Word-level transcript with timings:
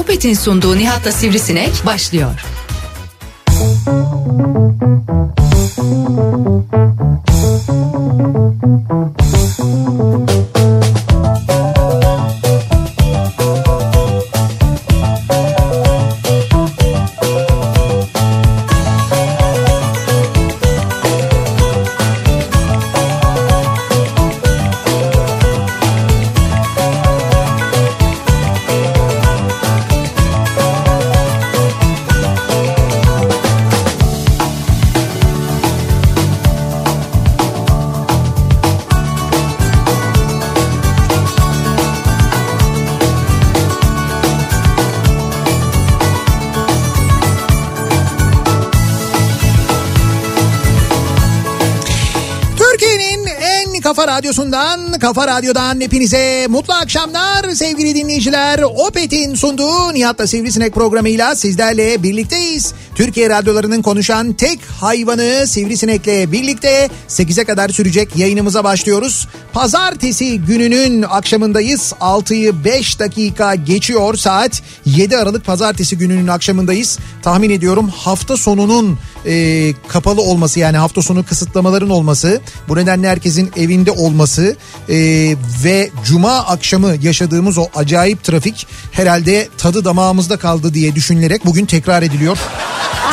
Opet'in 0.00 0.34
sunduğu 0.34 0.78
Nihat'la 0.78 1.12
Sivrisinek 1.12 1.86
başlıyor. 1.86 2.40
Türkiye'nin 5.80 6.79
kafa 55.14 55.26
radyodan 55.26 55.80
hepinize 55.80 56.46
mutlu 56.48 56.74
akşamlar 56.74 57.50
sevgili 57.54 57.94
dinleyiciler. 57.94 58.60
Opet'in 58.62 59.34
sunduğu 59.34 59.94
Nihat'la 59.94 60.26
Sivrisinek 60.26 60.74
programıyla 60.74 61.34
sizlerle 61.34 62.02
birlikteyiz. 62.02 62.74
Türkiye 62.94 63.30
radyolarının 63.30 63.82
konuşan 63.82 64.32
tek 64.32 64.60
hayvanı 64.80 65.46
Sivrisinek'le 65.46 66.32
birlikte 66.32 66.88
8'e 67.08 67.44
kadar 67.44 67.68
sürecek 67.68 68.16
yayınımıza 68.16 68.64
başlıyoruz. 68.64 69.28
Pazartesi 69.52 70.40
gününün 70.40 71.02
akşamındayız. 71.02 71.92
6'yı 72.00 72.64
5 72.64 72.98
dakika 72.98 73.54
geçiyor 73.54 74.16
saat. 74.16 74.62
7 74.86 75.16
Aralık 75.16 75.44
pazartesi 75.44 75.98
gününün 75.98 76.26
akşamındayız. 76.26 76.98
Tahmin 77.22 77.50
ediyorum 77.50 77.88
hafta 77.88 78.36
sonunun 78.36 78.98
e, 79.26 79.72
kapalı 79.88 80.22
olması 80.22 80.60
yani 80.60 80.76
hafta 80.76 81.02
sonu 81.02 81.24
kısıtlamaların 81.26 81.90
olması 81.90 82.40
bu 82.68 82.76
nedenle 82.76 83.08
herkesin 83.08 83.50
evinde 83.56 83.90
olması 83.90 84.56
e, 84.88 84.96
ve 85.64 85.90
cuma 86.04 86.38
akşamı 86.38 86.94
yaşadığımız 87.02 87.58
o 87.58 87.66
acayip 87.74 88.24
trafik 88.24 88.66
herhalde 88.92 89.48
tadı 89.58 89.84
damağımızda 89.84 90.36
kaldı 90.36 90.74
diye 90.74 90.94
düşünülerek 90.94 91.46
bugün 91.46 91.66
tekrar 91.66 92.02
ediliyor. 92.02 92.38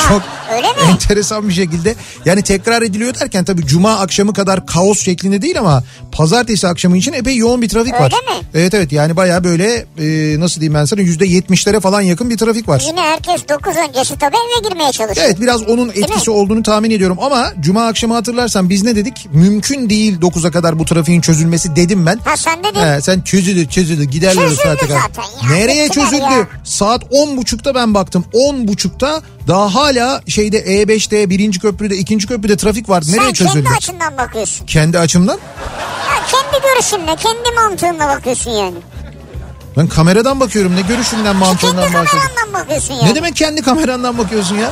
Çok 0.10 0.37
öyle 0.56 0.68
mi? 0.68 0.74
enteresan 0.92 1.50
bir 1.50 1.54
şekilde 1.54 1.96
yani 2.26 2.42
tekrar 2.42 2.82
ediliyor 2.82 3.14
derken 3.20 3.46
tabii 3.46 3.66
cuma 3.66 4.00
akşamı 4.00 4.34
kadar 4.34 4.66
kaos 4.66 5.02
şeklinde 5.04 5.42
değil 5.42 5.60
ama 5.60 5.84
pazartesi 6.12 6.68
akşamı 6.68 6.98
için 6.98 7.14
epey 7.14 7.36
yoğun 7.38 7.62
bir 7.62 7.70
trafik 7.70 7.94
var. 7.94 8.04
Öyle 8.04 8.40
mi? 8.40 8.48
Evet 8.54 8.74
evet 8.74 8.92
yani 8.92 9.16
baya 9.16 9.44
böyle 9.44 9.86
e, 10.00 10.40
nasıl 10.40 10.62
diyeyim 10.62 10.74
ben 10.74 10.86
sana 10.86 11.02
yüzde 11.02 11.26
yetmişlere 11.26 11.80
falan 11.80 12.02
yakın 12.02 12.30
bir 12.30 12.38
trafik 12.38 12.68
var. 12.68 12.84
Yine 12.88 13.02
herkes 13.02 13.50
9 13.50 13.74
öncesi 13.90 14.18
tabii 14.20 14.36
eve 14.36 14.70
girmeye 14.70 14.92
çalışıyor. 14.92 15.28
Evet 15.28 15.42
biraz 15.42 15.64
onun 15.64 15.90
etkisi 15.90 16.32
olduğunu 16.32 16.64
tahmin 16.64 16.92
ediyorum 16.92 17.18
ama 17.22 17.54
cuma 17.60 17.88
akşamı 17.88 18.14
hatırlarsan 18.14 18.70
biz 18.70 18.84
ne 18.84 18.96
dedik? 18.96 19.28
Mümkün 19.34 19.90
değil 19.90 20.20
9'a 20.20 20.52
kadar 20.52 20.80
bu 20.80 20.86
trafiğin 20.86 21.22
çözülmesi 21.22 21.76
dedim 21.76 22.06
ben. 22.06 22.20
Ha 22.26 22.38
sen 22.38 22.64
dedin. 22.64 22.80
He, 22.80 23.02
sen 23.02 23.22
çözülür 23.22 23.68
çözülür 23.70 24.04
giderler 24.04 24.44
Çözüldü 24.44 24.62
zaten 24.64 24.88
ya, 24.94 25.02
Nereye 25.52 25.90
çözüldü? 25.90 26.22
ya. 26.22 26.48
Saat 26.64 27.04
10.30'da 27.04 27.76
ben 27.76 27.94
baktım. 27.94 28.26
10.30'da 28.34 29.22
daha 29.48 29.76
hala 29.76 30.22
şeyde 30.28 30.60
E5'te 30.60 31.30
birinci 31.30 31.60
köprüde 31.60 31.96
ikinci 31.96 32.28
köprüde 32.28 32.58
trafik 32.58 32.90
var. 32.90 33.04
Nereye 33.08 33.26
sen 33.26 33.34
çözüldü? 33.34 33.64
kendi 33.64 33.78
açından 33.78 34.18
bakıyorsun. 34.18 34.66
Kendi 34.66 35.00
açımdan? 35.00 35.38
Ya 36.10 36.26
kendi 36.32 36.64
görüşünle, 36.66 37.16
kendi 37.16 37.52
mantığınla 37.56 38.08
bakıyorsun 38.16 38.52
yani. 38.52 38.76
Ben 39.78 39.88
kameradan 39.88 40.40
bakıyorum. 40.40 40.76
Ne 40.76 40.82
görüşümden 40.82 41.24
Kendi 41.26 41.38
mantığından 41.40 41.78
bahsediyorum. 41.78 42.08
kamerandan 42.12 42.54
bakıyorsun 42.54 42.94
yani. 42.94 43.10
Ne 43.10 43.16
demek 43.16 43.36
kendi 43.36 43.62
kamerandan 43.62 44.18
bakıyorsun 44.18 44.56
ya? 44.58 44.72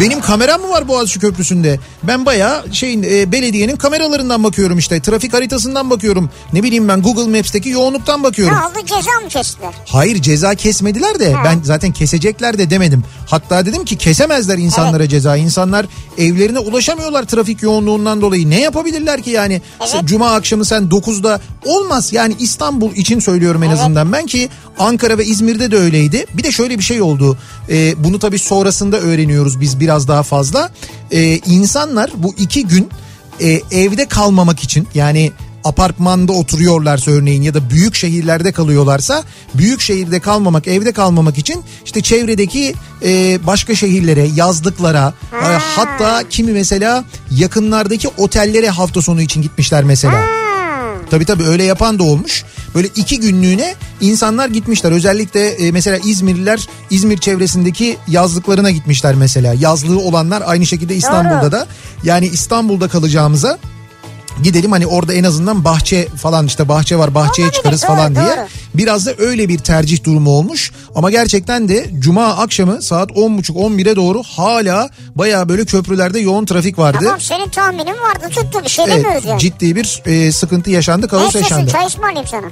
Benim 0.00 0.20
kameram 0.20 0.60
mı 0.60 0.68
var 0.70 0.88
Boğaziçi 0.88 1.20
Köprüsü'nde? 1.20 1.80
Ben 2.02 2.26
bayağı 2.26 2.64
şeyin 2.72 3.02
e, 3.02 3.32
belediyenin 3.32 3.76
kameralarından 3.76 4.44
bakıyorum 4.44 4.78
işte. 4.78 5.00
Trafik 5.00 5.32
haritasından 5.34 5.90
bakıyorum. 5.90 6.30
Ne 6.52 6.62
bileyim 6.62 6.88
ben 6.88 7.02
Google 7.02 7.36
Maps'teki 7.38 7.68
yoğunluktan 7.68 8.22
bakıyorum. 8.22 8.56
Ne 8.56 8.64
oldu 8.66 8.86
ceza 8.86 9.20
mı 9.22 9.28
kestiler? 9.28 9.74
Hayır 9.86 10.22
ceza 10.22 10.54
kesmediler 10.54 11.18
de 11.18 11.32
Ha. 11.32 11.42
ben 11.44 11.60
zaten 11.62 11.92
kesecekler 11.92 12.58
de 12.58 12.70
demedim. 12.70 13.04
Hatta 13.26 13.66
dedim 13.66 13.84
ki 13.84 13.96
kesemezler 13.96 14.58
insanlara 14.58 15.08
ceza. 15.08 15.36
İnsanlar 15.36 15.86
evlerine 16.18 16.58
ulaşamıyorlar 16.58 17.24
trafik 17.24 17.62
yoğunluğundan 17.62 18.20
dolayı. 18.20 18.50
Ne 18.50 18.60
yapabilirler 18.60 19.22
ki 19.22 19.30
yani? 19.30 19.62
Evet. 19.80 20.04
Cuma 20.04 20.30
akşamı 20.32 20.64
sen 20.64 20.82
9'da 20.82 21.40
olmaz. 21.64 22.12
Yani 22.12 22.34
İstanbul 22.38 22.92
için 22.94 23.20
söylüyorum 23.20 23.62
en 23.62 23.70
azından 23.70 24.12
ben 24.12 24.26
ki 24.26 24.48
Ankara 24.78 25.18
ve 25.18 25.24
İzmir'de 25.24 25.70
de 25.70 25.76
öyleydi. 25.76 26.26
Bir 26.34 26.42
de 26.42 26.52
şöyle 26.52 26.78
bir 26.78 26.84
şey 26.84 27.02
oldu. 27.02 27.38
Ee, 27.70 28.04
bunu 28.04 28.18
tabii 28.18 28.38
sonrasında 28.38 28.98
öğreniyoruz 28.98 29.60
biz 29.60 29.77
biraz 29.80 30.08
daha 30.08 30.22
fazla. 30.22 30.70
Ee, 31.10 31.36
insanlar 31.36 32.10
bu 32.16 32.34
iki 32.38 32.66
gün 32.66 32.88
e, 33.40 33.60
evde 33.70 34.08
kalmamak 34.08 34.60
için 34.60 34.88
yani 34.94 35.32
apartmanda 35.64 36.32
oturuyorlarsa 36.32 37.10
örneğin 37.10 37.42
ya 37.42 37.54
da 37.54 37.70
büyük 37.70 37.94
şehirlerde 37.94 38.52
kalıyorlarsa 38.52 39.22
büyük 39.54 39.80
şehirde 39.80 40.20
kalmamak 40.20 40.68
evde 40.68 40.92
kalmamak 40.92 41.38
için 41.38 41.62
işte 41.84 42.00
çevredeki 42.00 42.74
e, 43.04 43.38
başka 43.46 43.74
şehirlere 43.74 44.28
yazlıklara 44.36 45.12
e, 45.32 45.46
hatta 45.76 46.28
kimi 46.30 46.52
mesela 46.52 47.04
yakınlardaki 47.30 48.08
otellere 48.08 48.68
hafta 48.70 49.02
sonu 49.02 49.22
için 49.22 49.42
gitmişler 49.42 49.84
mesela. 49.84 50.37
Tabii 51.10 51.24
tabii 51.24 51.44
öyle 51.44 51.64
yapan 51.64 51.98
da 51.98 52.02
olmuş. 52.02 52.44
Böyle 52.74 52.88
iki 52.96 53.20
günlüğüne 53.20 53.74
insanlar 54.00 54.48
gitmişler. 54.48 54.92
Özellikle 54.92 55.48
e, 55.48 55.72
mesela 55.72 55.98
İzmirliler 56.04 56.68
İzmir 56.90 57.18
çevresindeki 57.18 57.96
yazlıklarına 58.08 58.70
gitmişler 58.70 59.14
mesela. 59.14 59.54
Yazlığı 59.54 59.98
olanlar 59.98 60.42
aynı 60.46 60.66
şekilde 60.66 60.96
İstanbul'da 60.96 61.52
da. 61.52 61.66
Yani 62.04 62.26
İstanbul'da 62.26 62.88
kalacağımıza 62.88 63.58
gidelim 64.42 64.72
hani 64.72 64.86
orada 64.86 65.14
en 65.14 65.24
azından 65.24 65.64
bahçe 65.64 66.06
falan 66.08 66.46
işte 66.46 66.68
bahçe 66.68 66.96
var 66.96 67.14
bahçeye 67.14 67.52
çıkarız 67.52 67.82
doğru, 67.82 67.88
falan 67.88 68.14
diye. 68.14 68.24
doğru. 68.24 68.46
Biraz 68.74 69.06
da 69.06 69.14
öyle 69.18 69.48
bir 69.48 69.58
tercih 69.58 70.04
durumu 70.04 70.30
olmuş. 70.30 70.72
Ama 70.94 71.10
gerçekten 71.10 71.68
de 71.68 71.86
cuma 71.98 72.26
akşamı 72.26 72.82
saat 72.82 73.10
10.30-11'e 73.10 73.96
doğru 73.96 74.22
hala 74.22 74.90
baya 75.14 75.48
böyle 75.48 75.64
köprülerde 75.64 76.18
yoğun 76.18 76.44
trafik 76.44 76.78
vardı. 76.78 76.98
Tamam 77.02 77.20
senin 77.20 77.48
tahminin 77.48 77.86
vardı 78.00 78.28
tuttu 78.30 78.60
bir 78.64 78.68
şey 78.68 78.84
Evet, 78.88 78.96
demiyoruz 78.96 79.24
yani. 79.24 79.40
ciddi 79.40 79.76
bir 79.76 80.02
e, 80.06 80.32
sıkıntı 80.32 80.70
yaşandı, 80.70 81.08
kaos 81.08 81.34
yaşandı. 81.34 81.70
çay 81.70 81.86
ısmarlayayım 81.86 82.28
sana. 82.28 82.46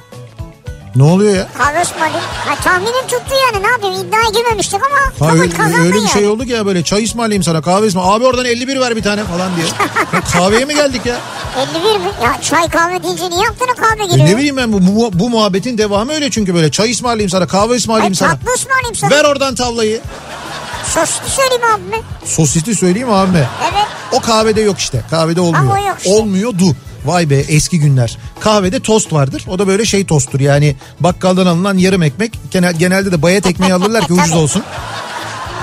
Ne 0.96 1.02
oluyor 1.02 1.36
ya? 1.36 1.46
Kahve 1.58 1.82
ısmarlayayım. 1.82 2.24
Ha 2.46 2.54
tahminin 2.64 3.02
tuttu 3.08 3.34
yani 3.52 3.64
ne 3.64 3.68
yapayım 3.70 3.94
iddiaya 4.08 4.28
girmemiştik 4.34 4.80
ama 4.84 4.96
Ha, 4.96 5.28
kabul 5.30 5.40
öyle, 5.40 5.52
kazandın 5.54 5.78
öyle 5.80 5.92
bir 5.92 5.98
yani. 5.98 6.08
şey 6.10 6.26
oldu 6.26 6.44
ki 6.44 6.52
ya 6.52 6.66
böyle 6.66 6.84
çay 6.84 7.04
ısmarlayayım 7.04 7.42
sana 7.42 7.62
kahve 7.62 7.86
ısmarlayayım. 7.86 8.22
Abi 8.22 8.26
oradan 8.28 8.44
51 8.44 8.80
ver 8.80 8.96
bir 8.96 9.02
tane 9.02 9.24
falan 9.24 9.56
diye. 9.56 9.66
Ya 10.12 10.20
kahveye 10.32 10.64
mi 10.64 10.74
geldik 10.74 11.06
ya? 11.06 11.16
51 11.74 11.96
mi? 11.98 12.10
Ya 12.24 12.40
çay 12.42 12.68
kahve 12.68 13.02
deyince 13.02 13.30
niye 13.30 13.48
aklına 13.48 13.74
kahve 13.88 14.02
E 14.04 14.06
geliyor? 14.06 14.28
ne 14.28 14.36
bileyim 14.36 14.56
ben 14.56 14.72
bu, 14.72 14.78
bu, 14.86 15.10
bu 15.18 15.30
muhabbetin 15.30 15.78
devamı 15.78 16.12
öyle 16.12 16.30
çünkü 16.30 16.54
böyle 16.54 16.70
çay 16.70 16.90
ısmarlayayım 16.92 17.30
sana 17.30 17.46
kahve 17.46 17.70
Ay, 17.72 17.76
ısmarlayayım 17.78 18.14
sana. 18.14 18.30
tatlı 18.30 18.52
ısmarlayayım 18.54 18.94
sana. 18.94 19.10
Ver 19.10 19.24
oradan 19.24 19.54
tavlayı. 19.54 20.00
Soslu 20.94 21.28
söyleyeyim 21.28 21.62
abime. 21.74 21.96
Sosisli 22.24 22.74
söyleyeyim 22.74 23.10
abi. 23.10 23.46
Evet. 23.62 23.86
O 24.12 24.20
kahvede 24.20 24.60
yok 24.60 24.78
işte. 24.78 25.02
Kahvede 25.10 25.40
olmuyor. 25.40 25.64
Ama 25.64 25.72
o 25.74 25.86
yok 25.88 25.96
işte. 25.98 26.10
Olmuyordu. 26.10 26.64
Vay 27.06 27.30
be 27.30 27.36
eski 27.36 27.78
günler. 27.80 28.18
Kahvede 28.40 28.80
tost 28.80 29.12
vardır. 29.12 29.44
O 29.48 29.58
da 29.58 29.66
böyle 29.66 29.84
şey 29.84 30.06
tosttur 30.06 30.40
yani 30.40 30.76
bakkaldan 31.00 31.46
alınan 31.46 31.78
yarım 31.78 32.02
ekmek. 32.02 32.32
Genel, 32.50 32.74
genelde 32.74 33.12
de 33.12 33.22
bayat 33.22 33.46
ekmeği 33.46 33.74
alırlar 33.74 34.06
ki 34.06 34.12
ucuz 34.12 34.32
olsun. 34.32 34.62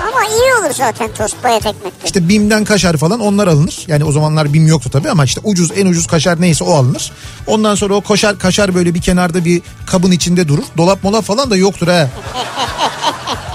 Ama 0.08 0.24
iyi 0.24 0.54
olur 0.60 0.74
zaten 0.74 1.10
tost 1.18 1.44
bayat 1.44 1.66
ekmekte. 1.66 2.04
İşte 2.04 2.28
BİM'den 2.28 2.64
kaşar 2.64 2.96
falan 2.96 3.20
onlar 3.20 3.48
alınır. 3.48 3.84
Yani 3.86 4.04
o 4.04 4.12
zamanlar 4.12 4.52
BİM 4.52 4.66
yoktu 4.66 4.90
tabii 4.92 5.10
ama 5.10 5.24
işte 5.24 5.40
ucuz 5.44 5.70
en 5.76 5.86
ucuz 5.86 6.06
kaşar 6.06 6.40
neyse 6.40 6.64
o 6.64 6.74
alınır. 6.74 7.12
Ondan 7.46 7.74
sonra 7.74 7.94
o 7.94 8.00
kaşar 8.00 8.38
kaşar 8.38 8.74
böyle 8.74 8.94
bir 8.94 9.00
kenarda 9.00 9.44
bir 9.44 9.62
kabın 9.86 10.10
içinde 10.10 10.48
durur. 10.48 10.64
Dolap 10.76 11.04
mola 11.04 11.20
falan 11.20 11.50
da 11.50 11.56
yoktur 11.56 11.88
ha. 11.88 12.08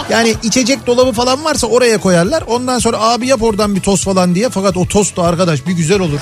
Yani 0.10 0.36
içecek 0.44 0.88
dolabı 0.88 1.12
falan 1.12 1.46
varsa 1.46 1.68
oraya 1.68 1.98
koyarlar. 1.98 2.44
Ondan 2.48 2.80
sonra 2.80 3.00
abi 3.00 3.28
yap 3.28 3.44
oradan 3.44 3.76
bir 3.76 3.82
tost 3.82 4.06
falan 4.06 4.36
diye. 4.36 4.50
Fakat 4.50 4.78
o 4.78 4.86
tost 4.88 5.18
da 5.18 5.24
arkadaş 5.24 5.68
bir 5.68 5.72
güzel 5.72 6.00
olur. 6.00 6.20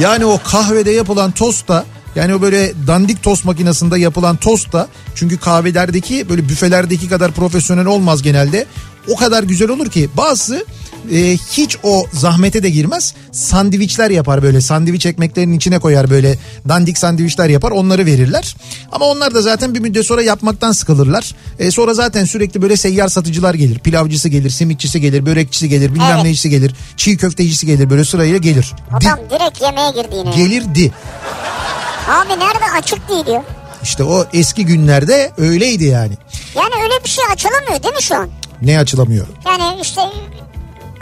Yani 0.00 0.24
o 0.26 0.38
kahvede 0.44 0.90
yapılan 0.90 1.30
tost 1.30 1.68
da 1.68 1.84
yani 2.16 2.34
o 2.34 2.42
böyle 2.42 2.72
dandik 2.86 3.22
tost 3.22 3.44
makinesinde 3.44 3.98
yapılan 3.98 4.36
tost 4.36 4.72
da 4.72 4.88
çünkü 5.14 5.38
kahvelerdeki 5.38 6.28
böyle 6.28 6.48
büfelerdeki 6.48 7.08
kadar 7.08 7.32
profesyonel 7.32 7.86
olmaz 7.86 8.22
genelde. 8.22 8.66
O 9.08 9.16
kadar 9.16 9.42
güzel 9.42 9.68
olur 9.68 9.90
ki 9.90 10.08
bazısı 10.16 10.64
e, 11.12 11.36
hiç 11.52 11.76
o 11.82 12.06
zahmete 12.12 12.62
de 12.62 12.70
girmez. 12.70 13.14
Sandviçler 13.32 14.10
yapar 14.10 14.42
böyle 14.42 14.60
sandviç 14.60 15.06
ekmeklerinin 15.06 15.56
içine 15.56 15.78
koyar 15.78 16.10
böyle 16.10 16.38
dandik 16.68 16.98
sandviçler 16.98 17.48
yapar 17.48 17.70
onları 17.70 18.06
verirler. 18.06 18.56
Ama 18.92 19.04
onlar 19.04 19.34
da 19.34 19.42
zaten 19.42 19.74
bir 19.74 19.80
müddet 19.80 20.06
sonra 20.06 20.22
yapmaktan 20.22 20.72
sıkılırlar. 20.72 21.34
E, 21.58 21.70
sonra 21.70 21.94
zaten 21.94 22.24
sürekli 22.24 22.62
böyle 22.62 22.76
seyyar 22.76 23.08
satıcılar 23.08 23.54
gelir. 23.54 23.78
Pilavcısı 23.78 24.28
gelir, 24.28 24.50
simitçisi 24.50 25.00
gelir, 25.00 25.26
börekçisi 25.26 25.68
gelir, 25.68 25.94
bilmem 25.94 26.10
Evet. 26.14 26.22
neycisi 26.24 26.50
gelir. 26.50 26.74
Çiğ 26.96 27.16
köftecisi 27.16 27.66
gelir 27.66 27.90
böyle 27.90 28.04
sırayla 28.04 28.36
gelir. 28.38 28.72
Di- 29.00 29.06
Adam 29.08 29.18
direkt 29.30 29.62
yemeğe 29.62 29.90
girdi 29.90 30.16
yine. 30.16 30.36
gelirdi. 30.36 30.92
Abi 32.08 32.28
nerede 32.40 32.64
açık 32.78 33.08
değil 33.08 33.26
diyor. 33.26 33.42
İşte 33.82 34.04
o 34.04 34.26
eski 34.32 34.66
günlerde 34.66 35.32
öyleydi 35.38 35.84
yani. 35.84 36.18
Yani 36.54 36.74
öyle 36.82 37.04
bir 37.04 37.08
şey 37.08 37.24
açılamıyor 37.32 37.82
değil 37.82 37.94
mi 37.94 38.02
şu 38.02 38.16
an? 38.16 38.28
Ne 38.62 38.78
açılamıyor? 38.78 39.26
Yani 39.46 39.80
işte 39.82 40.00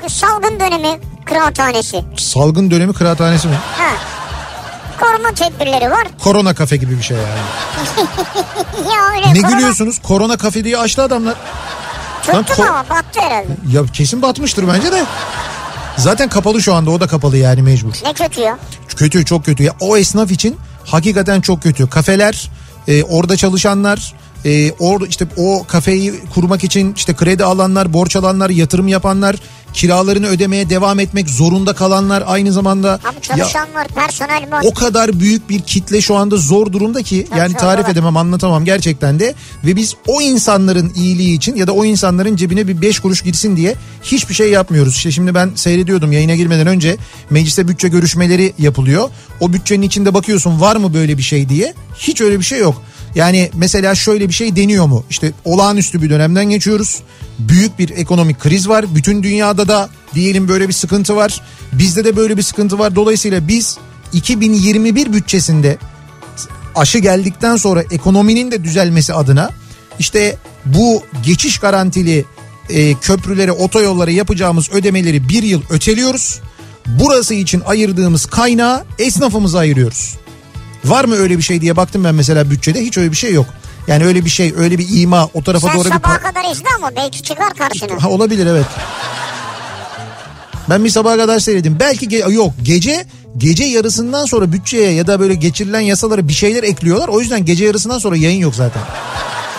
salgın 0.09 0.61
dönemi 0.61 1.01
kıraathanesi. 1.25 2.05
Salgın 2.17 2.71
dönemi 2.71 2.93
kıraathanesi 2.93 3.49
mi? 3.49 3.55
Ha. 3.77 3.91
Koruma 5.01 5.33
tedbirleri 5.35 5.91
var. 5.91 6.07
Korona 6.23 6.55
kafe 6.55 6.77
gibi 6.77 6.99
bir 6.99 7.03
şey 7.03 7.17
yani. 7.17 7.29
ya 8.95 9.15
öyle 9.17 9.35
Ne 9.35 9.41
korona 9.43 9.55
gülüyorsunuz? 9.57 9.99
Korona 10.03 10.37
kafe 10.37 10.65
diye 10.65 10.79
açtı 10.79 11.03
adamlar. 11.03 11.35
Tuttu 12.23 12.53
ko- 12.53 12.59
mu 12.59 12.65
ama 12.69 12.85
battı 12.91 13.21
herhalde. 13.21 13.49
Ya 13.73 13.83
kesin 13.93 14.23
batmıştır 14.23 14.69
bence 14.69 14.93
de. 14.93 15.05
Zaten 15.97 16.29
kapalı 16.29 16.63
şu 16.63 16.75
anda 16.75 16.91
o 16.91 17.01
da 17.01 17.07
kapalı 17.07 17.37
yani 17.37 17.63
mecbur. 17.63 17.93
Ne 18.05 18.13
kötü 18.13 18.41
ya. 18.41 18.59
Kötü 18.97 19.25
çok 19.25 19.45
kötü. 19.45 19.63
Ya 19.63 19.73
o 19.81 19.97
esnaf 19.97 20.31
için 20.31 20.57
hakikaten 20.87 21.41
çok 21.41 21.63
kötü. 21.63 21.89
Kafeler, 21.89 22.51
e, 22.89 23.03
orada 23.03 23.37
çalışanlar, 23.37 24.15
e, 24.45 24.73
or 24.73 25.01
işte 25.09 25.27
o 25.37 25.65
kafeyi 25.69 26.15
kurmak 26.35 26.65
için 26.65 26.95
işte 26.97 27.15
kredi 27.15 27.45
alanlar, 27.45 27.93
borç 27.93 28.17
alanlar, 28.17 28.51
yatırım 28.51 28.89
yapanlar, 28.89 29.37
kiralarını 29.73 30.27
ödemeye 30.27 30.71
devam 30.71 31.01
etmek 31.01 31.31
zorunda 31.31 31.73
kalanlar 31.73 32.25
aynı 32.27 32.53
zamanda 32.53 32.93
Abi 32.93 33.15
ya 33.15 33.21
çalışan 33.23 33.75
var, 33.75 33.87
personel 33.89 34.51
var. 34.51 34.65
o 34.65 34.75
kadar 34.75 35.21
büyük 35.21 35.49
bir 35.49 35.61
kitle 35.61 36.01
şu 36.01 36.17
anda 36.17 36.37
zor 36.37 36.73
durumda 36.73 37.03
ki 37.03 37.27
Çok 37.29 37.39
yani 37.39 37.53
zor, 37.53 37.59
tarif 37.59 37.85
evet. 37.85 37.93
edemem 37.93 38.17
anlatamam 38.17 38.65
gerçekten 38.65 39.21
de 39.21 39.35
ve 39.65 39.77
biz 39.77 39.95
o 40.07 40.21
insanların 40.21 40.93
iyiliği 40.95 41.37
için 41.37 41.55
ya 41.57 41.67
da 41.67 41.73
o 41.73 41.85
insanların 41.85 42.37
cebine 42.37 42.69
bir 42.69 42.83
beş 42.83 42.99
kuruş 42.99 43.23
girsin 43.23 43.57
diye 43.57 43.75
hiçbir 44.03 44.35
şey 44.35 44.51
yapmıyoruz. 44.51 44.97
İşte 44.97 45.11
şimdi 45.13 45.35
ben 45.35 45.51
seyrediyordum 45.55 46.13
yayına 46.13 46.35
girmeden 46.35 46.67
önce 46.67 46.97
mecliste 47.31 47.69
bütçe 47.69 47.89
görüşmeleri 47.89 48.53
yapılıyor. 48.59 49.11
O 49.41 49.53
bütçenin 49.53 49.83
içinde 49.83 50.15
bakıyorsun 50.15 50.61
var 50.61 50.77
mı 50.77 50.95
böyle 50.95 51.19
bir 51.19 51.23
şey 51.23 51.49
diye 51.49 51.75
hiç 51.99 52.21
öyle 52.21 52.39
bir 52.39 52.45
şey 52.45 52.59
yok. 52.59 52.83
Yani 53.15 53.51
mesela 53.55 53.95
şöyle 53.95 54.29
bir 54.29 54.35
şey 54.35 54.57
deniyor 54.57 54.87
mu? 54.87 55.05
İşte 55.11 55.33
olağanüstü 55.45 56.03
bir 56.03 56.11
dönemden 56.11 56.45
geçiyoruz. 56.45 57.03
Büyük 57.39 57.79
bir 57.79 57.91
ekonomik 57.91 58.41
kriz 58.41 58.69
var. 58.69 58.95
Bütün 58.95 59.23
dünyada 59.23 59.69
da 59.69 59.89
diyelim 60.15 60.49
böyle 60.49 60.69
bir 60.69 60.73
sıkıntı 60.73 61.17
var. 61.17 61.41
Bizde 61.73 62.05
de 62.05 62.17
böyle 62.17 62.37
bir 62.37 62.43
sıkıntı 62.43 62.79
var. 62.79 62.97
Dolayısıyla 62.97 63.49
biz 63.49 63.79
2021 64.13 65.13
bütçesinde 65.13 65.79
aşı 66.75 66.99
geldikten 66.99 67.57
sonra 67.57 67.83
ekonominin 67.91 68.51
de 68.51 68.65
düzelmesi 68.65 69.15
adına 69.15 69.51
işte 69.99 70.37
bu 70.67 71.03
geçiş 71.25 71.59
garantili 71.59 72.25
e, 72.71 72.95
köprülere, 72.95 73.53
otoyollara 73.53 74.11
yapacağımız 74.11 74.71
ödemeleri 74.73 75.29
bir 75.29 75.43
yıl 75.43 75.63
öteliyoruz. 75.71 76.41
Burası 76.87 77.35
için 77.35 77.63
ayırdığımız 77.67 78.27
kaynağı 78.27 78.85
esnafımıza 78.99 79.59
ayırıyoruz. 79.59 80.15
Var 80.85 81.05
mı 81.05 81.15
öyle 81.15 81.39
bir 81.39 81.43
şey 81.43 81.61
diye 81.61 81.77
baktım 81.77 82.05
ben 82.05 82.15
mesela 82.15 82.51
bütçede 82.51 82.81
hiç 82.81 82.99
öyle 82.99 83.11
bir 83.11 83.17
şey 83.17 83.33
yok. 83.33 83.47
Yani 83.87 84.05
öyle 84.05 84.25
bir 84.25 84.31
şey, 84.31 84.55
öyle 84.57 84.79
bir 84.79 84.87
ima 85.03 85.29
o 85.35 85.43
tarafa 85.43 85.69
Sen 85.69 85.77
doğru 85.79 85.85
bir... 85.85 85.91
sabaha 85.91 86.17
pa- 86.17 86.23
kadar 86.23 86.51
izle 86.53 86.69
ama 86.79 86.91
belki 86.97 87.23
çıkar 87.23 87.55
karşına. 87.55 88.03
Ha, 88.05 88.09
olabilir 88.09 88.47
evet. 88.47 88.67
Ben 90.71 90.85
bir 90.85 90.91
sabaha 90.91 91.17
kadar 91.17 91.39
seyredim. 91.39 91.77
Belki 91.81 92.09
ge- 92.09 92.33
yok 92.33 92.53
gece 92.63 93.07
gece 93.39 93.65
yarısından 93.65 94.25
sonra 94.25 94.53
bütçeye 94.53 94.91
ya 94.93 95.07
da 95.07 95.21
böyle 95.21 95.35
geçirilen 95.35 95.81
yasalara 95.81 96.29
bir 96.29 96.33
şeyler 96.33 96.63
ekliyorlar. 96.63 97.09
O 97.09 97.21
yüzden 97.21 97.45
gece 97.45 97.65
yarısından 97.65 97.99
sonra 97.99 98.17
yayın 98.17 98.41
yok 98.41 98.55
zaten. 98.55 98.83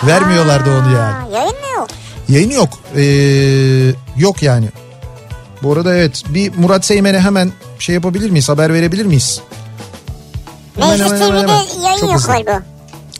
Vermiyorlardı 0.06 0.70
onu 0.70 0.94
yani. 0.96 1.34
Yayın 1.34 1.50
mı 1.54 1.66
yok? 1.76 1.88
Yayın 2.28 2.50
yok. 2.50 2.68
Ee, 2.96 3.02
yok 4.16 4.42
yani. 4.42 4.66
Bu 5.62 5.72
arada 5.72 5.96
evet 5.96 6.22
bir 6.28 6.52
Murat 6.56 6.84
Seymen'e 6.84 7.20
hemen 7.20 7.52
şey 7.78 7.94
yapabilir 7.94 8.30
miyiz? 8.30 8.48
Haber 8.48 8.72
verebilir 8.74 9.06
miyiz? 9.06 9.40
Meclis 10.78 11.00
hemen, 11.00 11.20
hemen, 11.20 11.30
TV'de 11.30 11.38
hemen. 11.52 11.82
yayın 11.84 12.00
Çok 12.00 12.08
yok 12.08 12.14
hızlı. 12.14 12.28
galiba. 12.32 12.62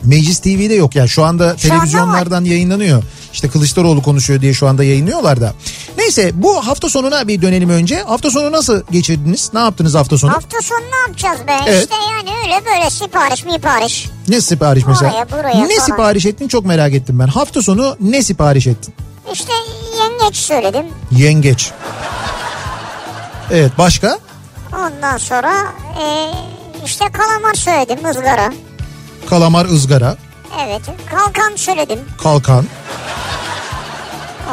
Meclis 0.05 0.39
TV'de 0.39 0.75
yok 0.75 0.97
yani 0.97 1.09
şu 1.09 1.25
anda 1.25 1.45
Şu 1.59 1.69
anda 1.73 1.79
televizyonlardan 1.79 2.45
yayınlanıyor. 2.45 3.03
İşte 3.33 3.49
Kılıçdaroğlu 3.49 4.03
konuşuyor 4.03 4.41
diye 4.41 4.55
şu 4.55 4.69
anda 4.69 4.85
yayınlıyorlar 4.85 5.41
da. 5.41 5.55
Neyse 5.99 6.31
bu 6.35 6.67
hafta 6.67 6.89
sonuna 6.89 7.29
bir 7.29 7.43
dönelim 7.43 7.71
önce. 7.71 8.03
Hafta 8.03 8.31
sonu 8.31 8.53
nasıl 8.53 8.83
geçirdiniz? 8.91 9.51
Ne 9.55 9.61
yaptınız 9.61 9.95
hafta 9.95 10.19
sonu? 10.19 10.33
Hafta 10.33 10.61
sonu 10.63 10.79
ne 10.81 10.97
yapacağız 11.07 11.39
be? 11.49 11.57
Evet. 11.67 11.83
İşte 11.83 11.95
yani 12.13 12.39
öyle 12.45 12.67
böyle 12.67 12.91
sipariş 12.91 13.45
mipariş. 13.45 14.07
Ne 14.29 14.41
sipariş 14.41 14.85
mesela? 14.87 15.13
Oraya, 15.13 15.31
buraya 15.31 15.65
ne 15.65 15.75
falan. 15.75 15.87
sipariş 15.87 16.27
ettin 16.27 16.49
çok 16.49 16.67
merak 16.67 16.95
ettim 16.95 17.19
ben. 17.19 17.27
Hafta 17.27 17.63
sonu 17.63 17.97
ne 18.01 18.23
sipariş 18.23 18.67
ettin? 18.67 18.95
İşte 19.33 19.53
yengeç 19.99 20.37
söyledim. 20.37 20.87
Yengeç. 21.11 21.71
Evet 23.51 23.73
başka? 23.79 24.19
Ondan 24.73 25.19
sonra 25.19 25.53
e, 26.03 26.05
işte 26.85 27.05
kalamar 27.13 27.55
söyledim 27.55 28.05
ızgara. 28.09 28.53
Kalamar 29.31 29.65
ızgara, 29.65 30.17
Evet 30.67 30.83
kalkan 31.11 31.57
söyledim. 31.57 32.01
kalkan. 32.23 32.65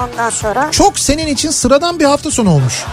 Ondan 0.03 0.30
sonra 0.30 0.72
Çok 0.72 1.00
senin 1.00 1.27
için 1.27 1.50
sıradan 1.51 2.00
bir 2.00 2.06
hafta 2.06 2.32
sonu 2.32 2.51
olmuş. 2.51 2.84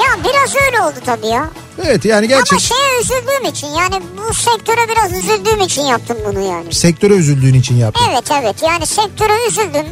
ya 0.00 0.24
biraz 0.24 0.54
öyle 0.66 0.80
oldu 0.80 0.94
tabii 1.06 1.26
ya. 1.26 1.50
Evet 1.84 2.04
yani 2.04 2.18
Ama 2.26 2.26
gerçek 2.26 2.60
şeye 2.60 3.00
üzüldüğüm 3.00 3.44
için 3.50 3.66
yani 3.66 4.02
bu 4.18 4.34
sektöre 4.34 4.88
biraz 4.88 5.12
üzüldüğüm 5.12 5.60
için 5.60 5.82
yaptım 5.82 6.16
bunu 6.26 6.40
yani. 6.40 6.74
sektöre 6.74 7.14
üzüldüğün 7.14 7.54
için 7.54 7.76
yaptın. 7.76 8.04
Evet 8.10 8.24
evet 8.42 8.62
yani 8.62 8.86
sektöre 8.86 9.46
üzüldüm. 9.48 9.86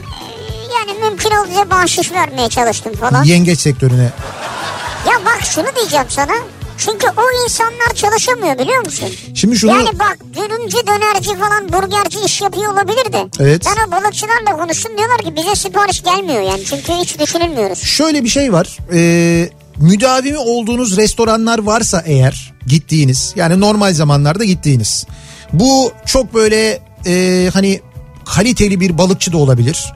Yani 0.79 0.99
mümkün 1.01 1.31
olduğunca 1.31 1.71
bahşiş 1.71 2.13
vermeye 2.13 2.49
çalıştım 2.49 2.93
falan. 2.95 3.23
Yengeç 3.25 3.61
sektörüne. 3.61 4.11
Ya 5.07 5.13
bak 5.27 5.39
şunu 5.43 5.67
diyeceğim 5.77 6.07
sana. 6.09 6.33
Çünkü 6.85 7.07
o 7.17 7.45
insanlar 7.45 7.95
çalışamıyor 7.95 8.59
biliyor 8.59 8.85
musun? 8.85 9.09
Şimdi 9.35 9.57
şunu 9.57 9.71
Yani 9.71 9.99
bak 9.99 10.19
dürümcü, 10.35 10.77
dönerci 10.87 11.39
falan 11.39 11.73
burgerci 11.73 12.19
iş 12.27 12.41
yapıyor 12.41 12.73
olabilir 12.73 13.13
de. 13.13 13.27
Evet. 13.41 13.67
Ben 13.67 13.89
o 13.89 13.91
balıkçılarla 13.93 14.57
konuştum 14.59 14.93
diyorlar 14.99 15.19
ki 15.19 15.37
bize 15.37 15.55
sipariş 15.57 16.03
gelmiyor 16.03 16.43
yani. 16.43 16.65
Çünkü 16.65 16.93
hiç 16.93 17.19
düşünülmüyoruz. 17.19 17.79
şöyle 17.79 18.25
bir 18.25 18.29
şey 18.29 18.53
var. 18.53 18.79
Ee, 18.95 19.51
müdavimi 19.77 20.39
olduğunuz 20.39 20.97
restoranlar 20.97 21.59
varsa 21.59 22.03
eğer 22.07 22.53
gittiğiniz 22.67 23.33
yani 23.37 23.61
normal 23.61 23.93
zamanlarda 23.95 24.45
gittiğiniz. 24.45 25.07
Bu 25.53 25.93
çok 26.07 26.35
böyle 26.35 26.81
e, 27.07 27.51
hani 27.53 27.81
kaliteli 28.25 28.81
bir 28.81 28.99
balıkçı 28.99 29.33
da 29.33 29.37
olabilir. 29.37 29.93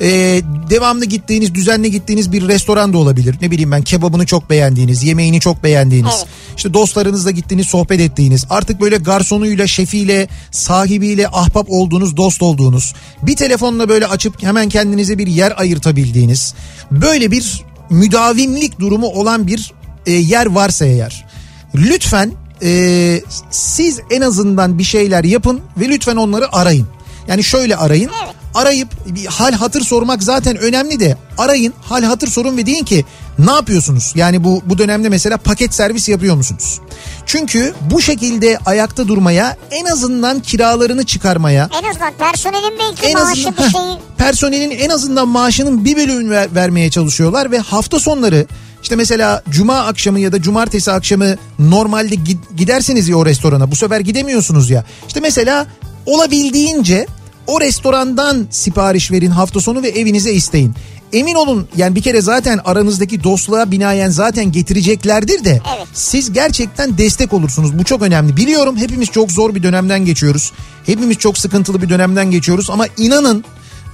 Ee, 0.00 0.42
devamlı 0.70 1.04
gittiğiniz, 1.04 1.54
düzenli 1.54 1.90
gittiğiniz 1.90 2.32
bir 2.32 2.48
restoran 2.48 2.92
da 2.92 2.98
olabilir. 2.98 3.36
Ne 3.42 3.50
bileyim 3.50 3.70
ben 3.70 3.82
kebabını 3.82 4.26
çok 4.26 4.50
beğendiğiniz, 4.50 5.04
yemeğini 5.04 5.40
çok 5.40 5.62
beğendiğiniz. 5.62 6.14
Evet. 6.16 6.26
İşte 6.56 6.74
dostlarınızla 6.74 7.30
gittiğiniz, 7.30 7.66
sohbet 7.66 8.00
ettiğiniz, 8.00 8.46
artık 8.50 8.80
böyle 8.80 8.96
garsonuyla, 8.96 9.66
şefiyle, 9.66 10.28
sahibiyle 10.50 11.28
ahbap 11.28 11.66
olduğunuz, 11.70 12.16
dost 12.16 12.42
olduğunuz, 12.42 12.94
bir 13.22 13.36
telefonla 13.36 13.88
böyle 13.88 14.06
açıp 14.06 14.42
hemen 14.42 14.68
kendinize 14.68 15.18
bir 15.18 15.26
yer 15.26 15.52
ayırtabildiğiniz, 15.56 16.54
böyle 16.90 17.30
bir 17.30 17.64
müdavimlik 17.90 18.80
durumu 18.80 19.06
olan 19.06 19.46
bir 19.46 19.72
e, 20.06 20.12
yer 20.12 20.46
varsa 20.46 20.86
eğer, 20.86 21.26
lütfen 21.74 22.32
e, 22.62 23.20
siz 23.50 24.00
en 24.10 24.20
azından 24.20 24.78
bir 24.78 24.84
şeyler 24.84 25.24
yapın 25.24 25.60
ve 25.76 25.88
lütfen 25.88 26.16
onları 26.16 26.56
arayın. 26.56 26.86
Yani 27.28 27.44
şöyle 27.44 27.76
arayın. 27.76 28.10
Arayıp 28.54 28.88
bir 29.06 29.26
hal 29.26 29.52
hatır 29.52 29.80
sormak 29.84 30.22
zaten 30.22 30.56
önemli 30.56 31.00
de 31.00 31.16
arayın 31.38 31.74
hal 31.82 32.02
hatır 32.02 32.28
sorun 32.28 32.56
ve 32.56 32.66
deyin 32.66 32.84
ki 32.84 33.04
Ne 33.38 33.50
yapıyorsunuz? 33.50 34.12
Yani 34.14 34.44
bu 34.44 34.62
bu 34.66 34.78
dönemde 34.78 35.08
mesela 35.08 35.36
paket 35.36 35.74
servis 35.74 36.08
yapıyor 36.08 36.36
musunuz? 36.36 36.80
Çünkü 37.26 37.74
bu 37.90 38.02
şekilde 38.02 38.58
ayakta 38.66 39.08
durmaya 39.08 39.56
en 39.70 39.84
azından 39.84 40.40
kiralarını 40.40 41.06
çıkarmaya 41.06 41.68
En 41.82 41.90
azından 41.90 42.12
personelin 42.18 42.78
belki 42.80 43.06
en 43.06 43.12
maaşı 43.14 43.30
azından 43.48 43.56
bir 43.66 43.70
şeyi 43.72 43.98
personelin 44.18 44.70
en 44.70 44.88
azından 44.90 45.28
maaşının 45.28 45.84
bir 45.84 45.96
bölümünü 45.96 46.30
ver- 46.30 46.54
vermeye 46.54 46.90
çalışıyorlar 46.90 47.50
ve 47.50 47.58
hafta 47.58 47.98
sonları 48.00 48.46
işte 48.82 48.96
mesela 48.96 49.42
cuma 49.50 49.78
akşamı 49.78 50.20
ya 50.20 50.32
da 50.32 50.42
cumartesi 50.42 50.92
akşamı 50.92 51.36
normalde 51.58 52.14
gi- 52.14 52.56
gidersiniz 52.56 53.08
ya 53.08 53.16
o 53.16 53.26
restorana 53.26 53.70
bu 53.70 53.76
sefer 53.76 54.00
gidemiyorsunuz 54.00 54.70
ya. 54.70 54.84
İşte 55.08 55.20
mesela 55.20 55.66
olabildiğince 56.06 57.06
o 57.48 57.60
restorandan 57.60 58.46
sipariş 58.50 59.10
verin 59.10 59.30
hafta 59.30 59.60
sonu 59.60 59.82
ve 59.82 59.88
evinize 59.88 60.32
isteyin. 60.32 60.74
Emin 61.12 61.34
olun 61.34 61.68
yani 61.76 61.94
bir 61.94 62.02
kere 62.02 62.20
zaten 62.20 62.60
aranızdaki 62.64 63.24
dostluğa 63.24 63.70
binaen 63.70 64.10
zaten 64.10 64.52
getireceklerdir 64.52 65.44
de 65.44 65.50
Evet. 65.76 65.86
siz 65.94 66.32
gerçekten 66.32 66.98
destek 66.98 67.32
olursunuz. 67.32 67.78
Bu 67.78 67.84
çok 67.84 68.02
önemli. 68.02 68.36
Biliyorum 68.36 68.76
hepimiz 68.76 69.08
çok 69.08 69.32
zor 69.32 69.54
bir 69.54 69.62
dönemden 69.62 70.04
geçiyoruz. 70.04 70.52
Hepimiz 70.86 71.18
çok 71.18 71.38
sıkıntılı 71.38 71.82
bir 71.82 71.88
dönemden 71.88 72.30
geçiyoruz 72.30 72.70
ama 72.70 72.86
inanın 72.96 73.44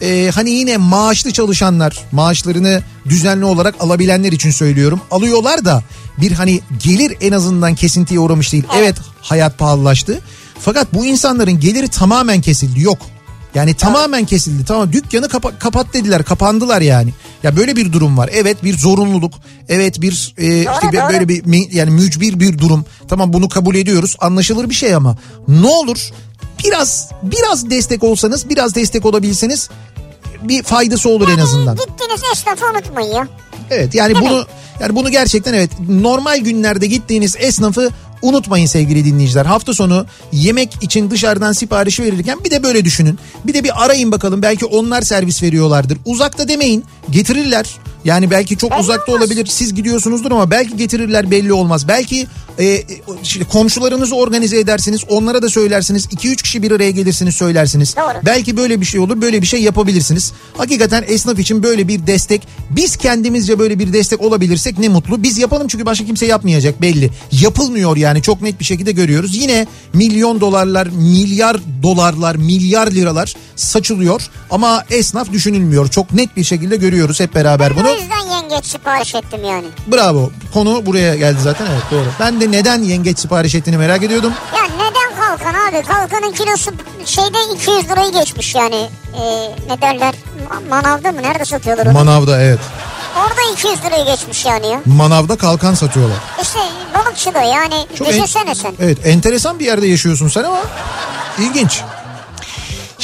e, 0.03 0.31
hani 0.35 0.51
yine 0.51 0.77
maaşlı 0.77 1.33
çalışanlar 1.33 2.05
maaşlarını 2.13 2.83
düzenli 3.09 3.45
olarak 3.45 3.75
alabilenler 3.81 4.33
için 4.33 4.51
söylüyorum. 4.51 5.01
Alıyorlar 5.11 5.65
da 5.65 5.83
bir 6.19 6.33
hani 6.33 6.61
gelir 6.85 7.17
en 7.21 7.33
azından 7.33 7.75
kesintiye 7.75 8.21
uğramış 8.21 8.53
değil. 8.53 8.65
Evet 8.79 8.97
hayat 9.21 9.59
pahalılaştı. 9.59 10.21
Fakat 10.61 10.95
bu 10.95 11.07
insanların 11.07 11.61
geliri 11.61 11.89
tamamen 11.89 12.41
kesildi. 12.41 12.81
Yok. 12.81 12.99
Yani 13.55 13.75
tamamen 13.75 14.25
kesildi. 14.25 14.65
Tamam 14.65 14.93
dükkanı 14.93 15.29
kapa- 15.29 15.59
kapat 15.59 15.95
dediler. 15.95 16.23
Kapandılar 16.25 16.81
yani. 16.81 17.11
Ya 17.43 17.57
böyle 17.57 17.77
bir 17.77 17.93
durum 17.93 18.19
var. 18.19 18.31
Evet 18.33 18.65
bir 18.65 18.79
zorunluluk. 18.79 19.35
Evet 19.69 20.01
bir 20.01 20.35
e, 20.39 20.59
işte 20.59 20.93
doğru. 20.93 21.13
böyle 21.13 21.29
bir 21.29 21.73
yani 21.73 21.91
mücbir 21.91 22.41
bir 22.41 22.59
durum. 22.59 22.85
Tamam 23.09 23.33
bunu 23.33 23.49
kabul 23.49 23.75
ediyoruz. 23.75 24.17
Anlaşılır 24.21 24.71
bir 24.71 24.75
şey 24.75 24.95
ama 24.95 25.19
ne 25.49 25.67
olur 25.67 26.11
biraz 26.65 27.11
biraz 27.23 27.71
destek 27.71 28.05
olsanız, 28.05 28.49
biraz 28.49 28.75
destek 28.75 29.07
olabilseniz 29.07 29.71
bir 30.43 30.63
faydası 30.63 31.09
olur 31.09 31.29
en 31.29 31.39
azından. 31.39 31.77
Gittiğiniz 31.77 32.21
esnafı 32.33 32.67
unutmayın. 32.67 33.29
Evet 33.71 33.95
yani 33.95 34.15
bunu 34.15 34.47
yani 34.81 34.97
bunu 34.97 35.11
gerçekten 35.11 35.54
evet 35.54 35.71
normal 35.88 36.38
günlerde 36.38 36.87
gittiğiniz 36.87 37.37
esnafı 37.38 37.90
unutmayın 38.23 38.66
sevgili 38.66 39.04
dinleyiciler. 39.04 39.47
Hafta 39.47 39.75
sonu 39.75 40.07
yemek 40.33 40.83
için 40.83 41.11
dışarıdan 41.11 41.52
sipariş 41.52 42.00
verirken 42.00 42.45
bir 42.45 42.50
de 42.50 42.62
böyle 42.62 42.85
düşünün. 42.85 43.19
Bir 43.47 43.54
de 43.54 43.64
bir 43.64 43.85
arayın 43.85 44.12
bakalım 44.12 44.43
belki 44.43 44.66
onlar 44.66 45.02
servis 45.02 45.43
veriyorlardır. 45.43 45.99
Uzakta 46.04 46.49
demeyin 46.49 46.85
getirirler. 47.11 47.66
Yani 48.05 48.31
belki 48.31 48.57
çok 48.57 48.71
Belli 48.71 48.81
uzakta 48.81 49.13
olmaz. 49.13 49.23
olabilir 49.23 49.47
siz 49.47 49.75
gidiyorsunuzdur 49.75 50.31
ama 50.31 50.51
belki 50.51 50.77
getirirler 50.77 51.31
belli 51.31 51.53
olmaz. 51.53 51.89
Belki 51.89 52.27
e, 52.59 52.83
işte 53.23 53.45
komşularınızı 53.45 54.17
organize 54.17 54.59
edersiniz 54.59 55.01
onlara 55.09 55.43
da 55.43 55.49
söylersiniz. 55.49 56.07
2-3 56.07 56.37
kişi 56.37 56.63
bir 56.63 56.71
araya 56.71 56.91
gelirsiniz 56.91 57.35
söylersiniz. 57.35 57.97
Doğru. 57.97 58.27
Belki 58.27 58.57
böyle 58.57 58.81
bir 58.81 58.87
şey 58.87 59.01
olur 59.01 59.21
böyle 59.21 59.43
bir 59.43 59.47
şey 59.47 59.63
yapabilirsiniz. 59.63 60.33
Hakikaten 60.57 61.05
esnaf 61.07 61.39
için 61.39 61.63
böyle 61.63 61.89
bir 61.89 62.07
destek 62.07 62.49
biz 62.71 62.97
kendimizce 62.97 63.59
böyle 63.59 63.79
bir 63.79 63.93
destek 63.93 64.21
olabilirsek 64.21 64.79
ne 64.79 64.89
mutlu. 64.89 65.23
Biz 65.23 65.39
yapalım 65.39 65.69
çünkü 65.69 65.87
başka 65.87 66.07
kimse 66.07 66.27
yapmayacak 66.27 66.83
belli. 66.83 67.11
Yapılmıyor 67.33 67.97
yani 67.97 68.23
çok 68.23 68.43
net 68.43 68.61
bir 68.61 68.65
şekilde 68.65 68.93
görüyoruz. 68.93 69.37
Yine 69.37 69.67
milyon 69.93 70.41
dolarlar, 70.41 70.87
milyar 70.87 71.57
dolarlar, 71.83 72.37
milyar 72.37 72.91
liralar 72.91 73.35
saçılıyor 73.57 74.31
ama 74.51 74.85
esnaf 74.91 75.33
düşünülmüyor. 75.33 75.89
Çok 75.89 76.13
net 76.13 76.37
bir 76.37 76.45
şekilde 76.45 76.77
görüyoruz 76.77 77.21
hep 77.21 77.35
beraber 77.35 77.77
bunu. 77.77 77.94
O 77.95 78.01
yüzden 78.01 78.35
yengeç 78.37 78.65
sipariş 78.67 79.15
ettim 79.15 79.45
yani. 79.45 79.67
Bravo. 79.87 80.31
Konu 80.55 80.87
buraya 80.87 81.15
geldi 81.17 81.39
zaten 81.43 81.67
evet 81.67 81.83
doğru. 81.91 82.07
Ben 82.21 82.41
de 82.41 82.51
neden 82.51 82.83
yengeç 82.83 83.19
sipariş 83.19 83.55
ettiğini 83.55 83.77
merak 83.77 84.03
ediyordum. 84.03 84.33
Ya 84.57 84.63
neden 84.63 85.21
kalkan 85.21 85.55
abi? 85.69 85.83
Kalkanın 85.83 86.33
kilosu 86.33 86.71
şeyde 87.05 87.39
200 87.55 87.91
lirayı 87.91 88.13
geçmiş 88.13 88.55
yani. 88.55 88.89
Ee, 89.21 89.51
ne 89.69 89.81
derler? 89.83 90.15
Ma- 90.51 90.69
Manavda 90.69 91.13
mı? 91.13 91.23
Nerede 91.23 91.45
satıyorlar 91.45 91.87
onu? 91.87 91.93
Manavda 91.93 92.43
evet. 92.43 92.59
Orada 93.19 93.53
200 93.53 93.85
lirayı 93.85 94.05
geçmiş 94.07 94.45
yani 94.45 94.67
ya. 94.67 94.81
Manavda 94.87 95.37
kalkan 95.37 95.75
satıyorlar. 95.75 96.17
İşte 96.43 96.59
balıkçıda 96.95 97.41
yani. 97.43 97.87
Çok 97.99 98.09
en- 98.09 98.13
Düşünsene 98.15 98.55
sen. 98.55 98.73
Evet 98.81 98.99
enteresan 99.07 99.59
bir 99.59 99.65
yerde 99.65 99.87
yaşıyorsun 99.87 100.29
sen 100.29 100.45
ama 100.45 100.59
ilginç. 101.39 101.81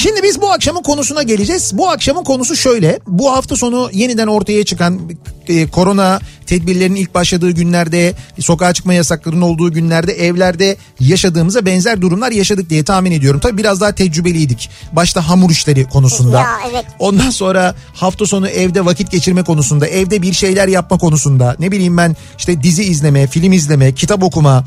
Şimdi 0.03 0.23
biz 0.23 0.41
bu 0.41 0.51
akşamın 0.51 0.83
konusuna 0.83 1.23
geleceğiz. 1.23 1.71
Bu 1.75 1.89
akşamın 1.89 2.25
konusu 2.25 2.57
şöyle. 2.57 3.01
Bu 3.07 3.33
hafta 3.33 3.57
sonu 3.57 3.91
yeniden 3.93 4.27
ortaya 4.27 4.65
çıkan 4.65 5.01
e, 5.49 5.67
korona 5.67 6.21
tedbirlerinin 6.47 6.97
ilk 6.97 7.15
başladığı 7.15 7.51
günlerde, 7.51 8.15
sokağa 8.39 8.75
çıkma 8.75 8.95
yasaklarının 8.95 9.41
olduğu 9.41 9.73
günlerde 9.73 10.13
evlerde 10.13 10.77
yaşadığımıza 11.01 11.67
benzer 11.67 12.01
durumlar 12.01 12.33
yaşadık 12.33 12.71
diye 12.71 12.85
tahmin 12.85 13.13
ediyorum. 13.13 13.41
Tabii 13.41 13.59
biraz 13.59 13.81
daha 13.81 13.95
tecrübeliydik. 13.95 14.71
Başta 14.93 15.29
hamur 15.29 15.51
işleri 15.51 15.85
konusunda. 15.85 16.39
Ya, 16.39 16.49
evet. 16.71 16.85
Ondan 16.99 17.31
sonra 17.31 17.75
hafta 17.95 18.27
sonu 18.27 18.49
evde 18.49 18.85
vakit 18.85 19.11
geçirme 19.11 19.43
konusunda, 19.43 19.87
evde 19.87 20.23
bir 20.23 20.33
şeyler 20.33 20.69
yapma 20.69 20.99
konusunda, 20.99 21.57
ne 21.59 21.73
bileyim 21.73 21.97
ben 21.97 22.17
işte 22.39 22.63
dizi 22.63 22.83
izleme, 22.85 23.27
film 23.27 23.53
izleme, 23.53 23.95
kitap 23.95 24.23
okuma, 24.23 24.65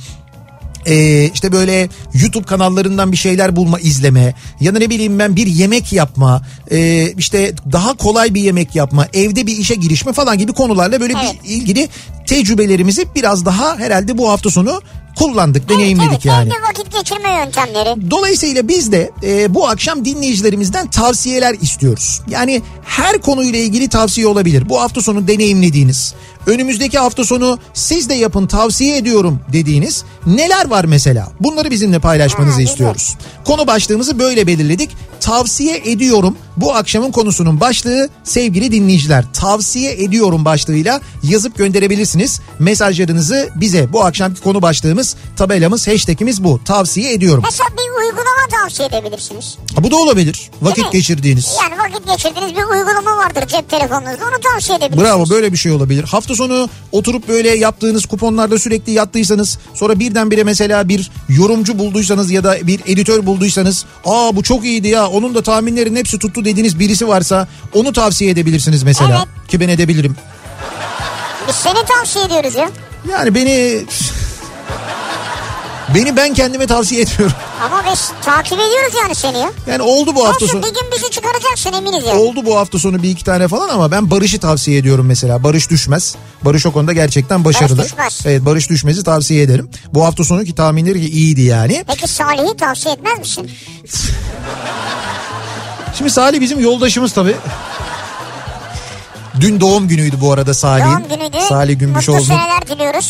ee, 0.85 1.29
işte 1.33 1.51
böyle 1.51 1.89
YouTube 2.13 2.45
kanallarından 2.45 3.11
bir 3.11 3.17
şeyler 3.17 3.55
bulma 3.55 3.79
izleme 3.79 4.33
ya 4.59 4.75
da 4.75 4.79
ne 4.79 4.89
bileyim 4.89 5.19
ben 5.19 5.35
bir 5.35 5.47
yemek 5.47 5.93
yapma 5.93 6.41
ee, 6.71 7.13
işte 7.17 7.53
daha 7.71 7.93
kolay 7.93 8.33
bir 8.33 8.41
yemek 8.41 8.75
yapma 8.75 9.07
evde 9.13 9.47
bir 9.47 9.57
işe 9.57 9.75
girişme 9.75 10.13
falan 10.13 10.37
gibi 10.37 10.53
konularla 10.53 11.01
böyle 11.01 11.13
Evet. 11.13 11.35
bir 11.43 11.49
ilgili 11.49 11.89
tecrübelerimizi 12.27 13.05
biraz 13.15 13.45
daha 13.45 13.77
herhalde 13.77 14.17
bu 14.17 14.29
hafta 14.29 14.49
sonu 14.49 14.81
kullandık 15.15 15.69
deneyimledik 15.69 16.11
evet, 16.11 16.25
yani. 16.25 16.49
Evde 16.49 16.61
vakit 16.69 16.93
geçirme 16.93 17.29
yöntemleri. 17.29 18.11
Dolayısıyla 18.11 18.67
biz 18.67 18.91
de 18.91 19.11
e, 19.23 19.53
bu 19.53 19.67
akşam 19.67 20.05
dinleyicilerimizden 20.05 20.87
tavsiyeler 20.87 21.55
istiyoruz. 21.61 22.21
Yani 22.29 22.61
her 22.85 23.21
konuyla 23.21 23.59
ilgili 23.59 23.87
tavsiye 23.87 24.27
olabilir. 24.27 24.69
Bu 24.69 24.81
hafta 24.81 25.01
sonu 25.01 25.27
deneyimlediğiniz, 25.27 26.13
önümüzdeki 26.47 26.99
hafta 26.99 27.23
sonu 27.23 27.59
siz 27.73 28.09
de 28.09 28.13
yapın 28.13 28.47
tavsiye 28.47 28.97
ediyorum 28.97 29.39
dediğiniz 29.53 30.03
neler 30.25 30.69
var 30.69 30.85
mesela? 30.85 31.31
Bunları 31.39 31.71
bizimle 31.71 31.99
paylaşmanızı 31.99 32.55
Ha, 32.55 32.61
istiyoruz. 32.61 33.15
Konu 33.45 33.67
başlığımızı 33.67 34.19
böyle 34.19 34.47
belirledik. 34.47 34.89
Tavsiye 35.23 35.81
ediyorum. 35.85 36.37
Bu 36.57 36.75
akşamın 36.75 37.11
konusunun 37.11 37.59
başlığı 37.59 38.09
sevgili 38.23 38.71
dinleyiciler. 38.71 39.25
Tavsiye 39.33 40.03
ediyorum 40.03 40.45
başlığıyla 40.45 41.01
yazıp 41.23 41.57
gönderebilirsiniz. 41.57 42.39
Mesajlarınızı 42.59 43.49
bize 43.55 43.93
bu 43.93 44.05
akşamki 44.05 44.41
konu 44.41 44.61
başlığımız, 44.61 45.15
tabelamız, 45.37 45.87
hashtagimiz 45.87 46.43
bu. 46.43 46.59
Tavsiye 46.65 47.13
ediyorum. 47.13 47.43
Mesela 47.45 47.69
bir 47.69 48.05
uygulama 48.05 48.32
tavsiye 48.47 48.87
edebilirsiniz. 48.87 49.57
Ha, 49.75 49.83
bu 49.83 49.91
da 49.91 49.95
olabilir. 49.95 50.51
Vakit 50.61 50.77
Değil 50.77 50.87
mi? 50.87 50.91
geçirdiğiniz. 50.91 51.55
Yani 51.63 51.79
vakit 51.79 52.07
geçirdiğiniz 52.07 52.51
bir 52.55 52.63
uygulama 52.63 53.17
vardır 53.17 53.47
cep 53.47 53.69
telefonunuzda 53.69 54.25
onu 54.25 54.41
tavsiye 54.53 54.77
edebilirsiniz. 54.77 55.05
Bravo 55.11 55.29
böyle 55.29 55.51
bir 55.51 55.57
şey 55.57 55.71
olabilir. 55.71 56.03
Hafta 56.03 56.35
sonu 56.35 56.69
oturup 56.91 57.27
böyle 57.27 57.49
yaptığınız 57.57 58.05
kuponlarda 58.05 58.59
sürekli 58.59 58.91
yattıysanız 58.91 59.57
sonra 59.73 59.99
birdenbire 59.99 60.43
mesela 60.43 60.89
bir 60.89 61.11
yorumcu 61.29 61.79
bulduysanız 61.79 62.31
ya 62.31 62.43
da 62.43 62.67
bir 62.67 62.79
editör 62.85 63.25
bulduysanız 63.25 63.85
aa 64.05 64.35
bu 64.35 64.43
çok 64.43 64.65
iyiydi 64.65 64.87
ya 64.87 65.07
onun 65.07 65.35
da 65.35 65.41
tahminlerin 65.43 65.95
hepsi 65.95 66.19
tuttu 66.19 66.45
dediğiniz 66.45 66.79
birisi 66.79 67.07
varsa 67.07 67.47
onu 67.73 67.93
tavsiye 67.93 68.31
edebilirsiniz 68.31 68.83
mesela. 68.83 69.25
Evet. 69.27 69.49
Ki 69.49 69.59
ben 69.59 69.69
edebilirim. 69.69 70.15
Biz 71.47 71.55
seni 71.55 71.85
tavsiye 71.85 72.25
ediyoruz 72.25 72.55
ya. 72.55 72.69
Yani 73.11 73.35
beni 73.35 73.85
beni 75.95 76.17
ben 76.17 76.33
kendime 76.33 76.67
tavsiye 76.67 77.01
etmiyorum. 77.01 77.35
Ama 77.65 77.83
biz 77.91 78.11
takip 78.25 78.53
ediyoruz 78.59 78.93
yani 79.01 79.15
seni 79.15 79.37
ya. 79.39 79.51
Yani 79.67 79.81
oldu 79.81 80.15
bu 80.15 80.27
hafta 80.27 80.45
Olsun 80.45 80.47
sonu. 80.47 80.63
bir 80.63 80.67
gün 80.73 80.91
bizi 80.95 81.09
çıkaracaksın 81.11 81.73
eminiz 81.73 82.03
yani. 82.07 82.19
Oldu 82.19 82.45
bu 82.45 82.57
hafta 82.57 82.79
sonu 82.79 83.03
bir 83.03 83.09
iki 83.09 83.23
tane 83.23 83.47
falan 83.47 83.69
ama 83.69 83.91
ben 83.91 84.11
Barış'ı 84.11 84.39
tavsiye 84.39 84.77
ediyorum 84.77 85.05
mesela. 85.05 85.43
Barış 85.43 85.69
Düşmez. 85.69 86.15
Barış 86.41 86.65
o 86.65 86.71
konuda 86.71 86.93
gerçekten 86.93 87.45
başarılı. 87.45 87.83
Düşmez. 87.83 88.19
Evet 88.25 88.45
Barış 88.45 88.69
Düşmez'i 88.69 89.03
tavsiye 89.03 89.43
ederim. 89.43 89.69
Bu 89.93 90.05
hafta 90.05 90.23
sonu 90.23 90.43
ki 90.43 90.55
tahminleri 90.55 91.01
ki 91.01 91.09
iyiydi 91.09 91.41
yani. 91.41 91.83
Peki 91.87 92.07
Salih'i 92.07 92.57
tavsiye 92.57 92.93
etmez 92.95 93.19
misin? 93.19 93.51
Şimdi 95.97 96.11
Salih 96.11 96.41
bizim 96.41 96.59
yoldaşımız 96.59 97.13
tabii. 97.13 97.35
Dün 99.39 99.59
doğum 99.59 99.87
günüydü 99.87 100.21
bu 100.21 100.31
arada 100.31 100.53
Salih'in. 100.53 100.87
Doğum 100.89 101.09
günüydü. 101.09 101.37
Salih 101.49 101.79
Gümüşoğlu'nu 101.79 102.37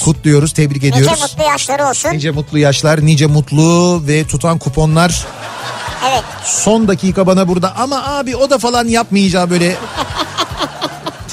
kutluyoruz, 0.06 0.54
tebrik 0.54 0.84
Nice 0.84 0.98
ediyoruz. 0.98 1.22
mutlu 1.22 1.44
yaşları 1.44 1.88
olsun. 1.88 2.10
Nice 2.12 2.32
mutlu 2.32 2.60
yaşlar, 2.60 3.06
nice 3.06 3.26
mutlu 3.28 4.02
ve 4.08 4.28
tutan 4.28 4.58
kuponlar. 4.60 5.26
Evet. 6.12 6.24
Son 6.46 6.88
dakika 6.88 7.28
bana 7.28 7.48
burada 7.48 7.76
ama 7.76 8.04
abi 8.06 8.36
o 8.36 8.50
da 8.50 8.58
falan 8.58 8.88
yapmayacağı 8.88 9.50
böyle 9.50 9.76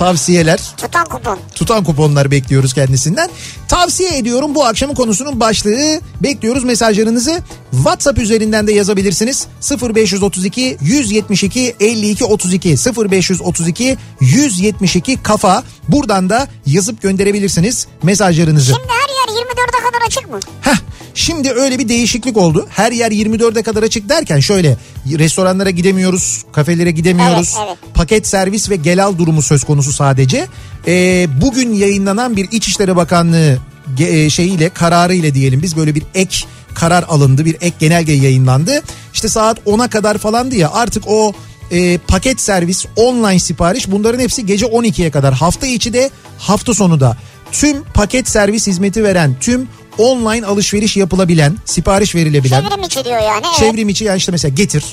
tavsiyeler, 0.05 0.61
Tutan 0.77 1.05
kupon. 1.05 1.39
tutan 1.55 1.85
kuponlar 1.85 2.31
bekliyoruz 2.31 2.75
kendisinden. 2.75 3.31
Tavsiye 3.69 4.19
ediyorum 4.19 4.55
bu 4.55 4.65
akşamın 4.65 4.95
konusunun 4.95 5.41
başlığı. 5.41 6.01
Bekliyoruz 6.23 6.65
mesajlarınızı. 6.65 7.43
WhatsApp 7.71 8.19
üzerinden 8.19 8.67
de 8.67 8.73
yazabilirsiniz. 8.73 9.47
0532 9.95 10.77
172 10.81 11.77
52 11.81 12.25
32 12.25 12.69
0532 13.11 13.97
172 14.21 15.23
kafa. 15.23 15.65
Buradan 15.89 16.31
da 16.31 16.49
yazıp 16.67 17.03
gönderebilirsiniz 17.03 17.87
mesajlarınızı. 18.03 18.67
Şimdi 18.73 18.89
her 18.89 19.35
yer 19.35 19.43
24'e 19.47 19.85
kadar 19.91 20.07
açık 20.07 20.31
mı? 20.31 20.41
Heh, 20.61 20.77
şimdi 21.21 21.51
öyle 21.51 21.79
bir 21.79 21.89
değişiklik 21.89 22.37
oldu. 22.37 22.67
Her 22.71 22.93
yer 22.93 23.11
24'e 23.13 23.63
kadar 23.63 23.83
açık 23.83 24.09
derken 24.09 24.41
şöyle 24.41 24.77
restoranlara 25.19 25.71
gidemiyoruz, 25.71 26.45
kafelere 26.53 26.91
gidemiyoruz. 26.91 27.55
Evet, 27.59 27.69
evet. 27.83 27.95
Paket 27.95 28.27
servis 28.27 28.71
ve 28.71 28.77
gelal 28.77 29.19
durumu 29.19 29.43
söz 29.43 29.65
konusu 29.65 29.93
sadece. 29.93 30.47
Ee, 30.87 31.27
bugün 31.41 31.73
yayınlanan 31.73 32.37
bir 32.37 32.49
İçişleri 32.53 32.97
Bakanlığı 32.97 33.59
e, 33.99 34.31
şeyiyle 34.31 34.69
kararıyla 34.69 35.35
diyelim 35.35 35.63
biz 35.63 35.77
böyle 35.77 35.95
bir 35.95 36.03
ek 36.15 36.45
karar 36.75 37.03
alındı. 37.09 37.45
Bir 37.45 37.55
ek 37.55 37.75
genelge 37.79 38.13
yayınlandı. 38.13 38.83
İşte 39.15 39.29
saat 39.29 39.59
10'a 39.59 39.89
kadar 39.89 40.19
falandı 40.19 40.57
ya 40.57 40.71
artık 40.73 41.03
o 41.07 41.33
e, 41.71 41.99
paket 41.99 42.41
servis, 42.41 42.87
online 42.97 43.39
sipariş 43.39 43.91
bunların 43.91 44.21
hepsi 44.21 44.47
gece 44.47 44.67
12'ye 44.67 45.11
kadar. 45.11 45.35
Hafta 45.35 45.67
içi 45.67 45.93
de 45.93 46.11
hafta 46.39 46.75
sonu 46.75 47.01
da 47.01 47.17
tüm 47.53 47.83
paket 47.83 48.29
servis 48.29 48.67
hizmeti 48.67 49.05
veren, 49.05 49.37
tüm 49.41 49.69
online 49.99 50.47
alışveriş 50.47 50.97
yapılabilen, 50.97 51.57
sipariş 51.65 52.15
verilebilen, 52.15 52.63
Çevrim 52.63 52.83
içi 52.83 53.05
diyor 53.05 53.21
yani. 53.23 53.43
Evet. 53.47 53.57
çevrim 53.59 53.89
içi 53.89 54.05
yani 54.05 54.17
işte 54.19 54.33
mesela 54.33 54.55
getir. 54.55 54.85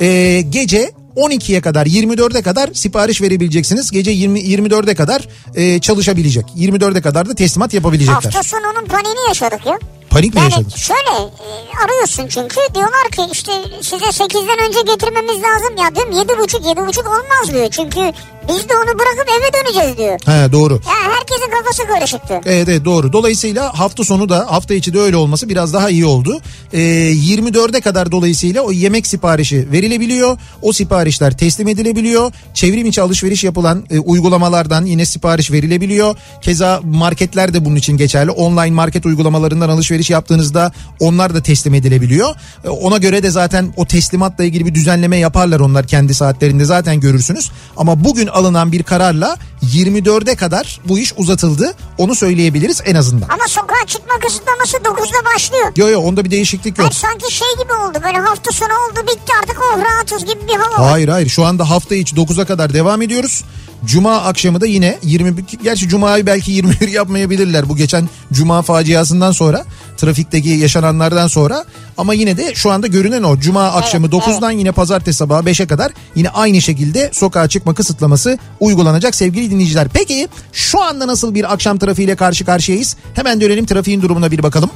E, 0.00 0.40
gece 0.40 0.90
12'ye 1.16 1.60
kadar 1.60 1.86
24'e 1.86 2.42
kadar 2.42 2.70
sipariş 2.74 3.22
verebileceksiniz. 3.22 3.90
Gece 3.90 4.10
20 4.10 4.40
24'e 4.40 4.94
kadar 4.94 5.28
e, 5.54 5.78
çalışabilecek. 5.78 6.44
24'e 6.56 7.00
kadar 7.00 7.28
da 7.28 7.34
teslimat 7.34 7.74
yapabilecekler. 7.74 8.14
Hafta 8.14 8.42
sonu 8.42 8.62
onun 8.74 8.86
paniğini 8.86 9.28
yaşadık 9.28 9.66
ya. 9.66 9.78
Panik 10.10 10.34
mi 10.34 10.40
Yani 10.40 10.50
yaşadın? 10.52 10.68
şöyle 10.76 11.10
e, 11.20 11.84
arıyorsun 11.84 12.26
çünkü 12.28 12.56
diyorlar 12.74 13.10
ki 13.16 13.22
işte 13.32 13.52
size 13.82 14.04
8'den 14.24 14.68
önce 14.68 14.78
getirmemiz 14.92 15.36
lazım 15.42 15.76
ya 15.78 15.94
diyorum 15.94 16.12
7.30 16.12 16.62
7.30 16.62 17.08
olmaz 17.08 17.54
diyor. 17.54 17.68
Çünkü 17.70 18.12
biz 18.48 18.68
de 18.68 18.72
onu 18.76 18.98
bırakıp 18.98 19.28
eve 19.38 19.64
döneceğiz 19.64 19.98
diyor. 19.98 20.18
He 20.26 20.52
doğru. 20.52 20.72
Ya 20.74 21.12
herkesin 21.12 21.50
kafası 21.50 21.86
karışıktı. 21.86 22.40
Evet, 22.46 22.68
evet 22.68 22.84
doğru. 22.84 23.12
Dolayısıyla 23.12 23.78
hafta 23.78 24.04
sonu 24.04 24.28
da 24.28 24.46
hafta 24.50 24.74
içi 24.74 24.94
de 24.94 25.00
öyle 25.00 25.16
olması 25.16 25.48
biraz 25.48 25.74
daha 25.74 25.90
iyi 25.90 26.06
oldu. 26.06 26.40
Ee, 26.72 26.78
24'e 27.12 27.80
kadar 27.80 28.12
dolayısıyla 28.12 28.62
o 28.62 28.72
yemek 28.72 29.06
siparişi 29.06 29.72
verilebiliyor. 29.72 30.38
O 30.62 30.72
siparişler 30.72 31.36
teslim 31.38 31.68
edilebiliyor. 31.68 32.32
Çevrim 32.54 32.86
içi 32.86 33.02
alışveriş 33.02 33.44
yapılan 33.44 33.84
e, 33.90 33.98
uygulamalardan 33.98 34.84
yine 34.84 35.04
sipariş 35.04 35.50
verilebiliyor. 35.50 36.16
Keza 36.42 36.80
marketler 36.84 37.54
de 37.54 37.64
bunun 37.64 37.76
için 37.76 37.96
geçerli. 37.96 38.30
Online 38.30 38.70
market 38.70 39.06
uygulamalarından 39.06 39.68
alışveriş 39.68 39.99
yaptığınızda 40.08 40.72
onlar 41.00 41.34
da 41.34 41.42
teslim 41.42 41.74
edilebiliyor. 41.74 42.34
E, 42.64 42.68
ona 42.68 42.98
göre 42.98 43.22
de 43.22 43.30
zaten 43.30 43.74
o 43.76 43.86
teslimatla 43.86 44.44
ilgili 44.44 44.66
bir 44.66 44.74
düzenleme 44.74 45.16
yaparlar 45.16 45.60
onlar 45.60 45.86
kendi 45.86 46.14
saatlerinde 46.14 46.64
zaten 46.64 47.00
görürsünüz. 47.00 47.50
Ama 47.76 48.04
bugün 48.04 48.26
alınan 48.26 48.72
bir 48.72 48.82
kararla 48.82 49.36
24'e 49.62 50.34
kadar 50.34 50.80
bu 50.84 50.98
iş 50.98 51.12
uzatıldı. 51.16 51.74
Onu 51.98 52.14
söyleyebiliriz 52.14 52.82
en 52.84 52.94
azından. 52.94 53.28
Ama 53.28 53.48
sokağa 53.48 53.86
çıkma 53.86 54.14
kısıtlaması 54.26 54.76
9'da 54.76 55.34
başlıyor. 55.34 55.72
Yok 55.76 55.90
yok 55.90 56.04
onda 56.04 56.24
bir 56.24 56.30
değişiklik 56.30 56.78
yok. 56.78 56.86
Hayır 56.86 56.92
sanki 56.92 57.34
şey 57.34 57.48
gibi 57.62 57.72
oldu 57.72 57.98
böyle 58.04 58.18
hafta 58.18 58.52
sonu 58.52 58.70
oldu 58.72 59.00
bitti 59.02 59.32
artık 59.42 59.56
oh 59.60 59.84
rahatız 59.84 60.24
gibi 60.24 60.48
bir 60.48 60.56
hava. 60.56 60.90
Hayır 60.90 61.08
hayır 61.08 61.28
şu 61.28 61.44
anda 61.44 61.70
hafta 61.70 61.94
içi 61.94 62.16
9'a 62.16 62.44
kadar 62.44 62.74
devam 62.74 63.02
ediyoruz. 63.02 63.44
Cuma 63.84 64.16
akşamı 64.16 64.60
da 64.60 64.66
yine 64.66 64.98
20 65.02 65.34
gerçi 65.62 65.88
Cuma'yı 65.88 66.26
belki 66.26 66.52
21 66.52 66.88
yapmayabilirler 66.88 67.68
bu 67.68 67.76
geçen 67.76 68.08
Cuma 68.32 68.62
faciasından 68.62 69.32
sonra 69.32 69.64
trafikteki 69.96 70.48
yaşananlardan 70.48 71.26
sonra 71.26 71.64
ama 71.98 72.14
yine 72.14 72.36
de 72.36 72.54
şu 72.54 72.70
anda 72.70 72.86
görünen 72.86 73.22
o 73.22 73.38
Cuma 73.38 73.64
akşamı 73.64 74.06
evet. 74.06 74.26
9'dan 74.26 74.50
yine 74.50 74.72
pazartesi 74.72 75.18
sabahı 75.18 75.44
5'e 75.44 75.66
kadar 75.66 75.92
yine 76.14 76.28
aynı 76.28 76.62
şekilde 76.62 77.10
sokağa 77.12 77.48
çıkma 77.48 77.74
kısıtlaması 77.74 78.38
uygulanacak 78.60 79.14
sevgili 79.14 79.50
dinleyiciler. 79.50 79.88
Peki 79.92 80.28
şu 80.52 80.82
anda 80.82 81.06
nasıl 81.06 81.34
bir 81.34 81.52
akşam 81.52 81.78
trafiğiyle 81.78 82.16
karşı 82.16 82.44
karşıyayız? 82.44 82.96
Hemen 83.14 83.40
dönelim 83.40 83.66
trafiğin 83.66 84.02
durumuna 84.02 84.30
bir 84.30 84.42
bakalım. 84.42 84.70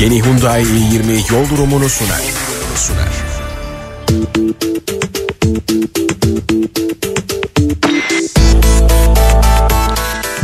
Yeni 0.00 0.22
Hyundai 0.22 0.62
i20 0.62 1.32
yol 1.32 1.50
durumunu 1.50 1.88
sunar. 1.88 2.22
sunar. 2.76 3.31
Thank 4.12 4.36
you. 6.86 7.01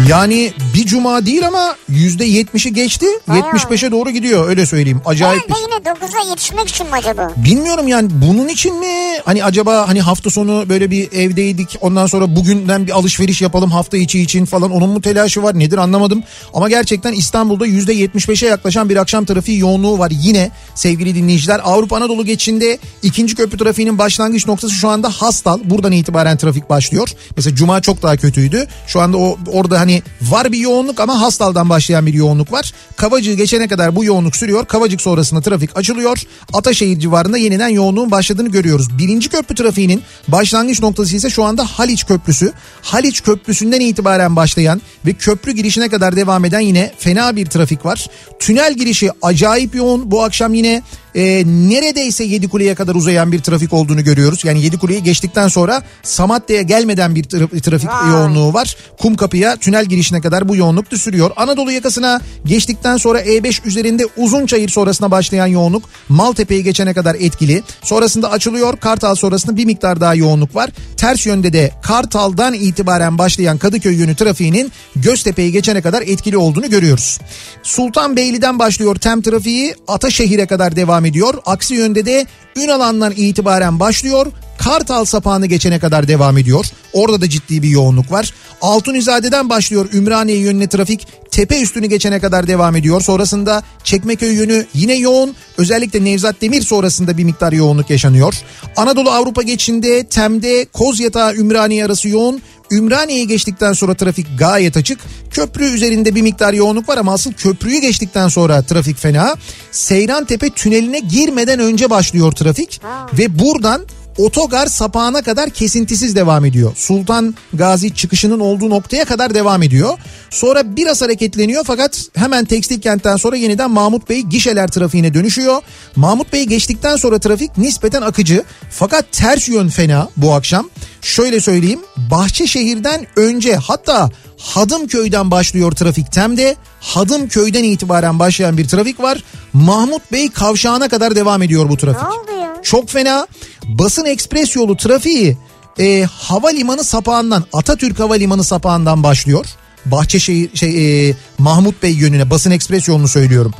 Yani 0.09 0.53
bir 0.75 0.87
cuma 0.87 1.27
değil 1.27 1.47
ama 1.47 1.77
yüzde 1.89 2.25
yetmişi 2.25 2.73
geçti. 2.73 3.07
Bayağı. 3.29 3.43
75'e 3.43 3.91
doğru 3.91 4.11
gidiyor 4.11 4.49
öyle 4.49 4.67
söyleyeyim. 4.67 5.01
Acayip 5.07 5.43
Herhalde 5.51 5.61
yine 5.61 5.75
9'a 5.75 6.31
yetişmek 6.31 6.69
için 6.69 6.87
mi 6.87 6.93
acaba? 6.93 7.33
Bilmiyorum 7.37 7.89
yani 7.89 8.09
bunun 8.13 8.49
için 8.49 8.81
mi? 8.81 9.19
Hani 9.25 9.45
acaba 9.45 9.89
hani 9.89 10.01
hafta 10.01 10.31
sonu 10.31 10.69
böyle 10.69 10.91
bir 10.91 11.13
evdeydik 11.13 11.79
ondan 11.81 12.07
sonra 12.07 12.37
bugünden 12.37 12.87
bir 12.87 12.93
alışveriş 12.93 13.43
yapalım 13.43 13.71
hafta 13.71 13.97
içi 13.97 14.21
için 14.21 14.45
falan 14.45 14.71
onun 14.71 14.91
mu 14.91 15.01
telaşı 15.01 15.43
var 15.43 15.59
nedir 15.59 15.79
anlamadım. 15.79 16.23
Ama 16.55 16.69
gerçekten 16.69 17.13
İstanbul'da 17.13 17.67
%75'e 17.67 18.49
yaklaşan 18.49 18.89
bir 18.89 18.97
akşam 18.97 19.25
trafiği 19.25 19.59
yoğunluğu 19.59 19.99
var 19.99 20.13
yine 20.15 20.51
sevgili 20.75 21.15
dinleyiciler. 21.15 21.61
Avrupa 21.65 21.97
Anadolu 21.97 22.25
geçişinde 22.25 22.79
ikinci 23.03 23.35
köprü 23.35 23.59
trafiğinin 23.59 23.99
başlangıç 23.99 24.47
noktası 24.47 24.75
şu 24.75 24.89
anda 24.89 25.11
Hastal. 25.11 25.61
Buradan 25.65 25.93
itibaren 25.93 26.37
trafik 26.37 26.71
başlıyor. 26.71 27.09
Mesela 27.37 27.57
Cuma 27.57 27.81
çok 27.81 28.03
daha 28.03 28.17
kötüydü. 28.17 28.67
Şu 28.87 29.01
anda 29.01 29.19
o 29.19 29.39
orada 29.47 29.81
hani 29.81 29.98
var 30.23 30.53
bir 30.53 30.59
yoğunluk 30.59 31.01
ama 31.01 31.21
Hastal'dan 31.21 31.69
başlayan 31.69 32.07
bir 32.07 32.15
yoğunluk 32.15 32.53
var. 32.53 32.73
Kavacığı 32.97 33.33
geçene 33.33 33.69
kadar 33.69 33.97
bu 33.97 34.05
yoğunluk 34.05 34.37
sürüyor. 34.37 34.67
Kavacık 34.67 35.01
sonrasında 35.01 35.41
trafik 35.41 35.77
açılıyor. 35.77 36.23
Ataşehir 36.53 37.01
civarında 37.01 37.39
yeniden 37.39 37.69
yoğunluğun 37.69 38.11
başladığını 38.11 38.49
görüyoruz. 38.49 38.99
Birinci 38.99 39.29
köprü 39.29 39.55
trafiğinin 39.55 40.03
başlangıç 40.29 40.83
noktası 40.83 41.17
ise 41.17 41.31
şu 41.31 41.45
anda 41.45 41.65
Haliç 41.65 42.07
Köprüsü. 42.07 42.53
Haliç 42.83 43.23
Köprüsü'nden 43.23 43.81
itibaren 43.81 44.37
başlayan 44.37 44.83
ve 45.07 45.13
köprü 45.13 45.53
girişine 45.53 45.89
kadar 45.89 46.17
devam 46.17 46.45
eden 46.45 46.61
yine 46.61 46.93
fena 46.99 47.37
bir 47.37 47.47
trafik 47.47 47.85
var. 47.85 48.07
Tünel 48.39 48.75
girişi 48.75 49.11
acayip 49.23 49.75
yoğun. 49.75 50.11
Bu 50.11 50.23
akşam 50.23 50.55
yine 50.55 50.83
e, 51.15 51.45
neredeyse 51.47 52.25
Yedikule'ye 52.25 52.75
kadar 52.75 52.95
uzayan 52.95 53.33
bir 53.33 53.39
trafik 53.39 53.73
olduğunu 53.73 54.05
görüyoruz. 54.05 54.45
Yani 54.45 54.63
Yedikule'yi 54.63 55.03
geçtikten 55.03 55.49
sonra 55.49 55.83
Samatya'ya 56.03 56.63
gelmeden 56.63 57.15
bir 57.15 57.25
tra- 57.25 57.61
trafik 57.61 57.89
Vay. 57.89 58.11
yoğunluğu 58.11 58.55
var. 58.55 58.77
Kumkapı'ya 58.99 59.57
tünel 59.57 59.85
girişine 59.85 60.21
kadar 60.21 60.49
bu 60.49 60.57
yoğunluk 60.57 60.93
da 60.93 60.97
sürüyor. 60.97 61.31
Anadolu 61.37 61.73
yakasına 61.73 62.21
geçtikten 62.45 62.97
sonra 62.97 63.21
E5 63.23 63.67
üzerinde 63.67 64.07
Uzunçayır 64.17 64.69
sonrasına 64.69 65.11
başlayan 65.11 65.47
yoğunluk 65.47 65.83
Maltepe'yi 66.09 66.65
geçene 66.65 66.95
kadar 66.95 67.15
etkili. 67.15 67.63
Sonrasında 67.83 68.31
açılıyor. 68.31 68.77
Kartal 68.77 69.15
sonrasında 69.15 69.57
bir 69.57 69.65
miktar 69.65 70.01
daha 70.01 70.15
yoğunluk 70.15 70.55
var. 70.55 70.71
Ters 70.97 71.27
yönde 71.27 71.53
de 71.53 71.71
Kartal'dan 71.83 72.55
itibaren 72.55 73.19
başlayan 73.19 73.59
Kadıköy 73.59 73.97
yönü 73.97 74.15
trafiğinin 74.15 74.73
Göztepe'yi 74.97 75.53
geçene 75.53 75.83
kadar 75.83 76.03
etkili 76.03 76.37
olduğunu 76.37 76.71
görüyoruz. 76.71 77.19
Sultanbeyli'den 77.63 78.59
başlıyor 78.59 78.97
tem 78.97 79.23
trafiği 79.23 79.75
Ataşehir'e 79.89 80.47
kadar 80.47 80.77
devam 80.77 80.98
ediyor. 81.05 81.35
Aksi 81.47 81.75
yönde 81.75 82.07
de 82.07 82.27
Ünalan'dan 82.57 83.13
itibaren 83.17 83.81
başlıyor. 83.81 84.27
Kartal 84.59 85.05
sapağını 85.05 85.47
geçene 85.47 85.79
kadar 85.79 86.09
devam 86.09 86.39
ediyor. 86.39 86.67
Orada 86.93 87.21
da 87.21 87.29
ciddi 87.29 87.63
bir 87.63 87.69
yoğunluk 87.69 88.13
var. 88.13 88.35
Altunizade'den 88.63 89.49
başlıyor 89.49 89.89
Ümraniye 89.93 90.39
yönüne 90.39 90.69
trafik. 90.69 91.07
Tepe 91.31 91.61
üstünü 91.61 91.87
geçene 91.87 92.21
kadar 92.21 92.47
devam 92.47 92.77
ediyor. 92.77 93.01
Sonrasında 93.01 93.63
Çekmeköy 93.85 94.35
yönü 94.35 94.67
yine 94.75 94.95
yoğun. 94.95 95.35
Özellikle 95.59 96.05
Nevzat 96.05 96.41
Demir 96.41 96.63
sonrasında 96.63 97.19
bir 97.19 97.25
miktar 97.25 97.53
yoğunluk 97.53 97.91
yaşanıyor. 97.91 98.35
Anadolu 98.77 99.11
Avrupa 99.11 99.43
geçişinde 99.43 100.05
Tem'de 100.05 100.67
Kozyatağı 100.73 101.35
Ümraniye 101.35 101.85
arası 101.85 102.09
yoğun. 102.09 102.43
Ümraniye'yi 102.71 103.27
geçtikten 103.27 103.73
sonra 103.73 103.95
trafik 103.95 104.27
gayet 104.39 104.77
açık. 104.77 105.01
Köprü 105.31 105.65
üzerinde 105.65 106.15
bir 106.15 106.23
miktar 106.23 106.53
yoğunluk 106.53 106.89
var 106.89 106.99
ama 106.99 107.13
asıl 107.13 107.33
köprüyü 107.33 107.81
geçtikten 107.81 108.29
sonra 108.29 108.63
trafik 108.63 108.99
fena. 108.99 109.37
Seyran 109.73 110.25
Tepe 110.25 110.51
tüneline 110.51 110.99
girmeden 110.99 111.59
önce 111.61 111.91
başlıyor 111.91 112.33
trafik 112.33 112.81
ve 113.19 113.39
buradan 113.39 113.87
otogar 114.19 114.67
sapağına 114.67 115.23
kadar 115.23 115.51
kesintisiz 115.51 116.17
devam 116.17 116.45
ediyor. 116.45 116.73
Sultan 116.77 117.35
Gazi 117.53 117.95
çıkışının 117.95 118.41
olduğu 118.41 118.71
noktaya 118.71 119.05
kadar 119.05 119.35
devam 119.35 119.63
ediyor. 119.63 119.99
Sonra 120.31 120.77
biraz 120.77 121.03
hareketleniyor 121.03 121.65
fakat 121.65 122.09
hemen 122.15 122.45
tekstil 122.45 122.81
kentten 122.81 123.17
sonra 123.17 123.37
yeniden 123.37 123.71
Mahmut 123.71 124.09
Bey 124.09 124.21
gişeler 124.21 124.69
trafiğine 124.69 125.15
dönüşüyor. 125.15 125.63
Mahmut 125.97 126.33
Bey 126.33 126.45
geçtikten 126.45 126.97
sonra 126.97 127.19
trafik 127.19 127.59
nispeten 127.59 128.03
akıcı 128.03 128.45
fakat 128.71 129.13
ters 129.13 129.49
yön 129.49 129.69
fena 129.69 130.09
bu 130.17 130.35
akşam. 130.35 130.71
Şöyle 131.03 131.41
söyleyeyim 131.41 131.81
Bahçeşehir'den 131.97 133.07
önce 133.17 133.57
hatta 133.57 134.11
Hadımköy'den 134.39 135.31
başlıyor 135.31 135.73
trafik 135.73 136.13
Tem'de. 136.13 136.57
Hadımköy'den 136.81 137.65
itibaren 137.65 138.19
başlayan 138.19 138.59
bir 138.59 138.69
trafik 138.69 139.01
var. 139.01 139.25
Mahmut 139.53 140.13
Bey 140.13 140.31
kavşağına 140.31 140.89
kadar 140.89 141.17
devam 141.17 141.43
ediyor 141.43 141.69
bu 141.69 141.77
trafik. 141.77 142.28
Çok 142.69 142.89
fena. 142.89 143.27
Basın 143.65 144.05
ekspres 144.05 144.57
yolu 144.57 144.77
trafiği 144.77 145.37
e, 145.79 146.03
havalimanı 146.03 146.85
sapağından 146.85 147.45
Atatürk 147.53 148.01
Havalimanı 148.01 148.45
sapağından 148.45 149.03
başlıyor. 149.03 149.47
Bahçeşehir 149.87 150.57
şey 150.57 151.09
e, 151.09 151.15
Mahmut 151.39 151.83
Bey 151.83 151.93
yönüne 151.93 152.31
basın 152.31 152.51
ekspres 152.51 152.89
yolunu 152.89 153.09
söylüyorum. 153.09 153.55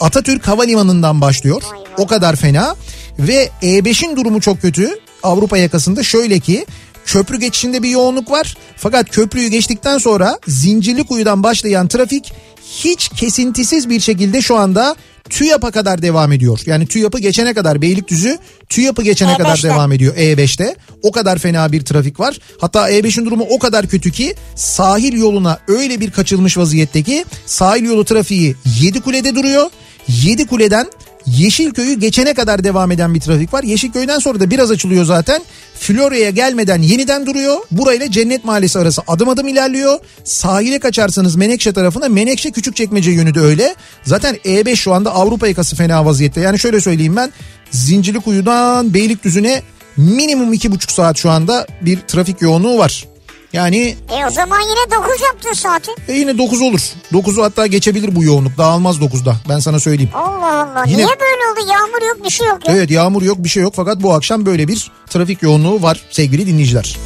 Atatürk 0.00 0.48
Havalimanı'ndan 0.48 1.20
başlıyor. 1.20 1.62
O 1.98 2.06
kadar 2.06 2.36
fena. 2.36 2.76
Ve 3.18 3.50
E5'in 3.62 4.16
durumu 4.16 4.40
çok 4.40 4.62
kötü. 4.62 4.90
Avrupa 5.22 5.58
yakasında 5.58 6.02
şöyle 6.02 6.40
ki 6.40 6.66
köprü 7.06 7.40
geçişinde 7.40 7.82
bir 7.82 7.88
yoğunluk 7.88 8.30
var. 8.30 8.56
Fakat 8.76 9.10
köprüyü 9.10 9.48
geçtikten 9.48 9.98
sonra 9.98 10.38
Zincirlikuyu'dan 10.46 11.42
başlayan 11.42 11.88
trafik 11.88 12.32
hiç 12.70 13.08
kesintisiz 13.08 13.88
bir 13.88 14.00
şekilde 14.00 14.42
şu 14.42 14.56
anda 14.56 14.96
TÜYAP'a 15.30 15.70
kadar 15.70 16.02
devam 16.02 16.32
ediyor. 16.32 16.60
Yani 16.66 16.86
TÜYAP'ı 16.86 17.18
geçene 17.18 17.54
kadar 17.54 17.82
Beylikdüzü 17.82 18.38
TÜYAP'ı 18.68 19.02
geçene 19.02 19.30
E5'te. 19.30 19.42
kadar 19.42 19.62
devam 19.62 19.92
ediyor 19.92 20.16
E5'te. 20.16 20.76
O 21.02 21.12
kadar 21.12 21.38
fena 21.38 21.72
bir 21.72 21.84
trafik 21.84 22.20
var. 22.20 22.38
Hatta 22.60 22.90
E5'in 22.90 23.26
durumu 23.26 23.46
o 23.50 23.58
kadar 23.58 23.86
kötü 23.86 24.10
ki 24.10 24.34
sahil 24.54 25.18
yoluna 25.18 25.58
öyle 25.68 26.00
bir 26.00 26.10
kaçılmış 26.10 26.58
vaziyette 26.58 27.02
ki 27.02 27.24
sahil 27.46 27.84
yolu 27.84 28.04
trafiği 28.04 28.56
Yedikule'de 28.80 29.34
duruyor. 29.34 29.70
Yedikule'den 30.08 30.86
Yeşilköy'ü 31.26 32.00
geçene 32.00 32.34
kadar 32.34 32.64
devam 32.64 32.92
eden 32.92 33.14
bir 33.14 33.20
trafik 33.20 33.54
var. 33.54 33.62
Yeşilköy'den 33.62 34.18
sonra 34.18 34.40
da 34.40 34.50
biraz 34.50 34.70
açılıyor 34.70 35.04
zaten. 35.04 35.42
Florya'ya 35.74 36.30
gelmeden 36.30 36.82
yeniden 36.82 37.26
duruyor. 37.26 37.56
Burayla 37.70 38.10
Cennet 38.10 38.44
Mahallesi 38.44 38.78
arası 38.78 39.02
adım 39.06 39.28
adım 39.28 39.48
ilerliyor. 39.48 39.98
Sahile 40.24 40.78
kaçarsanız 40.78 41.36
Menekşe 41.36 41.72
tarafına 41.72 42.08
Menekşe 42.08 42.50
Küçükçekmece 42.50 43.10
yönü 43.10 43.34
de 43.34 43.40
öyle. 43.40 43.74
Zaten 44.02 44.34
E5 44.34 44.76
şu 44.76 44.94
anda 44.94 45.14
Avrupa 45.14 45.48
yakası 45.48 45.76
fena 45.76 46.04
vaziyette. 46.04 46.40
Yani 46.40 46.58
şöyle 46.58 46.80
söyleyeyim 46.80 47.16
ben 47.16 47.32
Zincirlikuyu'dan 47.70 48.94
Beylikdüzü'ne 48.94 49.62
minimum 49.96 50.52
iki 50.52 50.72
buçuk 50.72 50.90
saat 50.90 51.16
şu 51.16 51.30
anda 51.30 51.66
bir 51.80 51.98
trafik 52.00 52.42
yoğunluğu 52.42 52.78
var. 52.78 53.04
Yani 53.52 53.96
E 54.18 54.26
o 54.26 54.30
zaman 54.30 54.60
yine 54.60 55.02
9 55.04 55.20
yaptın 55.22 55.52
saati. 55.52 55.90
e 56.08 56.12
yine 56.12 56.38
9 56.38 56.60
olur. 56.62 56.80
9'u 57.12 57.42
hatta 57.42 57.66
geçebilir 57.66 58.16
bu 58.16 58.24
yoğunluk. 58.24 58.58
Dağılmaz 58.58 58.96
9'da 58.98 59.36
ben 59.48 59.58
sana 59.58 59.80
söyleyeyim. 59.80 60.10
Allah 60.14 60.62
Allah. 60.62 60.84
Yine- 60.86 60.96
Niye 60.96 61.06
böyle 61.20 61.50
oldu? 61.52 61.72
Yağmur 61.72 62.08
yok 62.08 62.24
bir 62.24 62.30
şey 62.30 62.46
yok 62.46 62.68
ya. 62.68 62.74
Evet 62.74 62.90
yağmur 62.90 63.22
yok 63.22 63.36
bir 63.44 63.48
şey 63.48 63.62
yok 63.62 63.72
fakat 63.76 64.02
bu 64.02 64.14
akşam 64.14 64.46
böyle 64.46 64.68
bir 64.68 64.90
trafik 65.10 65.42
yoğunluğu 65.42 65.82
var 65.82 66.00
sevgili 66.10 66.46
dinleyiciler. 66.46 66.96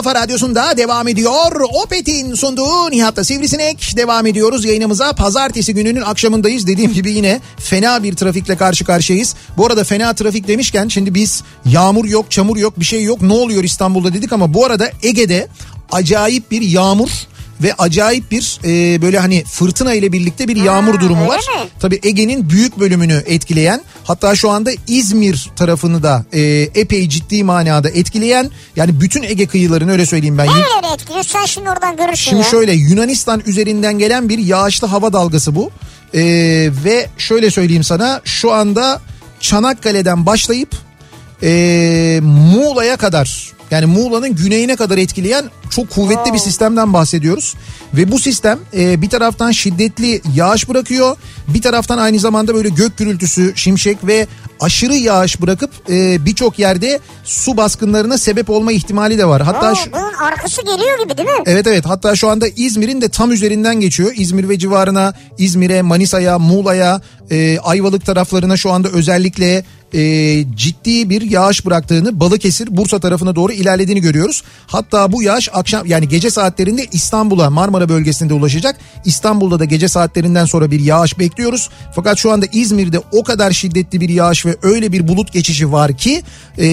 kafa 0.09 0.21
radyosunda 0.21 0.77
devam 0.77 1.07
ediyor. 1.07 1.61
Opet'in 1.83 2.35
sunduğu 2.35 2.91
Nihat'ta 2.91 3.23
Sivrisinek 3.23 3.93
devam 3.97 4.25
ediyoruz 4.25 4.65
yayınımıza. 4.65 5.13
Pazartesi 5.13 5.73
gününün 5.73 6.01
akşamındayız. 6.01 6.67
Dediğim 6.67 6.93
gibi 6.93 7.11
yine 7.11 7.41
fena 7.57 8.03
bir 8.03 8.15
trafikle 8.15 8.57
karşı 8.57 8.85
karşıyayız. 8.85 9.35
Bu 9.57 9.65
arada 9.65 9.83
fena 9.83 10.13
trafik 10.13 10.47
demişken 10.47 10.87
şimdi 10.87 11.13
biz 11.13 11.43
yağmur 11.65 12.05
yok, 12.05 12.31
çamur 12.31 12.57
yok, 12.57 12.79
bir 12.79 12.85
şey 12.85 13.03
yok. 13.03 13.21
Ne 13.21 13.33
oluyor 13.33 13.63
İstanbul'da 13.63 14.13
dedik 14.13 14.33
ama 14.33 14.53
bu 14.53 14.65
arada 14.65 14.91
Ege'de 15.03 15.47
acayip 15.91 16.51
bir 16.51 16.61
yağmur 16.61 17.09
ve 17.61 17.73
acayip 17.73 18.31
bir 18.31 18.59
e, 18.65 19.01
böyle 19.01 19.19
hani 19.19 19.43
fırtına 19.43 19.93
ile 19.93 20.11
birlikte 20.11 20.47
bir 20.47 20.55
yağmur 20.55 20.95
Ha, 20.95 21.01
durumu 21.01 21.27
var. 21.27 21.37
mi? 21.37 21.69
Tabii 21.79 21.99
Ege'nin 22.03 22.49
büyük 22.49 22.79
bölümünü 22.79 23.23
etkileyen 23.25 23.81
hatta 24.03 24.35
şu 24.35 24.49
anda 24.49 24.71
İzmir 24.87 25.49
tarafını 25.55 26.03
da 26.03 26.25
e, 26.33 26.41
epey 26.75 27.09
ciddi 27.09 27.43
manada 27.43 27.89
etkileyen 27.89 28.49
yani 28.75 29.01
bütün 29.01 29.23
Ege 29.23 29.45
kıyılarını 29.47 29.91
öyle 29.91 30.05
söyleyeyim 30.05 30.37
ben. 30.37 30.47
Nereleri 30.47 30.93
etkiliyor? 30.93 31.23
Sen 31.23 31.45
şimdi 31.45 31.69
oradan 31.69 31.97
görürsün 31.97 32.15
Şimdi 32.29 32.43
ya. 32.43 32.49
şöyle 32.49 32.73
Yunanistan 32.73 33.41
üzerinden 33.45 33.99
gelen 33.99 34.29
bir 34.29 34.37
yağışlı 34.39 34.87
hava 34.87 35.13
dalgası 35.13 35.55
bu. 35.55 35.71
E, 36.13 36.21
ve 36.85 37.07
şöyle 37.17 37.51
söyleyeyim 37.51 37.83
sana 37.83 38.21
şu 38.25 38.51
anda 38.53 39.01
Çanakkale'den 39.39 40.25
başlayıp 40.25 40.75
e, 41.43 42.19
Muğla'ya 42.23 42.97
kadar 42.97 43.53
yani 43.71 43.85
Muğla'nın 43.85 44.35
güneyine 44.35 44.75
kadar 44.75 44.97
etkileyen 44.97 45.45
çok 45.69 45.89
kuvvetli 45.89 46.33
bir 46.33 46.37
sistemden 46.37 46.93
bahsediyoruz. 46.93 47.55
Ve 47.93 48.11
bu 48.11 48.19
sistem 48.19 48.59
e, 48.77 49.01
bir 49.01 49.09
taraftan 49.09 49.51
şiddetli 49.51 50.21
yağış 50.35 50.69
bırakıyor. 50.69 51.17
Bir 51.47 51.61
taraftan 51.61 51.97
aynı 51.97 52.19
zamanda 52.19 52.55
böyle 52.55 52.69
gök 52.69 52.97
gürültüsü, 52.97 53.53
şimşek 53.55 53.97
ve 54.07 54.27
aşırı 54.59 54.95
yağış 54.95 55.41
bırakıp 55.41 55.71
e, 55.89 56.25
birçok 56.25 56.59
yerde 56.59 56.99
su 57.23 57.57
baskınlarına 57.57 58.17
sebep 58.17 58.49
olma 58.49 58.71
ihtimali 58.71 59.17
de 59.17 59.25
var. 59.25 59.41
Hatta 59.41 59.71
Oo, 59.71 59.75
şu, 59.75 59.91
bunun 59.91 60.13
arkası 60.13 60.61
geliyor 60.61 60.99
gibi 61.03 61.17
değil 61.17 61.29
mi? 61.29 61.43
Evet 61.45 61.67
evet 61.67 61.85
hatta 61.85 62.15
şu 62.15 62.29
anda 62.29 62.47
İzmir'in 62.47 63.01
de 63.01 63.09
tam 63.09 63.31
üzerinden 63.31 63.79
geçiyor. 63.79 64.11
İzmir 64.15 64.49
ve 64.49 64.59
civarına 64.59 65.13
İzmir'e, 65.37 65.81
Manisa'ya, 65.81 66.39
Muğla'ya, 66.39 67.01
e, 67.31 67.59
Ayvalık 67.59 68.05
taraflarına 68.05 68.57
şu 68.57 68.71
anda 68.71 68.89
özellikle 68.89 69.63
e, 69.93 70.43
ciddi 70.55 71.09
bir 71.09 71.21
yağış 71.21 71.65
bıraktığını 71.65 72.19
Balıkesir, 72.19 72.77
Bursa 72.77 72.99
tarafına 72.99 73.35
doğru 73.35 73.51
ilerlediğini 73.51 74.01
görüyoruz. 74.01 74.43
Hatta 74.67 75.11
bu 75.11 75.23
yağış 75.23 75.49
akşam 75.53 75.85
yani 75.85 76.07
gece 76.07 76.29
saatlerinde 76.29 76.85
İstanbul'a 76.91 77.49
Marmara 77.49 77.89
bölgesinde 77.89 78.33
ulaşacak. 78.33 78.75
İstanbul'da 79.05 79.59
da 79.59 79.65
gece 79.65 79.87
saatlerinden 79.87 80.45
sonra 80.45 80.71
bir 80.71 80.79
yağış 80.79 81.19
bekliyoruz. 81.19 81.69
Fakat 81.95 82.17
şu 82.17 82.31
anda 82.31 82.45
İzmir'de 82.51 82.99
o 83.11 83.23
kadar 83.23 83.51
şiddetli 83.51 84.01
bir 84.01 84.09
yağış 84.09 84.45
ve 84.45 84.57
öyle 84.61 84.91
bir 84.91 85.07
bulut 85.07 85.33
geçişi 85.33 85.71
var 85.71 85.97
ki 85.97 86.23
e, 86.57 86.65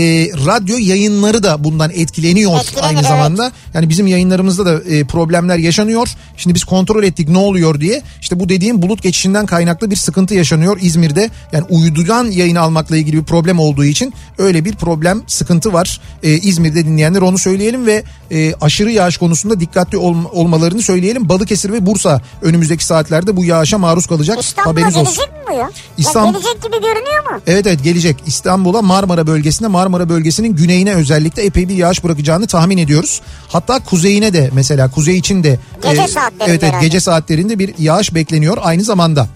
radyo 0.47 0.77
yayınları 0.79 1.43
da 1.43 1.65
bundan 1.65 1.91
etkileniyor 1.91 2.61
Etkilenir, 2.61 2.87
aynı 2.87 2.99
evet. 2.99 3.09
zamanda. 3.09 3.53
Yani 3.75 3.89
bizim 3.89 4.07
yayınlarımızda 4.07 4.67
da 4.67 4.83
e, 4.95 5.05
problemler 5.05 5.59
yaşanıyor. 5.59 6.09
Şimdi 6.37 6.55
biz 6.55 6.65
kontrol 6.65 7.05
ettik 7.05 7.29
ne 7.29 7.39
oluyor 7.39 7.81
diye. 7.81 8.03
İşte 8.21 8.41
bu 8.41 8.49
dediğim 8.49 8.83
bulut 8.83 9.03
geçişinden 9.03 9.47
kaynaklı 9.47 9.91
bir 9.91 9.97
sıkıntı 9.97 10.35
yaşanıyor 10.35 10.79
İzmir'de. 10.81 11.31
Yani 11.53 11.65
uydudan 11.71 12.31
yayın 12.31 12.57
almakla 12.57 12.97
ilgili 12.97 13.06
bir 13.13 13.23
problem 13.23 13.59
olduğu 13.59 13.85
için 13.85 14.15
öyle 14.39 14.65
bir 14.65 14.75
problem 14.77 15.23
sıkıntı 15.27 15.73
var. 15.73 16.01
E, 16.23 16.31
İzmir'de 16.31 16.85
dinleyenler 16.85 17.23
onu 17.23 17.39
söyleyelim 17.39 17.87
ve 17.87 18.05
e, 18.31 18.55
aşırı 18.61 18.91
yağış 18.91 19.17
konusunda 19.17 19.61
dikkatli 19.61 19.99
ol- 19.99 20.25
olmalarını 20.33 20.83
söyleyelim. 20.83 21.29
Balıkesir 21.29 21.73
ve 21.73 21.87
Bursa 21.87 22.21
önümüzdeki 22.43 22.85
saatlerde 22.85 23.37
bu 23.37 23.45
yağışa 23.45 23.79
maruz 23.79 24.07
kalacak. 24.07 24.39
İstanbul'a 24.41 24.73
Haberiniz 24.73 24.97
olsun. 24.97 25.15
gelecek 25.15 25.33
mi 25.35 25.41
bu 25.51 25.59
ya? 25.59 25.71
İstanbul- 25.99 26.35
Ya 26.35 26.41
gelecek 26.41 26.63
gibi 26.63 26.73
görünüyor 26.83 27.31
mu? 27.33 27.41
Evet 27.47 27.67
evet 27.67 27.85
gelecek. 27.85 28.17
İstanbul'a 28.27 28.83
Marmara 28.83 29.27
bölgesine 29.27 29.69
Marmara 29.69 30.09
bölgesinin 30.09 30.57
güneyine 30.57 30.95
özellikle 30.95 31.43
epey 31.43 31.69
bir 31.69 31.75
yağış 31.75 32.05
bırakacağını 32.05 32.47
tahmin 32.47 32.79
ediyoruz. 32.79 33.21
Hatta 33.49 33.79
kuzeyine 33.85 34.33
de 34.33 34.51
mesela 34.53 34.91
kuzey 34.91 35.19
için 35.19 35.45
de 35.45 35.59
Gece 35.83 36.09
saatlerinde 36.09 36.45
evet, 36.45 36.51
evet 36.51 36.63
herhalde. 36.63 36.87
gece 36.87 37.01
saatlerinde 37.01 37.59
bir 37.59 37.75
yağış 37.79 38.15
bekleniyor 38.15 38.59
aynı 38.63 38.83
zamanda. 38.83 39.29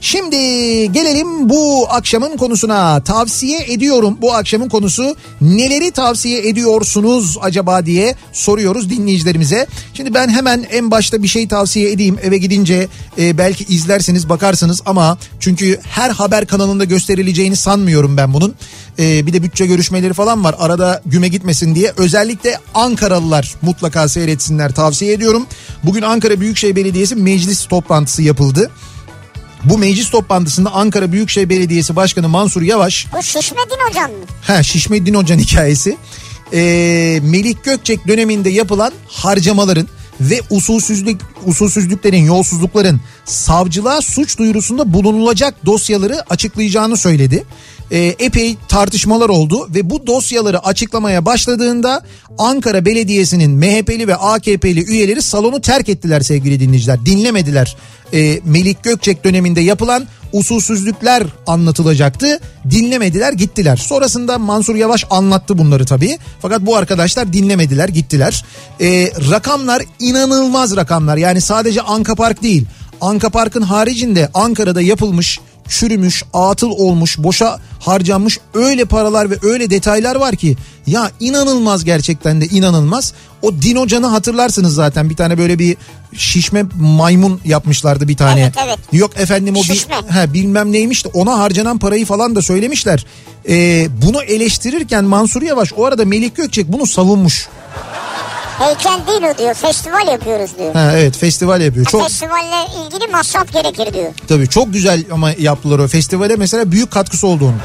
Şimdi 0.00 0.36
gelelim 0.92 1.48
bu 1.48 1.86
akşamın 1.90 2.36
konusuna. 2.36 3.00
Tavsiye 3.00 3.64
ediyorum. 3.68 4.18
Bu 4.20 4.34
akşamın 4.34 4.68
konusu 4.68 5.16
neleri 5.40 5.90
tavsiye 5.90 6.48
ediyorsunuz 6.48 7.38
acaba 7.40 7.86
diye 7.86 8.14
soruyoruz 8.32 8.90
dinleyicilerimize. 8.90 9.66
Şimdi 9.94 10.14
ben 10.14 10.28
hemen 10.28 10.66
en 10.70 10.90
başta 10.90 11.22
bir 11.22 11.28
şey 11.28 11.48
tavsiye 11.48 11.92
edeyim. 11.92 12.18
Eve 12.22 12.38
gidince 12.38 12.88
e, 13.18 13.38
belki 13.38 13.64
izlersiniz 13.64 14.28
bakarsınız 14.28 14.82
ama 14.86 15.18
çünkü 15.40 15.80
her 15.82 16.10
haber 16.10 16.46
kanalında 16.46 16.84
gösterileceğini 16.84 17.56
sanmıyorum 17.56 18.16
ben 18.16 18.34
bunun. 18.34 18.54
E, 18.98 19.26
bir 19.26 19.32
de 19.32 19.42
bütçe 19.42 19.66
görüşmeleri 19.66 20.12
falan 20.12 20.44
var. 20.44 20.54
Arada 20.58 21.02
güme 21.06 21.28
gitmesin 21.28 21.74
diye. 21.74 21.92
Özellikle 21.96 22.58
Ankaralılar 22.74 23.54
mutlaka 23.62 24.08
seyretsinler 24.08 24.72
tavsiye 24.72 25.12
ediyorum. 25.12 25.46
Bugün 25.84 26.02
Ankara 26.02 26.40
Büyükşehir 26.40 26.76
Belediyesi 26.76 27.16
meclis 27.16 27.66
toplantısı 27.66 28.22
yapıldı. 28.22 28.70
Bu 29.64 29.78
meclis 29.78 30.10
toplantısında 30.10 30.70
Ankara 30.70 31.12
Büyükşehir 31.12 31.48
Belediyesi 31.48 31.96
Başkanı 31.96 32.28
Mansur 32.28 32.62
Yavaş, 32.62 33.06
Bu 33.12 33.22
Şişmedin 33.22 33.88
hocam 33.88 34.10
mı? 34.10 34.16
ha 34.42 34.62
Şişmeddin 34.62 35.14
Hoca'nın 35.14 35.40
hikayesi, 35.42 35.96
ee, 36.52 37.20
Melik 37.22 37.64
Gökçek 37.64 38.08
döneminde 38.08 38.50
yapılan 38.50 38.92
harcamaların 39.08 39.88
ve 40.20 40.40
usulsüzlük 40.50 41.20
usulsüzlüklerin, 41.46 42.24
yolsuzlukların 42.24 43.00
savcılığa 43.24 44.00
suç 44.00 44.38
duyurusunda 44.38 44.92
bulunulacak 44.94 45.66
dosyaları 45.66 46.24
açıklayacağını 46.30 46.96
söyledi. 46.96 47.44
E, 47.90 47.98
epey 47.98 48.56
tartışmalar 48.68 49.28
oldu 49.28 49.68
ve 49.74 49.90
bu 49.90 50.06
dosyaları 50.06 50.64
açıklamaya 50.64 51.24
başladığında 51.24 52.02
Ankara 52.38 52.84
Belediyesi'nin 52.84 53.50
MHP'li 53.50 54.08
ve 54.08 54.16
AKP'li 54.16 54.84
üyeleri 54.84 55.22
salonu 55.22 55.60
terk 55.60 55.88
ettiler 55.88 56.20
sevgili 56.20 56.60
dinleyiciler. 56.60 57.06
Dinlemediler. 57.06 57.76
E, 58.12 58.40
Melik 58.44 58.82
Gökçek 58.82 59.24
döneminde 59.24 59.60
yapılan 59.60 60.06
usulsüzlükler 60.32 61.22
anlatılacaktı. 61.46 62.40
Dinlemediler 62.70 63.32
gittiler. 63.32 63.76
Sonrasında 63.76 64.38
Mansur 64.38 64.74
Yavaş 64.74 65.04
anlattı 65.10 65.58
bunları 65.58 65.84
tabii. 65.84 66.18
Fakat 66.42 66.60
bu 66.60 66.76
arkadaşlar 66.76 67.32
dinlemediler 67.32 67.88
gittiler. 67.88 68.44
E, 68.80 69.12
rakamlar 69.30 69.82
inanılmaz 70.00 70.76
rakamlar. 70.76 71.16
Yani 71.16 71.40
sadece 71.40 71.82
Anka 71.82 72.14
Park 72.14 72.42
değil. 72.42 72.66
Anka 73.00 73.30
Park'ın 73.30 73.62
haricinde 73.62 74.30
Ankara'da 74.34 74.80
yapılmış 74.80 75.40
çürümüş, 75.68 76.22
atıl 76.32 76.70
olmuş, 76.70 77.18
boşa 77.18 77.60
harcanmış 77.80 78.38
öyle 78.54 78.84
paralar 78.84 79.30
ve 79.30 79.34
öyle 79.42 79.70
detaylar 79.70 80.16
var 80.16 80.36
ki 80.36 80.56
ya 80.86 81.10
inanılmaz 81.20 81.84
gerçekten 81.84 82.40
de 82.40 82.46
inanılmaz. 82.46 83.12
O 83.42 83.62
Dinocan'ı 83.62 84.06
hatırlarsınız 84.06 84.74
zaten 84.74 85.10
bir 85.10 85.16
tane 85.16 85.38
böyle 85.38 85.58
bir 85.58 85.76
şişme 86.16 86.64
maymun 86.80 87.40
yapmışlardı 87.44 88.08
bir 88.08 88.16
tane. 88.16 88.40
Evet, 88.40 88.54
evet. 88.66 88.78
Yok 88.92 89.10
efendim 89.16 89.56
o 89.56 89.62
Şişme. 89.62 89.94
bir, 90.08 90.14
he, 90.14 90.32
bilmem 90.32 90.72
neymiş 90.72 91.04
de 91.04 91.08
ona 91.14 91.38
harcanan 91.38 91.78
parayı 91.78 92.06
falan 92.06 92.36
da 92.36 92.42
söylemişler. 92.42 93.06
Ee, 93.48 93.88
bunu 94.02 94.22
eleştirirken 94.22 95.04
Mansur 95.04 95.42
Yavaş 95.42 95.72
o 95.76 95.84
arada 95.84 96.04
Melik 96.04 96.36
Gökçek 96.36 96.72
bunu 96.72 96.86
savunmuş. 96.86 97.48
Heykel 98.58 99.00
değil 99.06 99.22
o 99.34 99.38
diyor. 99.38 99.54
Festival 99.54 100.06
yapıyoruz 100.08 100.50
diyor. 100.58 100.74
Ha, 100.74 100.92
evet 100.94 101.16
festival 101.16 101.60
yapıyor. 101.60 101.86
Çok 101.86 102.02
Festivalle 102.02 102.66
ilgili 102.86 103.10
masraf 103.12 103.52
gerekir 103.52 103.94
diyor. 103.94 104.12
Tabii 104.28 104.48
çok 104.48 104.72
güzel 104.72 105.04
ama 105.12 105.30
yaptılar 105.38 105.78
o 105.78 105.88
festivale 105.88 106.36
mesela 106.36 106.72
büyük 106.72 106.90
katkısı 106.90 107.26
oldu 107.26 107.44
onun. 107.44 107.60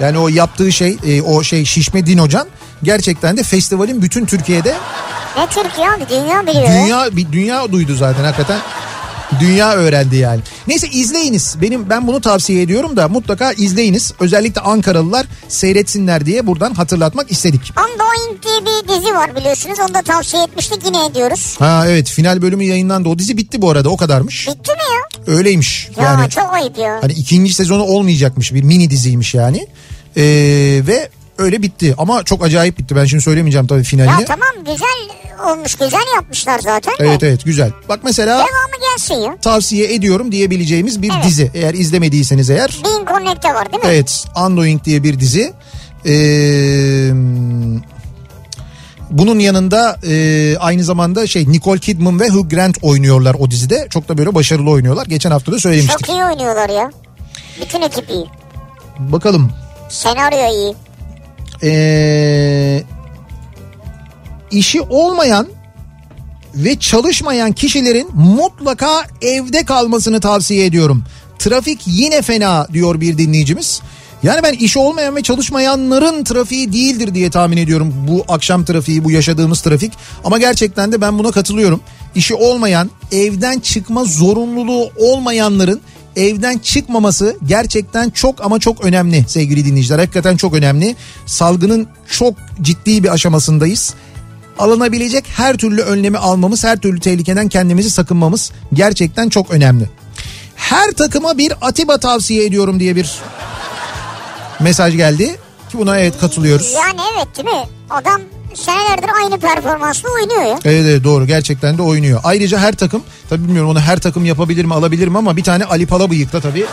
Yani 0.00 0.18
o 0.18 0.28
yaptığı 0.28 0.72
şey 0.72 0.96
e, 1.06 1.22
o 1.22 1.42
şey 1.42 1.64
şişme 1.64 2.06
dinocan 2.06 2.48
gerçekten 2.82 3.36
de 3.36 3.42
festivalin 3.42 4.02
bütün 4.02 4.26
Türkiye'de 4.26 4.74
Ne 5.36 5.46
Türkiye 5.46 5.90
abi 5.90 6.08
dünya 6.10 6.46
biliyor. 6.46 6.62
ya. 6.62 6.84
dünya 6.84 7.32
dünya 7.32 7.72
duydu 7.72 7.94
zaten 7.94 8.24
hakikaten. 8.24 8.58
Dünya 9.40 9.72
öğrendi 9.72 10.16
yani. 10.16 10.40
Neyse 10.66 10.88
izleyiniz. 10.88 11.56
Benim 11.62 11.90
ben 11.90 12.06
bunu 12.06 12.20
tavsiye 12.20 12.62
ediyorum 12.62 12.96
da 12.96 13.08
mutlaka 13.08 13.52
izleyiniz. 13.52 14.12
Özellikle 14.20 14.60
Ankaralılar 14.60 15.26
seyretsinler 15.48 16.26
diye 16.26 16.46
buradan 16.46 16.74
hatırlatmak 16.74 17.32
istedik. 17.32 17.72
Undoing 17.78 18.42
diye 18.42 18.60
bir 18.60 18.88
dizi 18.88 19.14
var 19.14 19.36
biliyorsunuz. 19.36 19.78
Onu 19.80 19.94
da 19.94 20.02
tavsiye 20.02 20.42
etmiştik 20.42 20.84
yine 20.84 21.06
ediyoruz. 21.06 21.56
Ha 21.58 21.84
evet 21.88 22.10
final 22.10 22.42
bölümü 22.42 22.64
yayınlandı. 22.64 23.08
O 23.08 23.18
dizi 23.18 23.36
bitti 23.36 23.62
bu 23.62 23.70
arada 23.70 23.88
o 23.88 23.96
kadarmış. 23.96 24.48
Bitti 24.48 24.72
mi 24.72 24.78
ya? 24.94 25.34
Öyleymiş. 25.34 25.88
Ya 25.96 26.04
yani 26.04 26.30
çok 26.30 26.52
ayıp 26.54 26.78
ya. 26.78 26.98
Hani 27.02 27.12
ikinci 27.12 27.54
sezonu 27.54 27.82
olmayacakmış 27.82 28.54
bir 28.54 28.62
mini 28.62 28.90
diziymiş 28.90 29.34
yani. 29.34 29.66
Ee, 30.16 30.22
ve 30.86 31.08
öyle 31.38 31.62
bitti 31.62 31.94
ama 31.98 32.22
çok 32.24 32.44
acayip 32.44 32.78
bitti. 32.78 32.96
Ben 32.96 33.04
şimdi 33.04 33.22
söylemeyeceğim 33.22 33.66
tabii 33.66 33.82
finalini. 33.82 34.20
Ya 34.20 34.24
tamam 34.26 34.48
güzel 34.58 35.08
olmuş 35.50 35.74
güzel 35.74 36.14
yapmışlar 36.14 36.58
zaten 36.58 36.92
de. 36.92 36.96
Evet 36.98 37.22
evet 37.22 37.44
güzel. 37.44 37.70
Bak 37.88 38.00
mesela 38.04 38.32
Devamı 38.38 38.90
gelsin 38.92 39.14
ya. 39.14 39.36
tavsiye 39.36 39.94
ediyorum 39.94 40.32
diyebileceğimiz 40.32 41.02
bir 41.02 41.10
Evet. 41.14 41.24
dizi. 41.24 41.50
Eğer 41.54 41.74
izlemediyseniz 41.74 42.50
eğer. 42.50 42.80
Bean 42.84 43.06
Connect'te 43.06 43.54
var 43.54 43.72
değil 43.72 43.84
mi? 43.84 43.90
Evet 43.92 44.24
Undoing 44.46 44.84
diye 44.84 45.02
bir 45.02 45.20
dizi. 45.20 45.52
Ee, 46.06 47.10
bunun 49.10 49.38
yanında 49.38 49.96
e, 50.08 50.56
aynı 50.58 50.84
zamanda 50.84 51.26
şey 51.26 51.52
Nicole 51.52 51.80
Kidman 51.80 52.20
ve 52.20 52.28
Hugh 52.28 52.50
Grant 52.50 52.76
oynuyorlar 52.82 53.36
o 53.38 53.50
dizide. 53.50 53.86
Çok 53.90 54.08
da 54.08 54.18
böyle 54.18 54.34
başarılı 54.34 54.70
oynuyorlar. 54.70 55.06
Geçen 55.06 55.30
hafta 55.30 55.52
da 55.52 55.58
söylemiştik. 55.58 55.98
Çok 56.06 56.08
iyi 56.16 56.24
oynuyorlar 56.24 56.68
ya. 56.68 56.90
Bütün 57.60 57.82
ekip 57.82 58.10
iyi. 58.10 58.26
Bakalım 58.98 59.52
Senaryo 59.88 60.52
iyi. 60.52 60.74
Ee, 61.64 62.82
işi 64.50 64.80
olmayan 64.80 65.46
ve 66.54 66.78
çalışmayan 66.78 67.52
kişilerin 67.52 68.08
mutlaka 68.14 69.04
evde 69.22 69.64
kalmasını 69.64 70.20
tavsiye 70.20 70.66
ediyorum. 70.66 71.04
Trafik 71.38 71.80
yine 71.86 72.22
fena 72.22 72.66
diyor 72.72 73.00
bir 73.00 73.18
dinleyicimiz. 73.18 73.82
Yani 74.22 74.42
ben 74.42 74.52
işi 74.52 74.78
olmayan 74.78 75.16
ve 75.16 75.22
çalışmayanların 75.22 76.24
trafiği 76.24 76.72
değildir 76.72 77.14
diye 77.14 77.30
tahmin 77.30 77.56
ediyorum 77.56 77.94
bu 78.08 78.24
akşam 78.28 78.64
trafiği, 78.64 79.04
bu 79.04 79.10
yaşadığımız 79.10 79.60
trafik. 79.60 79.92
Ama 80.24 80.38
gerçekten 80.38 80.92
de 80.92 81.00
ben 81.00 81.18
buna 81.18 81.30
katılıyorum. 81.30 81.80
İşi 82.14 82.34
olmayan, 82.34 82.90
evden 83.12 83.58
çıkma 83.58 84.04
zorunluluğu 84.04 84.90
olmayanların 84.96 85.80
evden 86.16 86.58
çıkmaması 86.58 87.36
gerçekten 87.46 88.10
çok 88.10 88.44
ama 88.44 88.58
çok 88.58 88.84
önemli 88.84 89.24
sevgili 89.28 89.64
dinleyiciler. 89.64 89.98
Hakikaten 89.98 90.36
çok 90.36 90.54
önemli. 90.54 90.96
Salgının 91.26 91.88
çok 92.10 92.34
ciddi 92.62 93.04
bir 93.04 93.08
aşamasındayız. 93.08 93.94
Alınabilecek 94.58 95.24
her 95.36 95.56
türlü 95.56 95.82
önlemi 95.82 96.18
almamız, 96.18 96.64
her 96.64 96.76
türlü 96.76 97.00
tehlikeden 97.00 97.48
kendimizi 97.48 97.90
sakınmamız 97.90 98.52
gerçekten 98.72 99.28
çok 99.28 99.50
önemli. 99.50 99.90
Her 100.56 100.92
takıma 100.92 101.38
bir 101.38 101.52
Atiba 101.60 101.98
tavsiye 101.98 102.44
ediyorum 102.44 102.80
diye 102.80 102.96
bir 102.96 103.18
mesaj 104.60 104.96
geldi. 104.96 105.36
Ki 105.70 105.78
buna 105.78 105.98
evet 105.98 106.18
katılıyoruz. 106.20 106.72
Yani 106.72 107.00
evet 107.14 107.36
değil 107.36 107.48
mi? 107.48 107.68
Adam 107.90 108.20
senelerdir 108.54 109.10
aynı 109.22 109.38
performansla 109.38 110.08
oynuyor 110.08 110.42
ya. 110.42 110.58
Evet, 110.64 110.84
evet 110.88 111.04
doğru 111.04 111.26
gerçekten 111.26 111.78
de 111.78 111.82
oynuyor. 111.82 112.20
Ayrıca 112.24 112.58
her 112.58 112.72
takım 112.72 113.02
tabii 113.30 113.44
bilmiyorum 113.44 113.70
onu 113.70 113.80
her 113.80 113.98
takım 113.98 114.24
yapabilir 114.24 114.64
mi 114.64 114.74
alabilir 114.74 115.08
mi 115.08 115.18
ama 115.18 115.36
bir 115.36 115.44
tane 115.44 115.64
Ali 115.64 115.86
Palabıyık 115.86 116.32
da 116.32 116.40
tabii 116.40 116.66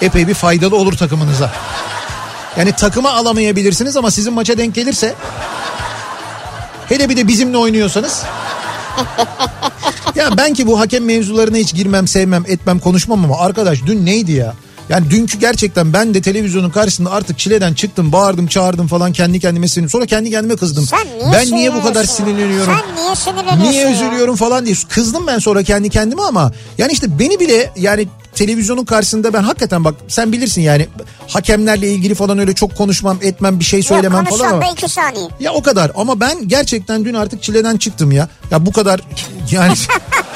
epey 0.00 0.28
bir 0.28 0.34
faydalı 0.34 0.76
olur 0.76 0.92
takımınıza. 0.92 1.52
Yani 2.56 2.72
takıma 2.72 3.12
alamayabilirsiniz 3.12 3.96
ama 3.96 4.10
sizin 4.10 4.32
maça 4.32 4.58
denk 4.58 4.74
gelirse 4.74 5.14
hele 6.88 7.08
bir 7.08 7.16
de 7.16 7.28
bizimle 7.28 7.56
oynuyorsanız 7.56 8.22
ya 10.14 10.30
ben 10.36 10.54
ki 10.54 10.66
bu 10.66 10.80
hakem 10.80 11.04
mevzularına 11.04 11.56
hiç 11.56 11.74
girmem 11.74 12.08
sevmem 12.08 12.44
etmem 12.46 12.78
konuşmam 12.78 13.24
ama 13.24 13.38
arkadaş 13.38 13.82
dün 13.86 14.06
neydi 14.06 14.32
ya? 14.32 14.54
Yani 14.90 15.10
dünkü 15.10 15.38
gerçekten 15.38 15.92
ben 15.92 16.14
de 16.14 16.22
televizyonun 16.22 16.70
karşısında 16.70 17.10
artık 17.10 17.38
çileden 17.38 17.74
çıktım 17.74 18.12
bağırdım 18.12 18.46
çağırdım 18.46 18.86
falan 18.86 19.12
kendi 19.12 19.40
kendime 19.40 19.68
sinirlendim. 19.68 19.90
Sonra 19.90 20.06
kendi 20.06 20.30
kendime 20.30 20.56
kızdım. 20.56 20.86
Sen 20.86 21.06
niye 21.18 21.32
ben 21.32 21.56
niye 21.56 21.74
bu 21.74 21.82
kadar 21.82 22.04
sinirleniyorum? 22.04 22.74
Sen 22.74 22.96
niye 23.04 23.14
sinirleniyorsun 23.14 23.70
Niye 23.70 23.82
ya? 23.82 23.90
üzülüyorum 23.92 24.36
falan 24.36 24.66
diye 24.66 24.76
kızdım 24.88 25.26
ben 25.26 25.38
sonra 25.38 25.62
kendi 25.62 25.90
kendime 25.90 26.22
ama 26.22 26.52
yani 26.78 26.92
işte 26.92 27.18
beni 27.18 27.40
bile 27.40 27.70
yani 27.76 28.08
televizyonun 28.34 28.84
karşısında 28.84 29.32
ben 29.32 29.42
hakikaten 29.42 29.84
bak 29.84 29.94
sen 30.08 30.32
bilirsin 30.32 30.62
yani 30.62 30.88
hakemlerle 31.28 31.88
ilgili 31.88 32.14
falan 32.14 32.38
öyle 32.38 32.54
çok 32.54 32.76
konuşmam 32.76 33.18
etmem 33.22 33.60
bir 33.60 33.64
şey 33.64 33.82
söylemem 33.82 34.24
Yok 34.24 34.38
falan 34.38 34.52
ama 34.52 34.72
iki 34.72 34.88
saniye. 34.88 35.28
ya 35.40 35.52
o 35.52 35.62
kadar 35.62 35.92
ama 35.96 36.20
ben 36.20 36.48
gerçekten 36.48 37.04
dün 37.04 37.14
artık 37.14 37.42
çileden 37.42 37.76
çıktım 37.76 38.12
ya. 38.12 38.28
Ya 38.50 38.66
bu 38.66 38.72
kadar 38.72 39.00
yani 39.50 39.74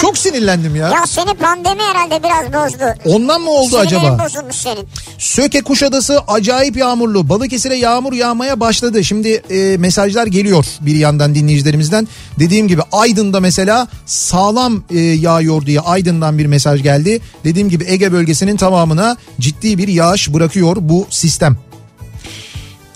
çok 0.00 0.18
sinirlendim 0.18 0.76
ya. 0.76 0.88
Ya 0.88 1.06
seni 1.06 1.34
pandemi 1.34 1.82
herhalde 1.82 2.22
biraz 2.22 2.46
bozdu. 2.52 2.84
Ondan 3.04 3.40
mı 3.40 3.50
oldu 3.50 3.68
Sinirlerin 3.70 3.96
acaba? 3.96 4.24
bozulmuş 4.24 4.56
senin. 4.56 4.88
Söke 5.18 5.60
Kuşadası 5.60 6.18
acayip 6.28 6.76
yağmurlu. 6.76 7.28
Balıkesir'e 7.28 7.74
yağmur 7.76 8.12
yağmaya 8.12 8.60
başladı. 8.60 9.04
Şimdi 9.04 9.28
e, 9.28 9.76
mesajlar 9.78 10.26
geliyor 10.26 10.66
bir 10.80 10.94
yandan 10.94 11.34
dinleyicilerimizden. 11.34 12.08
Dediğim 12.38 12.68
gibi 12.68 12.82
Aydın'da 12.92 13.40
mesela 13.40 13.88
sağlam 14.06 14.82
e, 14.90 14.98
yağıyor 14.98 15.66
diye 15.66 15.80
Aydın'dan 15.80 16.38
bir 16.38 16.46
mesaj 16.46 16.82
geldi. 16.82 17.20
Dediğim 17.44 17.68
gibi 17.68 17.84
Ege 17.88 18.12
bölgesinin 18.12 18.56
tamamına 18.56 19.16
ciddi 19.40 19.78
bir 19.78 19.88
yağış 19.88 20.32
bırakıyor 20.34 20.76
bu 20.80 21.06
sistem. 21.10 21.56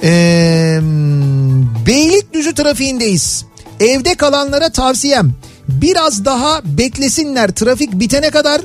Ee, 0.05 0.79
Beylikdüzü 1.87 2.55
trafiğindeyiz. 2.55 3.45
Evde 3.81 4.15
kalanlara 4.15 4.73
tavsiyem 4.73 5.33
biraz 5.69 6.25
daha 6.25 6.61
beklesinler 6.65 7.51
trafik 7.51 7.93
bitene 7.93 8.31
kadar 8.31 8.61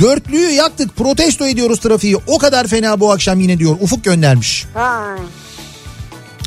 dörtlüyü 0.00 0.50
yaktık 0.50 0.96
protesto 0.96 1.46
ediyoruz 1.46 1.80
trafiği 1.80 2.16
o 2.26 2.38
kadar 2.38 2.66
fena 2.66 3.00
bu 3.00 3.12
akşam 3.12 3.40
yine 3.40 3.58
diyor 3.58 3.76
Ufuk 3.80 4.04
göndermiş. 4.04 4.66
Vay. 4.74 5.18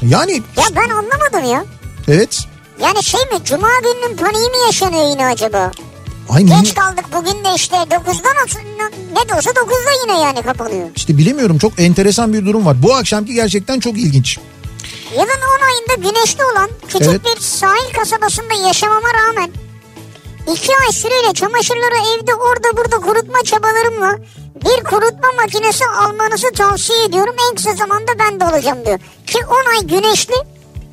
Yani 0.01 0.31
Ya 0.57 0.63
ben 0.75 0.89
anlamadım 0.89 1.51
ya. 1.53 1.65
evet 2.07 2.39
Yani 2.81 3.03
şey 3.03 3.19
mi 3.21 3.37
cuma 3.45 3.67
gününün 3.83 4.17
paniği 4.17 4.49
mi 4.49 4.57
yaşanıyor 4.65 5.09
yine 5.09 5.25
acaba? 5.25 5.71
aynı 6.29 6.61
Geç 6.61 6.75
kaldık 6.75 7.05
bugün 7.15 7.43
de 7.43 7.55
işte 7.55 7.75
9'dan 7.75 8.43
olsun- 8.45 8.61
ne 9.13 9.29
de 9.29 9.33
olsa 9.35 9.49
9'da 9.51 9.91
yine 10.03 10.21
yani 10.21 10.41
kapanıyor. 10.41 10.87
işte 10.95 11.17
bilemiyorum 11.17 11.57
çok 11.57 11.79
enteresan 11.79 12.33
bir 12.33 12.45
durum 12.45 12.65
var. 12.65 12.83
Bu 12.83 12.95
akşamki 12.95 13.33
gerçekten 13.33 13.79
çok 13.79 13.97
ilginç. 13.97 14.37
Yılın 15.11 15.23
10 15.23 15.97
ayında 15.97 16.09
güneşli 16.09 16.43
olan 16.53 16.69
küçük 16.87 17.01
Evet. 17.09 17.21
bir 17.25 17.41
sahil 17.41 17.93
kasabasında 17.99 18.67
yaşamama 18.67 19.07
rağmen 19.13 19.51
iki 20.53 20.71
ay 20.85 20.91
süreyle 20.91 21.33
çamaşırları 21.33 21.95
evde 22.15 22.35
orada 22.35 22.77
burada 22.77 22.97
kurutma 22.97 23.39
çabalarımla 23.45 24.17
bir 24.65 24.83
kurutma 24.83 25.27
makinesi 25.41 25.85
almanızı 25.85 26.51
tavsiye 26.57 27.03
ediyorum. 27.05 27.35
En 27.49 27.55
kısa 27.55 27.73
zamanda 27.73 28.11
ben 28.19 28.39
de 28.39 28.45
olacağım 28.45 28.85
diyor. 28.85 28.99
Ki 29.27 29.37
10 29.45 29.75
ay 29.75 29.87
güneşli 29.87 30.33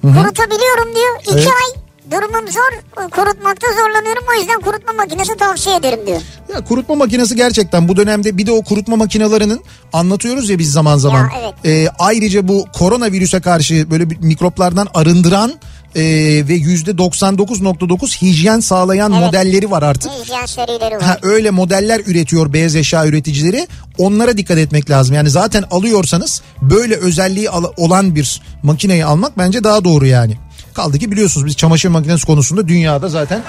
kurutabiliyorum 0.03 0.95
diyor. 0.95 1.21
2 1.23 1.31
Evet. 1.33 1.47
ay 1.47 1.83
durumum 2.11 2.49
zor. 2.53 2.73
Kurutmakta 3.11 3.67
zorlanıyorum. 3.73 4.25
O 4.31 4.41
yüzden 4.41 4.61
kurutma 4.61 4.93
makinesi 4.93 5.37
tavsiye 5.37 5.77
ederim 5.77 6.07
diyor. 6.07 6.21
Ya 6.55 6.65
kurutma 6.65 6.95
makinesi 6.95 7.37
gerçekten 7.37 7.89
bu 7.89 7.97
dönemde 7.97 8.39
bir 8.39 8.47
de 8.47 8.53
o 8.53 8.63
kurutma 8.63 8.97
makinelerinin 8.97 9.61
anlatıyoruz 9.93 10.51
ya 10.51 10.59
biz 10.59 10.73
zaman 10.73 10.97
zaman. 10.99 11.19
Ya, 11.21 11.31
evet. 11.41 11.55
Ee, 11.65 11.89
ayrıca 11.99 12.49
bu 12.49 12.65
koronavirüse 12.79 13.41
karşı 13.41 13.91
böyle 13.91 14.05
mikroplardan 14.05 14.89
arındıran 14.95 15.53
e, 15.95 16.03
ve 16.49 16.55
yüzde 16.55 16.91
99.9 16.91 18.23
hijyen 18.23 18.61
sağlayan 18.61 19.13
Evet. 19.13 19.23
modelleri 19.27 19.71
var 19.71 19.83
artık. 19.83 20.13
Hijyen 20.13 20.47
serileri 20.47 20.95
var. 20.95 21.03
Ha, 21.03 21.17
öyle 21.23 21.51
modeller 21.51 22.01
üretiyor 22.07 22.53
beyaz 22.53 22.77
eşya 22.77 23.07
üreticileri. 23.07 23.69
Onlara 23.99 24.37
dikkat 24.37 24.59
etmek 24.59 24.91
lazım. 24.91 25.15
Yani 25.15 25.31
zaten 25.31 25.65
alıyorsanız 25.71 26.43
böyle 26.63 26.97
özelliği 26.97 27.51
olan 27.77 28.15
bir 28.15 28.43
makineyi 28.63 29.05
almak 29.05 29.39
bence 29.39 29.65
daha 29.65 29.85
doğru 29.85 30.07
yani. 30.07 30.37
Kaldı 30.75 30.99
ki 30.99 31.13
biliyorsunuz 31.13 31.47
biz 31.47 31.57
çamaşır 31.57 31.89
makinesi 31.89 32.27
konusunda 32.27 32.69
dünyada 32.69 33.09
zaten 33.09 33.43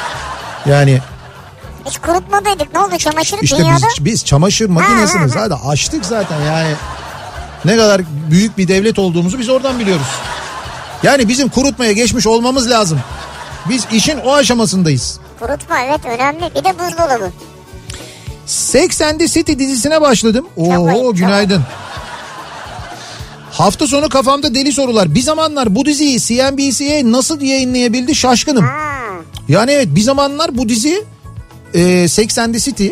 yani 0.68 0.98
Hiç 1.86 1.98
kurutmadaydık. 1.98 2.74
Ne 2.74 2.80
oldu 2.80 2.98
çamaşırı 2.98 3.40
işte 3.42 3.56
dünyada? 3.56 3.86
biz 3.98 4.04
biz 4.04 4.24
çamaşır 4.24 4.68
makinesini 4.68 5.28
zaten 5.28 5.56
açtık 5.66 6.04
zaten 6.06 6.40
yani. 6.40 6.74
Ne 7.64 7.76
kadar 7.76 8.02
büyük 8.30 8.58
bir 8.58 8.68
devlet 8.68 8.98
olduğumuzu 8.98 9.38
biz 9.38 9.48
oradan 9.48 9.78
biliyoruz. 9.78 10.06
Yani 11.02 11.28
bizim 11.28 11.48
kurutmaya 11.48 11.92
geçmiş 11.92 12.26
olmamız 12.26 12.70
lazım. 12.70 13.00
Biz 13.68 13.86
işin 13.92 14.18
o 14.18 14.32
aşamasındayız. 14.34 15.20
Kurutma 15.40 15.80
evet 15.80 16.00
önemli. 16.06 16.50
Bir 16.54 16.64
de 16.64 16.78
buzdolabı. 16.78 17.32
Sex 18.46 19.00
and 19.02 19.18
the 19.20 19.28
City 19.28 19.52
dizisine 19.58 20.00
başladım. 20.00 20.46
Oo 20.56 21.14
günaydın. 21.14 21.62
Hafta 23.52 23.86
sonu 23.86 24.08
kafamda 24.08 24.54
deli 24.54 24.72
sorular. 24.72 25.14
Bir 25.14 25.20
zamanlar 25.22 25.74
bu 25.74 25.86
diziyi 25.86 26.20
CNBC'ye 26.20 27.12
nasıl 27.12 27.40
yayınlayabildi 27.40 28.14
şaşkınım. 28.14 28.66
Yani 29.48 29.70
evet 29.70 29.88
bir 29.90 30.00
zamanlar 30.00 30.58
bu 30.58 30.68
dizi 30.68 31.04
e, 31.74 32.08
Sex 32.08 32.38
and 32.38 32.54
the 32.54 32.60
City 32.60 32.88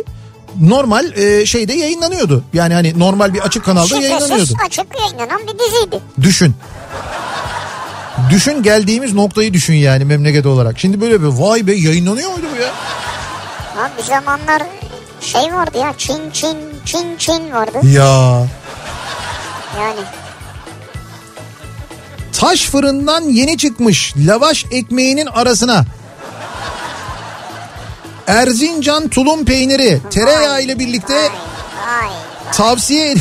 normal 0.61 1.13
e, 1.17 1.47
şeyde 1.47 1.73
yayınlanıyordu. 1.73 2.45
Yani 2.53 2.75
hani 2.75 2.99
normal 2.99 3.35
bir 3.35 3.39
açık 3.41 3.65
kanalda 3.65 3.95
yayınlanıyordu. 3.95 4.47
Şifresiz 4.47 4.57
açık 4.67 4.87
yayınlanan 5.01 5.41
bir 5.43 5.59
diziydi. 5.59 6.01
Düşün. 6.21 6.55
Düşün 8.31 8.63
geldiğimiz 8.63 9.15
noktayı 9.15 9.53
düşün 9.55 9.75
yani 9.75 10.05
memleket 10.05 10.47
olarak. 10.47 10.79
Şimdi 10.79 11.01
böyle 11.01 11.21
bir 11.23 11.27
vay 11.27 11.67
be 11.67 11.73
yayınlanıyor 11.75 12.31
muydu 12.31 12.47
bu 12.57 12.63
ya? 12.63 12.69
Ha 13.77 13.91
bir 13.99 14.03
zamanlar 14.03 14.63
şey 15.21 15.55
vardı 15.55 15.79
ya 15.79 15.95
Çin 15.99 16.31
Çin 16.33 16.57
Çin 16.85 17.17
Çin 17.19 17.53
vardı. 17.53 17.79
Ya. 17.87 18.47
Yani 19.79 20.01
Taş 22.33 22.65
fırından 22.65 23.23
yeni 23.23 23.59
çıkmış 23.59 24.15
lavaş 24.17 24.65
ekmeğinin 24.71 25.27
arasına 25.27 25.85
Erzincan 28.27 29.09
tulum 29.09 29.45
peyniri 29.45 30.01
tereyağı 30.11 30.63
ile 30.63 30.79
birlikte 30.79 31.15
vay 31.15 31.29
vay. 32.03 32.09
tavsiye 32.53 33.15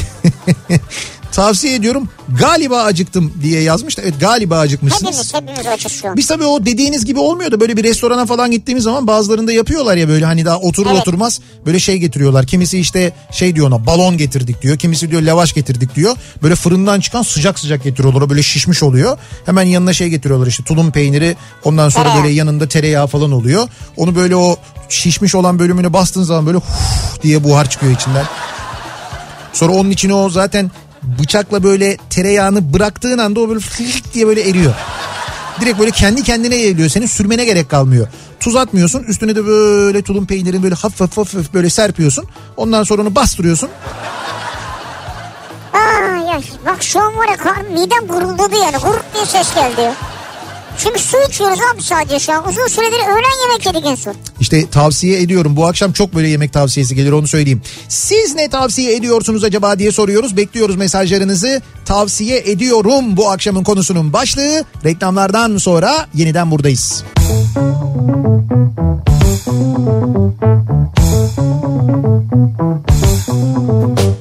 tavsiye 1.31 1.75
ediyorum. 1.75 2.09
Galiba 2.39 2.83
acıktım 2.83 3.33
diye 3.41 3.61
yazmış 3.61 3.97
da 3.97 4.01
evet 4.01 4.13
galiba 4.19 4.59
acıkmışsınız. 4.59 5.33
Hepimiz 5.33 5.33
hepimiz 5.33 5.67
açız 5.67 5.91
şu 5.91 6.09
an. 6.09 6.17
Biz 6.17 6.27
tabii 6.27 6.43
o 6.45 6.65
dediğiniz 6.65 7.05
gibi 7.05 7.19
olmuyor 7.19 7.51
da 7.51 7.59
böyle 7.59 7.77
bir 7.77 7.83
restorana 7.83 8.25
falan 8.25 8.51
gittiğimiz 8.51 8.83
zaman 8.83 9.07
bazılarında 9.07 9.51
yapıyorlar 9.51 9.97
ya 9.97 10.07
böyle 10.09 10.25
hani 10.25 10.45
daha 10.45 10.59
oturur 10.59 10.89
Evet. 10.91 11.01
oturmaz 11.01 11.39
böyle 11.65 11.79
şey 11.79 11.97
getiriyorlar. 11.97 12.45
Kimisi 12.47 12.79
işte 12.79 13.13
şey 13.31 13.55
diyor 13.55 13.67
ona 13.67 13.85
balon 13.85 14.17
getirdik 14.17 14.61
diyor. 14.61 14.77
Kimisi 14.77 15.11
diyor 15.11 15.21
lavaş 15.21 15.53
getirdik 15.53 15.95
diyor. 15.95 16.15
Böyle 16.43 16.55
fırından 16.55 16.99
çıkan 16.99 17.21
sıcak 17.21 17.59
sıcak 17.59 17.83
getiriyorlar. 17.83 18.21
O 18.21 18.29
böyle 18.29 18.43
şişmiş 18.43 18.83
oluyor. 18.83 19.17
Hemen 19.45 19.63
yanına 19.63 19.93
şey 19.93 20.09
getiriyorlar 20.09 20.47
işte 20.47 20.63
tulum 20.63 20.91
peyniri. 20.91 21.35
Ondan 21.63 21.89
sonra 21.89 22.03
Tereyağı. 22.03 22.23
böyle 22.23 22.35
yanında 22.35 22.67
tereyağı 22.67 23.07
falan 23.07 23.31
oluyor. 23.31 23.67
Onu 23.97 24.15
böyle 24.15 24.35
o 24.35 24.57
şişmiş 24.89 25.35
olan 25.35 25.59
bölümüne 25.59 25.93
bastığın 25.93 26.23
zaman 26.23 26.45
böyle 26.45 26.57
diye 27.23 27.43
buhar 27.43 27.69
çıkıyor 27.69 27.91
içinden. 27.93 28.25
Sonra 29.53 29.71
onun 29.73 29.89
içine 29.91 30.13
o 30.13 30.29
zaten 30.29 30.71
bıçakla 31.03 31.63
böyle 31.63 31.97
tereyağını 32.09 32.73
bıraktığın 32.73 33.17
anda 33.17 33.39
o 33.39 33.49
böyle 33.49 33.59
diye 34.13 34.27
böyle 34.27 34.49
eriyor. 34.49 34.73
Direkt 35.61 35.79
böyle 35.79 35.91
kendi 35.91 36.23
kendine 36.23 36.55
yayılıyor. 36.55 36.89
Senin 36.89 37.05
sürmene 37.05 37.45
gerek 37.45 37.69
kalmıyor. 37.69 38.07
Tuz 38.39 38.55
atmıyorsun. 38.55 39.03
Üstüne 39.03 39.35
de 39.35 39.45
böyle 39.45 40.01
tulum 40.01 40.25
peynirini 40.25 40.63
böyle 40.63 40.75
hafif 40.75 41.01
hafif 41.01 41.17
hafif 41.17 41.53
böyle 41.53 41.69
serpiyorsun. 41.69 42.25
Ondan 42.57 42.83
sonra 42.83 43.01
onu 43.01 43.15
bastırıyorsun. 43.15 43.69
Aa 45.73 46.31
ya 46.31 46.41
bak 46.65 46.83
şu 46.83 46.99
an 46.99 47.17
var 47.17 47.27
ya 47.27 47.63
midem 47.73 48.07
guruldadı 48.07 48.55
yani. 48.55 48.77
Gurult 48.77 49.13
diye 49.13 49.25
ses 49.25 49.55
geldi. 49.55 49.91
Çünkü 50.83 50.99
su 50.99 51.17
içiyoruz 51.29 51.59
abi 51.73 51.83
sadece 51.83 52.19
şu 52.19 52.33
an. 52.33 52.47
Uzun 52.49 52.67
süredir 52.67 52.99
öğlen 52.99 53.49
yemek 53.49 53.65
yedik 53.65 53.85
en 53.85 53.95
son. 53.95 54.15
İşte 54.39 54.69
tavsiye 54.69 55.21
ediyorum. 55.21 55.55
Bu 55.55 55.67
akşam 55.67 55.91
çok 55.93 56.15
böyle 56.15 56.27
yemek 56.27 56.53
tavsiyesi 56.53 56.95
gelir 56.95 57.11
onu 57.11 57.27
söyleyeyim. 57.27 57.61
Siz 57.87 58.35
ne 58.35 58.49
tavsiye 58.49 58.95
ediyorsunuz 58.95 59.43
acaba 59.43 59.79
diye 59.79 59.91
soruyoruz. 59.91 60.37
Bekliyoruz 60.37 60.75
mesajlarınızı. 60.75 61.61
Tavsiye 61.85 62.37
ediyorum 62.37 63.17
bu 63.17 63.29
akşamın 63.31 63.63
konusunun 63.63 64.13
başlığı. 64.13 64.65
Reklamlardan 64.85 65.57
sonra 65.57 66.07
yeniden 66.13 66.51
buradayız. 66.51 67.03
Kafa 73.19 74.18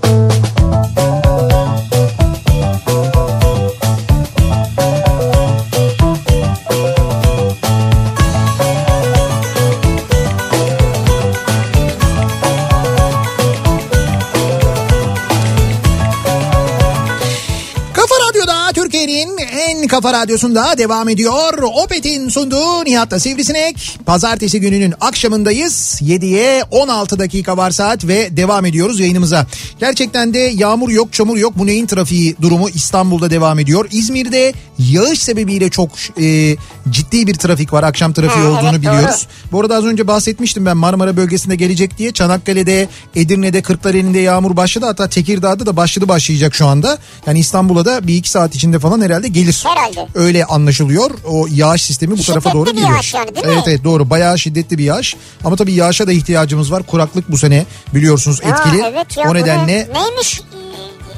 kafa 20.02 20.12
radyosunda 20.12 20.78
devam 20.78 21.08
ediyor. 21.08 21.62
Opet'in 21.62 22.28
sunduğu 22.28 22.84
Nihat'la 22.84 23.20
Sivrisinek. 23.20 23.98
Pazartesi 24.06 24.60
gününün 24.60 24.94
akşamındayız. 25.00 26.00
7'ye 26.02 26.62
16 26.70 27.18
dakika 27.18 27.56
var 27.56 27.70
saat 27.70 28.04
ve 28.04 28.36
devam 28.36 28.66
ediyoruz 28.66 29.00
yayınımıza. 29.00 29.46
Gerçekten 29.80 30.34
de 30.34 30.38
yağmur 30.38 30.88
yok 30.88 31.12
çamur 31.12 31.36
yok. 31.36 31.52
Bu 31.58 31.66
neyin 31.66 31.86
trafiği 31.86 32.36
durumu 32.42 32.68
İstanbul'da 32.68 33.30
devam 33.30 33.58
ediyor. 33.58 33.88
İzmir'de 33.90 34.52
yağış 34.78 35.18
sebebiyle 35.18 35.70
çok 35.70 35.90
e, 36.20 36.56
ciddi 36.90 37.26
bir 37.26 37.34
trafik 37.34 37.72
var. 37.72 37.82
Akşam 37.82 38.12
trafiği 38.12 38.44
Ha, 38.44 38.50
olduğunu 38.50 38.70
evet, 38.70 38.84
doğru. 38.84 38.92
biliyoruz. 38.92 39.26
Bu 39.52 39.60
arada 39.60 39.76
az 39.76 39.84
önce 39.84 40.06
bahsetmiştim 40.06 40.66
ben 40.66 40.76
Marmara 40.76 41.16
bölgesinde 41.16 41.56
gelecek 41.56 41.98
diye. 41.98 42.12
Çanakkale'de, 42.12 42.88
Edirne'de, 43.16 43.62
Kırklareli'nde 43.62 44.18
yağmur 44.18 44.56
başladı. 44.56 44.86
Hatta 44.86 45.08
Tekirdağ'da 45.08 45.66
da 45.66 45.76
başladı 45.76 46.08
başlayacak 46.08 46.54
şu 46.54 46.66
anda. 46.66 46.98
Yani 47.26 47.38
İstanbul'a 47.38 47.84
da 47.84 48.06
bir 48.06 48.16
iki 48.16 48.30
saat 48.30 48.54
içinde 48.54 48.78
falan 48.78 49.00
herhalde 49.00 49.28
gelir. 49.28 49.64
Herhalde. 49.66 49.87
Öyle 50.14 50.44
anlaşılıyor. 50.44 51.10
O 51.26 51.46
yağış 51.50 51.82
sistemi 51.84 52.18
bu 52.18 52.22
tarafa 52.22 52.50
Şiddetli 52.50 52.58
doğru 52.58 52.70
bir 52.70 52.74
geliyor. 52.74 52.90
yağış 52.90 53.14
yani, 53.14 53.34
değil 53.34 53.46
mi? 53.46 53.52
evet 53.52 53.64
evet 53.66 53.84
doğru. 53.84 54.10
Bayağı 54.10 54.38
şiddetli 54.38 54.78
bir 54.78 54.84
yağış. 54.84 55.16
Ama 55.44 55.56
tabii 55.56 55.72
yağışa 55.72 56.06
da 56.06 56.12
ihtiyacımız 56.12 56.72
var. 56.72 56.82
Kuraklık 56.82 57.30
bu 57.30 57.38
sene 57.38 57.66
biliyorsunuz 57.94 58.40
etkili. 58.40 58.82
evet 58.86 59.16
ya, 59.16 59.30
o 59.30 59.34
nedenle 59.34 59.88
Neymiş 59.94 60.40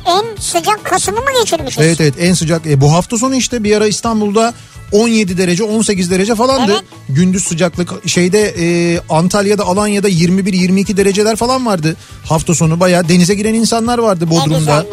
en 0.06 0.40
sıcak 0.40 0.84
Kasım'ı 0.84 1.18
mı 1.18 1.30
geçirmişiz? 1.40 1.84
Evet 1.84 2.00
evet 2.00 2.14
en 2.20 2.34
sıcak 2.34 2.66
e, 2.66 2.80
bu 2.80 2.92
hafta 2.92 3.18
sonu 3.18 3.34
işte 3.34 3.64
bir 3.64 3.76
ara 3.76 3.86
İstanbul'da 3.86 4.54
17 4.92 5.38
derece 5.38 5.64
18 5.64 6.10
derece 6.10 6.34
falandı. 6.34 6.72
Evet. 6.72 6.84
Gündüz 7.08 7.44
sıcaklık 7.44 8.08
şeyde 8.08 8.54
e, 8.58 9.00
Antalya'da 9.08 9.64
Alanya'da 9.64 10.08
21-22 10.08 10.96
dereceler 10.96 11.36
falan 11.36 11.66
vardı. 11.66 11.96
Hafta 12.24 12.54
sonu 12.54 12.80
bayağı 12.80 13.08
denize 13.08 13.34
giren 13.34 13.54
insanlar 13.54 13.98
vardı 13.98 14.30
Bodrum'da. 14.30 14.86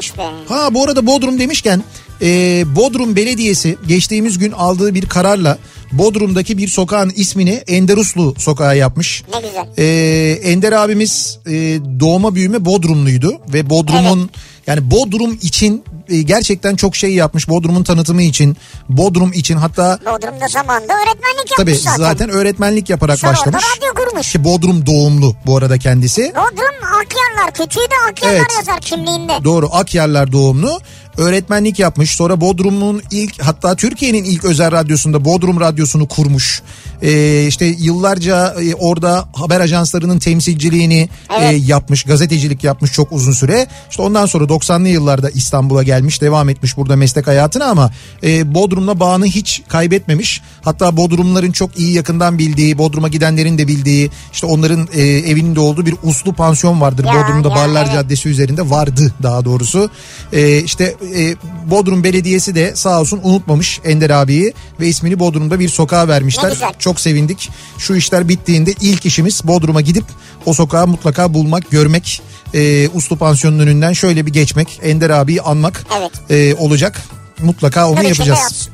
Ha 0.47 0.73
bu 0.73 0.83
arada 0.83 1.05
Bodrum 1.05 1.39
demişken 1.39 1.83
e, 2.21 2.63
Bodrum 2.75 3.15
Belediyesi 3.15 3.77
geçtiğimiz 3.88 4.38
gün 4.38 4.51
aldığı 4.51 4.93
bir 4.93 5.06
kararla 5.06 5.58
Bodrum'daki 5.91 6.58
bir 6.58 6.67
sokağın 6.67 7.12
ismini 7.15 7.51
Enderuslu 7.67 8.36
sokağı 8.38 8.77
yapmış. 8.77 9.23
Ne 9.34 9.47
güzel. 9.47 9.67
Ee, 9.77 10.39
Ender 10.43 10.71
abimiz 10.71 11.39
e, 11.45 11.51
doğma 11.99 12.36
büyüme 12.36 12.65
Bodrumluydu 12.65 13.41
ve 13.53 13.69
Bodrum'un 13.69 14.30
yani 14.67 14.91
Bodrum 14.91 15.38
için 15.41 15.84
e, 16.10 16.21
gerçekten 16.21 16.75
çok 16.75 16.95
şey 16.95 17.13
yapmış. 17.13 17.49
Bodrum'un 17.49 17.84
tanıtımı 17.84 18.21
için, 18.21 18.58
Bodrum 18.89 19.34
için 19.34 19.58
hatta 19.58 19.99
Bodrum'da 20.06 20.47
zamanında 20.47 20.93
öğretmenlik 20.93 21.47
tabii 21.58 21.71
yapmış 21.71 21.84
zaten. 21.84 22.03
zaten 22.03 22.30
öğretmenlik 22.30 22.89
yaparak 22.89 23.19
Sonra 23.19 23.32
başlamış. 23.32 23.63
radyo 23.77 23.93
kurmuş. 24.06 24.32
Ki 24.32 24.43
Bodrum 24.43 24.86
doğumlu 24.86 25.36
bu 25.45 25.58
arada 25.58 25.77
kendisi. 25.77 26.21
Bodrum 26.36 26.75
Akyarlar. 27.01 27.53
Kötüyü 27.53 27.86
de 27.86 27.95
Akyarlar 28.12 28.38
Evet. 28.39 28.51
yazar 28.58 28.82
kimliğinde. 28.82 29.34
Doğru 29.43 29.69
Akyarlar 29.71 30.32
doğumlu. 30.32 30.80
Öğretmenlik 31.17 31.80
yapmış. 31.80 32.12
Sonra 32.12 32.41
Bodrum'un 32.41 33.01
ilk 33.12 33.41
hatta 33.41 33.75
Türkiye'nin 33.75 34.23
ilk 34.23 34.45
özel 34.45 34.71
radyosunda 34.71 35.25
Bodrum 35.25 35.60
Radyosu'nu 35.60 36.08
kurmuş. 36.08 36.62
Ee, 37.01 37.45
işte 37.47 37.65
yıllarca 37.65 38.56
e, 38.62 38.75
orada 38.75 39.30
haber 39.34 39.60
ajanslarının 39.60 40.19
temsilciliğini 40.19 41.10
e, 41.41 41.45
yapmış. 41.45 42.03
Gazetecilik 42.03 42.63
yapmış 42.63 42.91
çok 42.91 43.12
uzun 43.12 43.32
süre. 43.32 43.67
İşte 43.89 44.02
ondan 44.02 44.25
sonra 44.25 44.44
90'lı 44.44 44.87
yıllarda 44.87 45.29
İstanbul'a 45.29 45.83
gelmiş. 45.83 46.21
Devam 46.21 46.50
etmiş 46.50 46.77
burada 46.77 46.96
meslek 46.96 47.27
hayatına 47.27 47.65
ama 47.65 47.91
e, 48.23 48.54
Bodrum'la 48.54 49.00
bağını 49.00 49.25
hiç 49.25 49.62
kaybetmemiş. 49.67 50.41
Hatta 50.62 50.98
Bodrumların 50.98 51.52
çok 51.52 51.79
iyi 51.79 51.94
yakından 51.94 52.37
bildiği, 52.37 52.77
Bodrum'a 52.77 53.08
gidenlerin 53.08 53.58
de 53.58 53.67
bildiği, 53.67 54.12
işte 54.33 54.48
onların 54.48 54.87
e, 54.94 55.02
evinin 55.04 55.56
de 55.56 55.60
olduğu 55.60 55.85
bir 55.85 55.96
uslu 56.04 56.33
pansiyon 56.33 56.81
vardır. 56.81 57.06
Ya, 57.06 57.13
Bodrum'da 57.13 57.50
ya, 57.50 57.56
Barlar 57.56 57.83
evet. 57.83 57.94
Caddesi 57.94 58.29
üzerinde 58.29 58.69
vardı 58.69 59.13
daha 59.23 59.46
doğrusu. 59.46 59.89
E, 60.33 60.60
işte 60.60 60.96
e, 61.15 61.35
Bodrum 61.71 62.03
Belediyesi 62.03 62.55
de 62.55 62.75
sağ 62.75 63.01
olsun 63.01 63.19
unutmamış 63.23 63.79
Ender 63.85 64.10
abiyi 64.10 64.53
ve 64.79 64.87
ismini 64.87 65.19
Bodrum'da 65.19 65.60
bir 65.60 65.69
sokağa 65.69 66.08
vermişler. 66.08 66.58
Çok 66.79 66.99
sevindik. 66.99 67.49
Şu 67.77 67.95
işler 67.95 68.29
bittiğinde 68.29 68.73
ilk 68.81 69.05
işimiz 69.05 69.41
Bodrum'a 69.43 69.81
gidip 69.81 70.05
o 70.45 70.53
sokağı 70.53 70.87
mutlaka 70.87 71.33
bulmak, 71.33 71.71
görmek. 71.71 72.21
E, 72.53 72.89
uslu 72.93 73.17
pansiyonun 73.17 73.60
önünden 73.60 73.93
şöyle 73.93 74.25
bir 74.25 74.33
geçmek, 74.33 74.79
Ender 74.83 75.10
abiyi 75.10 75.41
anmak 75.41 75.85
Evet. 75.97 76.12
e, 76.29 76.55
olacak. 76.55 77.01
Mutlaka 77.39 77.89
onu 77.89 77.93
içinde 77.93 78.08
yapacağız. 78.08 78.39
yapsın. 78.39 78.73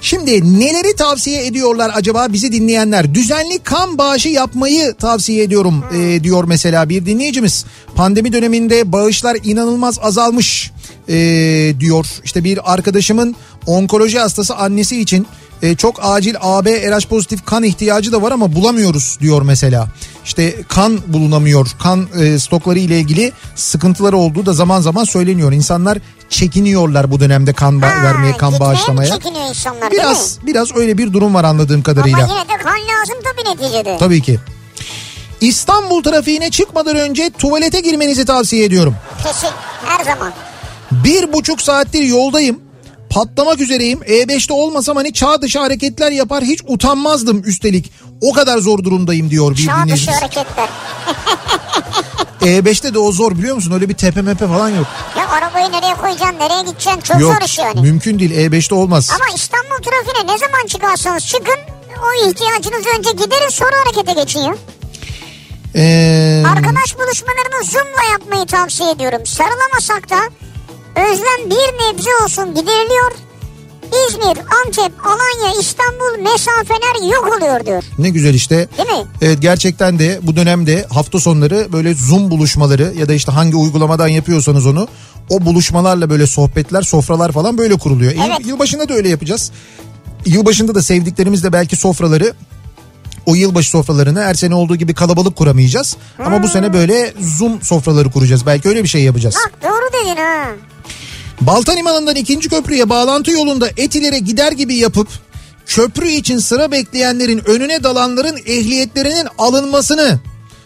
Şimdi 0.00 0.60
neleri 0.60 0.96
tavsiye 0.96 1.46
ediyorlar 1.46 1.90
acaba 1.94 2.26
bizi 2.32 2.52
dinleyenler? 2.52 3.14
Düzenli 3.14 3.58
kan 3.58 3.98
bağışı 3.98 4.28
yapmayı 4.28 4.94
tavsiye 4.94 5.42
ediyorum 5.42 5.84
e, 5.94 6.24
diyor 6.24 6.44
mesela 6.44 6.88
bir 6.88 7.06
dinleyicimiz. 7.06 7.64
Pandemi 7.94 8.32
döneminde 8.32 8.92
bağışlar 8.92 9.36
inanılmaz 9.44 9.98
azalmış 10.02 10.70
e, 11.08 11.14
diyor. 11.80 12.06
İşte 12.24 12.44
bir 12.44 12.72
arkadaşımın 12.72 13.36
onkoloji 13.66 14.18
hastası 14.18 14.56
annesi 14.56 15.00
için 15.00 15.26
e, 15.62 15.74
çok 15.76 15.98
acil 16.02 16.34
AB 16.40 16.70
RH 16.90 17.06
pozitif 17.08 17.44
kan 17.46 17.62
ihtiyacı 17.62 18.12
da 18.12 18.22
var 18.22 18.32
ama 18.32 18.54
bulamıyoruz 18.54 19.18
diyor 19.20 19.42
mesela. 19.42 19.88
İşte 20.24 20.62
kan 20.68 21.00
bulunamıyor. 21.06 21.66
Kan 21.82 22.08
e, 22.20 22.38
stokları 22.38 22.78
ile 22.78 22.98
ilgili 22.98 23.32
sıkıntıları 23.54 24.16
olduğu 24.16 24.46
da 24.46 24.52
zaman 24.52 24.80
zaman 24.80 25.04
söyleniyor. 25.04 25.52
İnsanlar 25.52 25.98
çekiniyorlar 26.30 27.10
bu 27.10 27.20
dönemde 27.20 27.52
kan 27.52 27.74
ba- 27.80 27.86
Ha, 27.90 28.02
vermeye, 28.02 28.36
kan 28.36 28.60
bağışlamaya. 28.60 29.10
çekiniyor 29.10 29.48
insanlar? 29.48 29.90
Biraz 29.90 30.38
biraz 30.46 30.76
öyle 30.76 30.98
bir 30.98 31.12
durum 31.12 31.34
var 31.34 31.44
anladığım 31.44 31.82
kadarıyla. 31.82 32.24
Ama 32.24 32.34
yine 32.34 32.48
de 32.48 32.62
kan 32.62 32.72
lazım 32.78 33.16
tabii 33.24 33.50
neticede. 33.64 33.96
Tabii 33.98 34.22
ki. 34.22 34.38
İstanbul 35.40 36.02
trafiğine 36.02 36.50
çıkmadan 36.50 36.96
önce 36.96 37.30
tuvalete 37.38 37.80
girmenizi 37.80 38.24
tavsiye 38.24 38.64
ediyorum. 38.64 38.94
Kesin 39.24 39.48
her 39.86 40.04
zaman. 40.04 40.32
Bir 40.90 41.32
buçuk 41.32 41.62
saattir 41.62 42.02
yoldayım. 42.02 42.60
Patlamak 43.10 43.60
üzereyim. 43.60 43.98
E5'te 44.02 44.52
olmasam 44.52 44.96
hani 44.96 45.12
çağ 45.12 45.42
dışı 45.42 45.58
hareketler 45.58 46.10
yapar 46.12 46.44
hiç 46.44 46.60
utanmazdım 46.66 47.42
üstelik. 47.46 47.92
O 48.20 48.32
kadar 48.32 48.58
zor 48.58 48.84
durumdayım 48.84 49.30
diyor 49.30 49.50
bir 49.50 49.56
Çağ 49.66 49.72
dışı 49.72 49.84
dinleyicimiz. 49.84 50.16
hareketler. 50.22 50.68
E5'te 52.40 52.94
de 52.94 52.98
o 52.98 53.12
zor 53.12 53.32
biliyor 53.38 53.54
musun? 53.54 53.72
Öyle 53.72 53.88
bir 53.88 53.94
tepe 53.94 54.22
mepe 54.22 54.46
falan 54.46 54.68
yok. 54.68 54.86
Ya 55.18 55.28
arabayı 55.28 55.72
nereye 55.72 55.94
koyacaksın, 55.94 56.38
nereye 56.38 56.62
gideceksin 56.62 57.00
çok 57.00 57.20
yok 57.20 57.34
zor 57.34 57.44
iş 57.44 57.58
yani. 57.58 57.80
mümkün 57.80 58.18
değil 58.18 58.30
E5'te 58.30 58.74
olmaz. 58.74 59.10
Ama 59.16 59.24
İstanbul 59.36 59.82
trafiğine 59.82 60.32
ne 60.34 60.38
zaman 60.38 60.66
çıkarsanız 60.68 61.26
çıkın 61.26 61.58
o 62.02 62.28
ihtiyacınızı 62.30 62.88
önce 62.98 63.10
giderin 63.10 63.48
sonra 63.50 63.72
harekete 63.86 64.20
geçin 64.20 64.40
ya. 64.40 64.54
Ee, 65.74 66.42
Arkadaş 66.46 66.94
buluşmalarını 66.98 67.64
Zoom'la 67.64 68.12
yapmayı 68.12 68.46
tavsiye 68.46 68.90
ediyorum. 68.90 69.26
Sarılamasak 69.26 70.10
da 70.10 70.16
özlem 70.96 71.50
bir 71.50 71.84
nebze 71.94 72.10
olsun 72.24 72.54
gideriliyor. 72.54 73.12
İzmir, 74.08 74.38
Antep, 74.66 74.92
Alanya, 75.06 75.60
İstanbul 75.60 76.22
mesafeler 76.22 77.12
yok 77.14 77.36
oluyor 77.36 77.66
diyor. 77.66 77.82
ne 77.98 78.08
güzel 78.10 78.34
işte. 78.34 78.68
Değil 78.78 78.88
mi? 78.88 79.06
Evet 79.22 79.42
gerçekten 79.42 79.98
de 79.98 80.18
bu 80.22 80.36
dönemde 80.36 80.86
hafta 80.90 81.20
sonları 81.20 81.68
böyle 81.72 81.94
Zoom 81.94 82.30
buluşmaları 82.30 82.92
ya 82.98 83.08
da 83.08 83.14
işte 83.14 83.32
hangi 83.32 83.56
uygulamadan 83.56 84.08
yapıyorsanız 84.08 84.66
onu 84.66 84.88
o 85.30 85.44
buluşmalarla 85.44 86.10
böyle 86.10 86.26
sohbetler, 86.26 86.82
sofralar 86.82 87.32
falan 87.32 87.58
böyle 87.58 87.74
kuruluyor. 87.78 88.12
Yıl- 88.12 88.22
Evet. 88.26 88.46
Yılbaşında 88.46 88.88
da 88.88 88.94
öyle 88.94 89.08
yapacağız. 89.08 89.50
Yılbaşında 90.26 90.74
da 90.74 90.82
sevdiklerimizle 90.82 91.52
belki 91.52 91.76
sofraları 91.76 92.34
o 93.26 93.34
yılbaşı 93.34 93.70
sofralarını 93.70 94.22
her 94.22 94.34
sene 94.34 94.54
olduğu 94.54 94.76
gibi 94.76 94.94
kalabalık 94.94 95.36
kuramayacağız. 95.36 95.96
Ama 96.24 96.42
bu 96.42 96.48
sene 96.48 96.72
böyle 96.72 97.12
Zoom 97.20 97.62
sofraları 97.62 98.10
kuracağız. 98.10 98.46
Belki 98.46 98.68
öyle 98.68 98.82
bir 98.82 98.88
şey 98.88 99.02
yapacağız. 99.02 99.34
Bak 99.46 99.52
doğru 99.62 99.92
dedin 100.04 100.16
ha. 100.22 100.44
Baltan 101.46 101.76
Limanı'ndan 101.76 102.16
ikinci 102.16 102.48
köprüye 102.48 102.88
bağlantı 102.88 103.30
yolunda 103.30 103.68
Etiler'e 103.76 104.18
gider 104.18 104.52
gibi 104.52 104.74
yapıp 104.74 105.08
köprü 105.66 106.08
için 106.08 106.38
sıra 106.38 106.72
bekleyenlerin 106.72 107.42
önüne 107.46 107.82
dalanların 107.82 108.36
ehliyetlerinin 108.36 109.28
alınmasını 109.38 110.20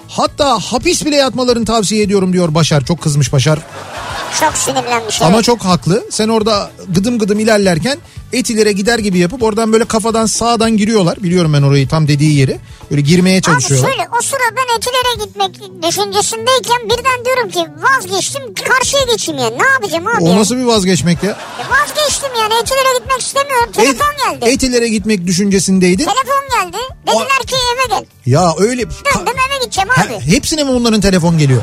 hatta 0.09 0.59
hapis 0.59 1.05
bile 1.05 1.17
yatmalarını 1.17 1.65
tavsiye 1.65 2.03
ediyorum 2.03 2.33
diyor 2.33 2.55
Başar. 2.55 2.85
Çok 2.85 3.01
kızmış 3.01 3.33
Başar. 3.33 3.59
Çok 4.41 4.57
sinirlenmiş. 4.57 5.23
Ama 5.23 5.35
evet. 5.35 5.45
çok 5.45 5.61
haklı. 5.65 6.05
Sen 6.11 6.29
orada 6.29 6.71
gıdım 6.89 7.19
gıdım 7.19 7.39
ilerlerken 7.39 7.99
Etiler'e 8.33 8.73
gider 8.73 8.99
gibi 8.99 9.19
yapıp 9.19 9.43
oradan 9.43 9.73
böyle 9.73 9.85
kafadan 9.85 10.27
sağdan 10.27 10.77
giriyorlar. 10.77 11.23
Biliyorum 11.23 11.53
ben 11.53 11.63
orayı 11.63 11.89
tam 11.89 12.09
dediği 12.09 12.37
yeri. 12.39 12.59
Böyle 12.91 13.01
girmeye 13.01 13.37
Abi 13.37 13.43
çalışıyorlar. 13.43 13.91
şöyle 13.91 14.09
o 14.19 14.23
sıra 14.23 14.39
ben 14.57 14.77
etilere 14.79 15.25
gitmek 15.25 15.55
düşüncesindeyken 15.83 16.79
birden 16.85 17.25
diyorum 17.25 17.51
ki 17.51 17.67
vazgeçtim 17.83 18.43
karşıya 18.55 19.03
geçeyim 19.13 19.41
yani 19.41 19.59
ne 19.59 19.67
yapacağım 19.69 20.07
abi? 20.07 20.25
O 20.25 20.37
nasıl 20.37 20.57
bir 20.57 20.65
vazgeçmek 20.65 21.23
ya? 21.23 21.31
E 21.31 21.65
Vazgeçtim 21.71 22.29
yani 22.41 22.55
etilere 22.63 22.99
gitmek 22.99 23.21
istemiyorum 23.21 23.73
telefon 23.73 23.93
Et- 23.93 24.41
geldi. 24.41 24.51
Etilere 24.53 24.89
gitmek 24.89 25.27
düşüncesindeydin. 25.27 26.05
Telefon 26.05 26.63
geldi 26.63 26.77
dediler 27.07 27.47
ki 27.47 27.55
eve 27.75 27.95
gel. 27.99 28.05
Ya 28.27 28.55
öyle... 28.59 28.83
Döndüm 28.83 29.35
eve 29.49 29.65
gideceğim 29.65 29.89
Ha, 29.89 30.03
abi. 30.05 30.21
hepsine 30.33 30.65
mi 30.65 30.71
onların 30.71 31.01
telefon 31.01 31.39
geliyor? 31.39 31.63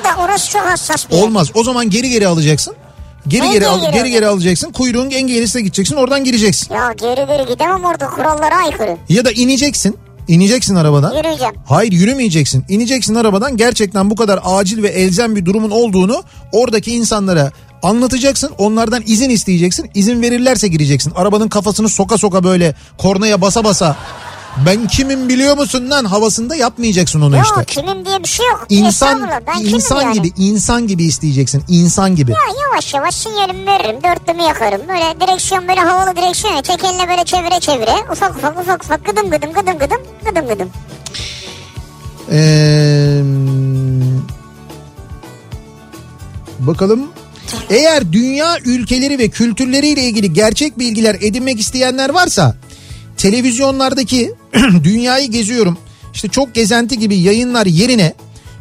Orada 0.00 0.22
orası 0.22 0.50
çok 0.50 0.62
hassas 0.62 1.10
bir 1.10 1.16
yer. 1.16 1.22
Olmaz. 1.22 1.50
O 1.54 1.64
zaman 1.64 1.90
geri 1.90 2.10
geri 2.10 2.26
alacaksın. 2.26 2.74
Geri 3.28 3.42
geri 3.42 3.52
geri 3.52 3.66
al, 3.66 3.80
geri 3.80 3.92
geri 3.92 4.10
geri 4.10 4.26
alacaksın. 4.26 4.72
Kuyruğun 4.72 5.10
en 5.10 5.26
gerisine 5.26 5.62
gideceksin. 5.62 5.96
Oradan 5.96 6.24
gireceksin. 6.24 6.74
Ya 6.74 6.92
geri 6.92 7.26
geri 7.26 7.46
gidemem 7.52 7.84
orada 7.84 8.06
kurallara 8.06 8.56
aykırı. 8.56 8.96
Ya 9.08 9.24
da 9.24 9.30
ineceksin. 9.32 9.98
İneceksin 10.28 10.74
arabadan. 10.74 11.16
Yürüyeceğim. 11.16 11.54
Hayır 11.66 11.92
yürümeyeceksin. 11.92 12.64
İneceksin 12.68 13.14
arabadan. 13.14 13.56
Gerçekten 13.56 14.10
bu 14.10 14.16
kadar 14.16 14.40
acil 14.44 14.82
ve 14.82 14.88
elzem 14.88 15.36
bir 15.36 15.44
durumun 15.44 15.70
olduğunu 15.70 16.22
oradaki 16.52 16.90
insanlara 16.94 17.52
anlatacaksın. 17.82 18.50
Onlardan 18.58 19.02
izin 19.06 19.30
isteyeceksin. 19.30 19.90
İzin 19.94 20.22
verirlerse 20.22 20.68
gireceksin. 20.68 21.12
Arabanın 21.16 21.48
kafasını 21.48 21.88
soka 21.88 22.18
soka 22.18 22.44
böyle 22.44 22.74
kornaya 22.98 23.40
basa 23.40 23.64
basa 23.64 23.96
ben 24.66 24.86
kimim 24.86 25.28
biliyor 25.28 25.56
musun 25.56 25.90
lan 25.90 26.04
havasında 26.04 26.56
yapmayacaksın 26.56 27.20
onu 27.20 27.36
Yok 27.36 27.46
işte. 27.46 27.64
kimim 27.64 28.06
diye 28.06 28.22
bir 28.22 28.28
şey 28.28 28.46
yok. 28.46 28.66
İnsan 28.68 29.30
ben 29.46 29.64
insan 29.64 30.02
yani? 30.02 30.14
gibi 30.14 30.32
insan 30.36 30.86
gibi 30.86 31.04
isteyeceksin. 31.04 31.64
İnsan 31.68 32.16
gibi. 32.16 32.30
Ya 32.30 32.38
yavaş 32.68 32.94
yavaş 32.94 33.14
sinyalimi 33.14 33.66
veririm. 33.66 33.96
Dörtlümü 34.04 34.42
yakarım. 34.42 34.80
Böyle 34.88 35.20
direksiyon 35.20 35.68
böyle 35.68 35.80
havalı 35.80 36.16
direksiyon 36.16 36.54
ya. 36.54 36.62
Tek 36.62 36.84
elle 36.84 37.08
böyle 37.08 37.24
çevire 37.24 37.60
çevire. 37.60 37.94
Ufak 38.12 38.36
ufak 38.36 38.60
ufak 38.60 38.84
ufak 38.84 39.04
gıdım 39.04 39.30
gıdım 39.30 39.52
gıdım 39.52 39.78
gıdım 39.78 40.00
gıdım 40.24 40.48
gıdım. 40.48 40.70
Ee, 42.32 43.22
bakalım. 46.58 47.08
Eğer 47.70 48.12
dünya 48.12 48.58
ülkeleri 48.64 49.18
ve 49.18 49.28
kültürleriyle 49.28 50.02
ilgili 50.02 50.32
gerçek 50.32 50.78
bilgiler 50.78 51.14
edinmek 51.20 51.60
isteyenler 51.60 52.10
varsa 52.10 52.54
televizyonlardaki 53.20 54.34
dünyayı 54.84 55.30
geziyorum. 55.30 55.78
İşte 56.14 56.28
çok 56.28 56.54
gezenti 56.54 56.98
gibi 56.98 57.16
yayınlar 57.16 57.66
yerine 57.66 58.14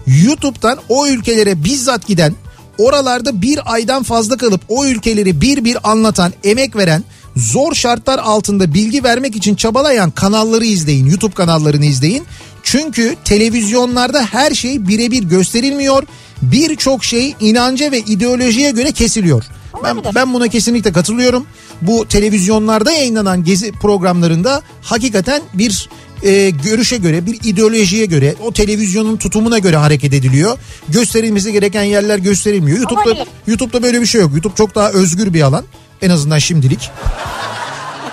YouTube'dan 0.08 0.80
o 0.90 1.08
ülkelere 1.08 1.64
bizzat 1.64 2.08
giden 2.08 2.34
oralarda 2.78 3.42
bir 3.42 3.74
aydan 3.74 4.04
fazla 4.04 4.38
kalıp 4.38 4.62
o 4.70 4.86
ülkeleri 4.86 5.42
bir 5.42 5.66
bir 5.66 5.92
anlatan 5.92 6.34
emek 6.44 6.76
veren 6.76 7.04
zor 7.36 7.74
şartlar 7.74 8.20
altında 8.20 8.74
bilgi 8.74 9.04
vermek 9.04 9.36
için 9.36 9.56
çabalayan 9.56 10.12
kanalları 10.12 10.66
izleyin 10.66 11.06
YouTube 11.06 11.34
kanallarını 11.34 11.86
izleyin. 11.86 12.24
Çünkü 12.64 13.16
televizyonlarda 13.26 14.26
her 14.26 14.52
şey 14.52 14.88
birebir 14.88 15.24
gösterilmiyor. 15.24 16.04
Birçok 16.42 17.04
şey 17.04 17.36
inanca 17.40 17.92
ve 17.92 18.00
ideolojiye 18.00 18.72
göre 18.72 18.92
kesiliyor 18.92 19.46
ben, 19.84 19.98
ben 20.16 20.34
buna 20.34 20.48
kesinlikle 20.48 20.92
katılıyorum 20.92 21.46
bu 21.82 22.06
televizyonlarda 22.08 22.92
yayınlanan 22.92 23.44
gezi 23.44 23.72
programlarında 23.72 24.62
hakikaten 24.82 25.42
bir 25.54 25.90
e, 26.24 26.50
görüşe 26.50 26.98
göre 26.98 27.26
bir 27.26 27.40
ideolojiye 27.44 28.06
göre 28.06 28.36
o 28.44 28.52
televizyonun 28.52 29.18
tutumuna 29.18 29.60
göre 29.60 29.78
hareket 29.78 30.14
ediliyor. 30.14 30.58
Gösterilmesi 30.90 31.52
gereken 31.54 31.84
yerler 31.84 32.18
gösterilmiyor. 32.18 32.78
YouTube'da 32.78 33.10
Olabilir. 33.10 33.28
YouTube'da 33.48 33.84
böyle 33.84 34.02
bir 34.02 34.06
şey 34.06 34.22
yok. 34.22 34.32
YouTube 34.32 34.56
çok 34.56 34.76
daha 34.76 34.92
özgür 34.92 35.34
bir 35.34 35.42
alan 35.42 35.66
en 36.02 36.10
azından 36.10 36.38
şimdilik. 36.38 36.90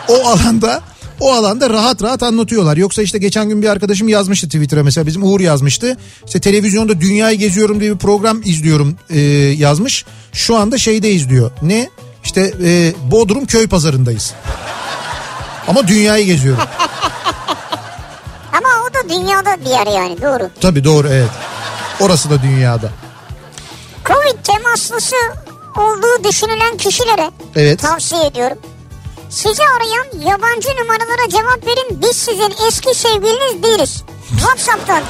O 0.09 0.27
alanda 0.27 0.83
O 1.21 1.33
alanda 1.33 1.71
rahat 1.71 2.03
rahat 2.03 2.23
anlatıyorlar. 2.23 2.77
Yoksa 2.77 3.03
işte 3.03 3.19
geçen 3.19 3.49
gün 3.49 3.62
bir 3.62 3.69
arkadaşım 3.69 4.09
yazmıştı 4.09 4.47
Twitter'a 4.47 4.83
mesela 4.83 5.07
bizim 5.07 5.23
Uğur 5.23 5.41
yazmıştı. 5.41 5.97
İşte 6.27 6.41
televizyonda 6.41 7.01
dünyayı 7.01 7.39
geziyorum 7.39 7.81
diye 7.81 7.93
bir 7.93 7.99
program 7.99 8.41
izliyorum 8.45 8.97
e, 9.11 9.21
yazmış. 9.59 10.05
Şu 10.33 10.57
anda 10.57 10.79
şeyde 10.79 11.11
izliyor. 11.11 11.51
Ne? 11.62 11.91
İşte 12.25 12.53
e, 12.64 12.93
Bodrum 13.11 13.47
köy 13.47 13.67
pazarındayız. 13.69 14.35
Ama 15.69 15.89
dünyayı 15.89 16.27
geziyorum. 16.27 16.62
Ama 18.53 18.69
o 18.91 18.95
da 18.95 19.09
dünyada 19.14 19.57
bir 19.64 19.71
yer 19.71 19.87
yani 19.87 20.23
doğru. 20.23 20.51
Tabii 20.61 20.85
doğru 20.85 21.09
evet. 21.09 21.31
Orası 22.01 22.31
da 22.31 22.43
dünyada. 22.43 22.91
Covid 24.05 24.45
temaslısı 24.45 25.17
olduğu 25.77 26.25
düşünülen 26.29 26.77
kişilere 26.77 27.31
Evet. 27.57 27.81
tavsiye 27.81 28.27
ediyorum. 28.27 28.59
Sizi 29.37 29.62
arayan 29.62 30.28
yabancı 30.30 30.68
numaralara 30.68 31.28
cevap 31.28 31.66
verin. 31.66 32.03
Biz 32.03 32.16
sizin 32.16 32.55
eski 32.68 32.95
sevgiliniz 32.95 33.62
değiliz. 33.62 34.03
Whatsapp'tan 34.30 35.03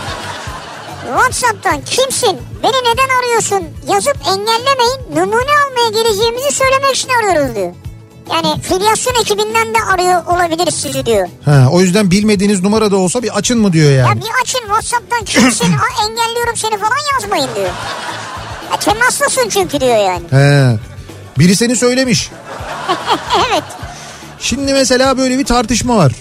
Whatsapp'tan 1.16 1.81
kimsin? 1.85 2.39
Beni 2.62 2.72
neden 2.72 3.18
arıyorsun? 3.18 3.62
Yazıp 3.95 4.16
engellemeyin. 4.29 5.01
Numune 5.16 5.51
almaya 5.66 5.89
geleceğimizi 6.03 6.51
söylemek 6.53 6.97
için 6.97 7.09
arıyoruz 7.09 7.57
diyor. 7.57 7.74
Yani 8.31 8.61
filyasyon 8.62 9.14
ekibinden 9.14 9.74
de 9.74 9.79
arıyor 9.95 10.27
olabiliriz 10.27 10.74
sizi 10.74 11.07
diyor. 11.07 11.29
Ha, 11.45 11.68
o 11.72 11.81
yüzden 11.81 12.11
bilmediğiniz 12.11 12.62
numara 12.62 12.91
da 12.91 12.97
olsa 12.97 13.22
bir 13.22 13.37
açın 13.37 13.59
mı 13.59 13.72
diyor 13.72 13.91
Ya 13.91 13.97
yani. 13.97 14.20
bir 14.20 14.31
açın 14.43 14.61
Whatsapp'tan 14.61 15.24
kimsin? 15.24 15.64
Engelliyorum 16.09 16.57
seni 16.57 16.79
falan 16.79 16.99
yazmayın 17.12 17.49
diyor. 17.55 17.70
Ya 18.72 18.79
temaslasın 18.81 19.49
çünkü 19.49 19.81
diyor 19.81 19.97
yani. 19.97 20.24
He. 20.31 20.79
Biri 21.39 21.57
seni 21.57 21.77
söylemiş. 21.77 22.31
Evet. 23.51 23.64
Şimdi 24.41 24.72
mesela 24.72 25.18
böyle 25.18 25.39
bir 25.39 25.45
tartışma 25.45 25.97
var. 25.97 26.12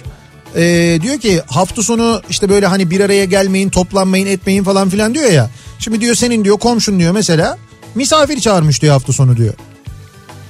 Ee, 0.56 1.00
diyor 1.02 1.20
ki 1.20 1.42
hafta 1.48 1.84
sonu 1.84 2.22
işte 2.30 2.50
böyle 2.50 2.66
hani 2.66 2.90
bir 2.92 3.00
araya 3.00 3.26
gelmeyin 3.26 3.70
toplanmayın 3.70 4.28
etmeyin 4.28 4.64
falan 4.64 4.90
filan 4.90 5.14
diyor 5.14 5.32
ya. 5.32 5.50
Şimdi 5.80 6.02
diyor 6.02 6.16
senin 6.16 6.44
diyor 6.46 6.58
komşun 6.58 7.00
diyor 7.00 7.12
mesela 7.12 7.58
misafir 7.96 8.40
çağırmış 8.40 8.82
diyor 8.82 8.94
hafta 8.94 9.14
sonu 9.14 9.38
diyor. 9.38 9.54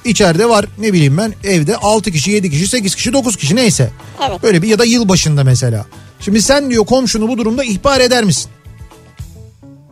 İçeride 0.06 0.50
var 0.50 0.66
ne 0.78 0.94
bileyim 0.94 1.18
ben 1.18 1.34
evde 1.44 1.78
6 1.78 2.12
kişi 2.12 2.32
7 2.32 2.52
kişi 2.52 2.68
8 2.68 2.96
kişi 2.96 3.14
9 3.14 3.36
kişi 3.36 3.56
neyse. 3.56 3.92
Evet. 4.30 4.44
Böyle 4.44 4.62
bir 4.62 4.68
ya 4.68 4.80
da 4.80 4.86
yıl 4.86 5.10
başında 5.10 5.44
mesela. 5.44 5.86
Şimdi 6.20 6.42
sen 6.42 6.70
diyor 6.70 6.86
komşunu 6.86 7.28
bu 7.28 7.38
durumda 7.38 7.64
ihbar 7.64 8.00
eder 8.02 8.24
misin? 8.24 8.52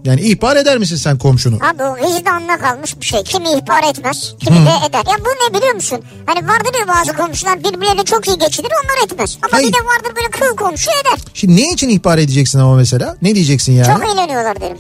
Yani 0.04 0.22
ihbar 0.22 0.56
eder 0.56 0.78
misin 0.78 0.96
sen 0.96 1.18
komşunu? 1.18 1.56
Abi 1.56 1.84
o 1.84 1.96
vicdanına 1.96 2.58
kalmış 2.58 3.00
bir 3.00 3.06
şey. 3.06 3.24
Kimi 3.24 3.50
ihbar 3.50 3.84
etmez, 3.84 4.36
kimi 4.40 4.58
de 4.58 4.72
eder. 4.90 5.04
Ya 5.12 5.18
bu 5.20 5.30
ne 5.30 5.58
biliyor 5.58 5.76
musun? 5.76 6.02
Hani 6.26 6.48
vardır 6.48 6.80
ya 6.80 6.88
bazı 6.88 7.14
komşular 7.14 7.60
birbirleriyle 7.60 8.04
çok 8.04 8.28
iyi 8.28 8.38
geçinir 8.38 8.70
onlar 8.84 9.06
etmez. 9.06 9.38
Ama 9.42 9.54
Hayır. 9.54 9.68
bir 9.68 9.74
de 9.74 9.78
vardır 9.78 10.16
böyle 10.16 10.30
kıl 10.30 10.56
komşu 10.56 10.92
eder. 10.92 11.20
Şimdi 11.34 11.56
ne 11.62 11.74
için 11.74 11.90
ihbar 11.90 12.18
edeceksin 12.18 12.60
ama 12.60 12.76
mesela? 12.76 13.18
Ne 13.22 13.36
diyeceksin 13.36 13.74
yani? 13.74 13.98
Çok 13.98 14.10
eğleniyorlar 14.14 14.62
derim. 14.62 14.78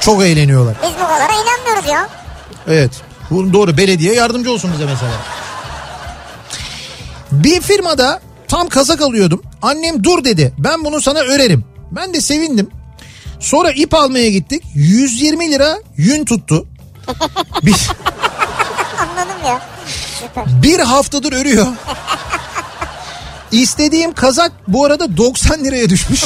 Çok 0.00 0.22
eğleniyorlar. 0.22 0.74
Biz 0.82 0.90
bu 1.02 1.06
kadar 1.06 1.30
eğlenmiyoruz 1.30 1.90
ya. 1.92 2.08
Evet. 2.68 2.90
Doğru 3.30 3.76
belediye 3.76 4.14
yardımcı 4.14 4.52
olsun 4.52 4.70
bize 4.72 4.84
mesela. 4.84 5.12
Bir 7.32 7.60
firmada 7.60 8.20
tam 8.48 8.68
kazak 8.68 9.00
alıyordum. 9.00 9.42
Annem 9.62 10.04
dur 10.04 10.24
dedi. 10.24 10.52
Ben 10.58 10.84
bunu 10.84 11.00
sana 11.00 11.18
örerim. 11.18 11.64
Ben 11.90 12.14
de 12.14 12.20
sevindim. 12.20 12.68
Sonra 13.40 13.70
ip 13.70 13.94
almaya 13.94 14.30
gittik. 14.30 14.62
120 14.74 15.50
lira 15.52 15.78
yün 15.96 16.24
tuttu. 16.24 16.66
Bir, 17.62 17.74
Anladım 19.00 19.36
ya. 19.46 19.60
Süper. 20.20 20.44
bir 20.62 20.78
haftadır 20.78 21.32
örüyor. 21.32 21.66
İstediğim 23.52 24.12
kazak 24.12 24.52
bu 24.68 24.84
arada 24.84 25.16
90 25.16 25.64
liraya 25.64 25.88
düşmüş. 25.90 26.24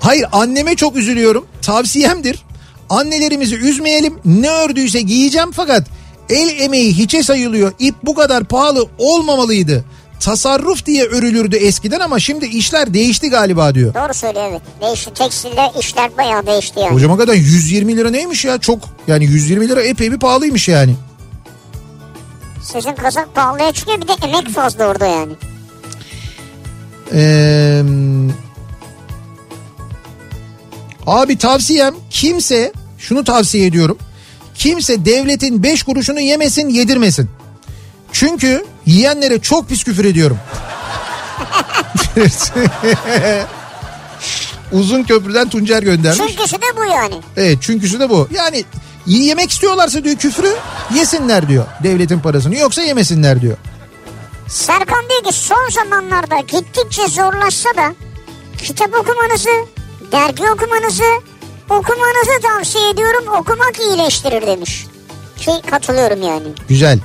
Hayır 0.00 0.26
anneme 0.32 0.76
çok 0.76 0.96
üzülüyorum. 0.96 1.46
Tavsiyemdir. 1.62 2.42
Annelerimizi 2.90 3.56
üzmeyelim. 3.56 4.18
Ne 4.24 4.50
ördüyse 4.50 5.00
giyeceğim 5.00 5.50
fakat 5.52 5.86
el 6.28 6.60
emeği 6.60 6.92
hiçe 6.98 7.22
sayılıyor. 7.22 7.72
İp 7.78 7.94
bu 8.02 8.14
kadar 8.14 8.44
pahalı 8.44 8.86
olmamalıydı. 8.98 9.84
Tasarruf 10.20 10.86
diye 10.86 11.04
örülürdü 11.04 11.56
eskiden 11.56 12.00
ama 12.00 12.18
şimdi 12.20 12.46
işler 12.46 12.94
değişti 12.94 13.30
galiba 13.30 13.74
diyor. 13.74 13.94
Doğru 13.94 14.14
söylüyor 14.14 14.46
evet. 14.50 14.62
Değişti. 14.80 15.14
Tekstilde 15.14 15.72
işler 15.80 16.16
bayağı 16.18 16.46
değişti 16.46 16.80
yani. 16.80 16.94
Hocam 16.94 17.10
hakikaten 17.10 17.40
120 17.40 17.96
lira 17.96 18.10
neymiş 18.10 18.44
ya 18.44 18.58
çok 18.58 18.78
yani 19.06 19.24
120 19.24 19.68
lira 19.68 19.82
epey 19.82 20.12
bir 20.12 20.18
pahalıymış 20.18 20.68
yani. 20.68 20.94
Sizin 22.72 22.94
kazak 22.94 23.34
pahalıya 23.34 23.72
çıkıyor 23.72 24.00
bir 24.00 24.08
de 24.08 24.12
emek 24.22 24.48
fazla 24.48 24.86
orada 24.86 25.06
yani. 25.06 25.32
Ee, 27.14 27.82
abi 31.06 31.38
tavsiyem 31.38 31.94
kimse 32.10 32.72
şunu 32.98 33.24
tavsiye 33.24 33.66
ediyorum. 33.66 33.98
Kimse 34.54 35.04
devletin 35.04 35.62
5 35.62 35.82
kuruşunu 35.82 36.20
yemesin 36.20 36.68
yedirmesin. 36.68 37.30
Çünkü 38.12 38.64
yiyenlere 38.90 39.40
çok 39.40 39.68
pis 39.68 39.84
küfür 39.84 40.04
ediyorum. 40.04 40.38
Uzun 44.72 45.02
köprüden 45.02 45.48
Tuncer 45.48 45.82
göndermiş. 45.82 46.18
Çünküsü 46.28 46.56
de 46.56 46.76
bu 46.76 46.84
yani. 46.84 47.14
Evet 47.36 47.58
çünküsü 47.60 48.00
de 48.00 48.10
bu. 48.10 48.28
Yani 48.34 48.64
yemek 49.06 49.50
istiyorlarsa 49.50 50.04
diyor 50.04 50.16
küfrü 50.16 50.54
yesinler 50.94 51.48
diyor 51.48 51.64
devletin 51.82 52.20
parasını 52.20 52.56
yoksa 52.56 52.82
yemesinler 52.82 53.40
diyor. 53.40 53.56
Serkan 54.48 55.08
diyor 55.08 55.22
ki 55.24 55.32
son 55.32 55.68
zamanlarda 55.70 56.38
gittikçe 56.40 57.08
zorlaşsa 57.08 57.68
da 57.76 57.94
kitap 58.58 58.94
okumanızı, 58.94 59.50
dergi 60.12 60.50
okumanızı, 60.50 61.20
okumanızı 61.70 62.40
tavsiye 62.42 62.90
ediyorum. 62.90 63.24
Okumak 63.28 63.80
iyileştirir 63.80 64.46
demiş. 64.46 64.86
Ki 65.36 65.50
katılıyorum 65.70 66.22
yani. 66.22 66.46
Güzel. 66.68 66.98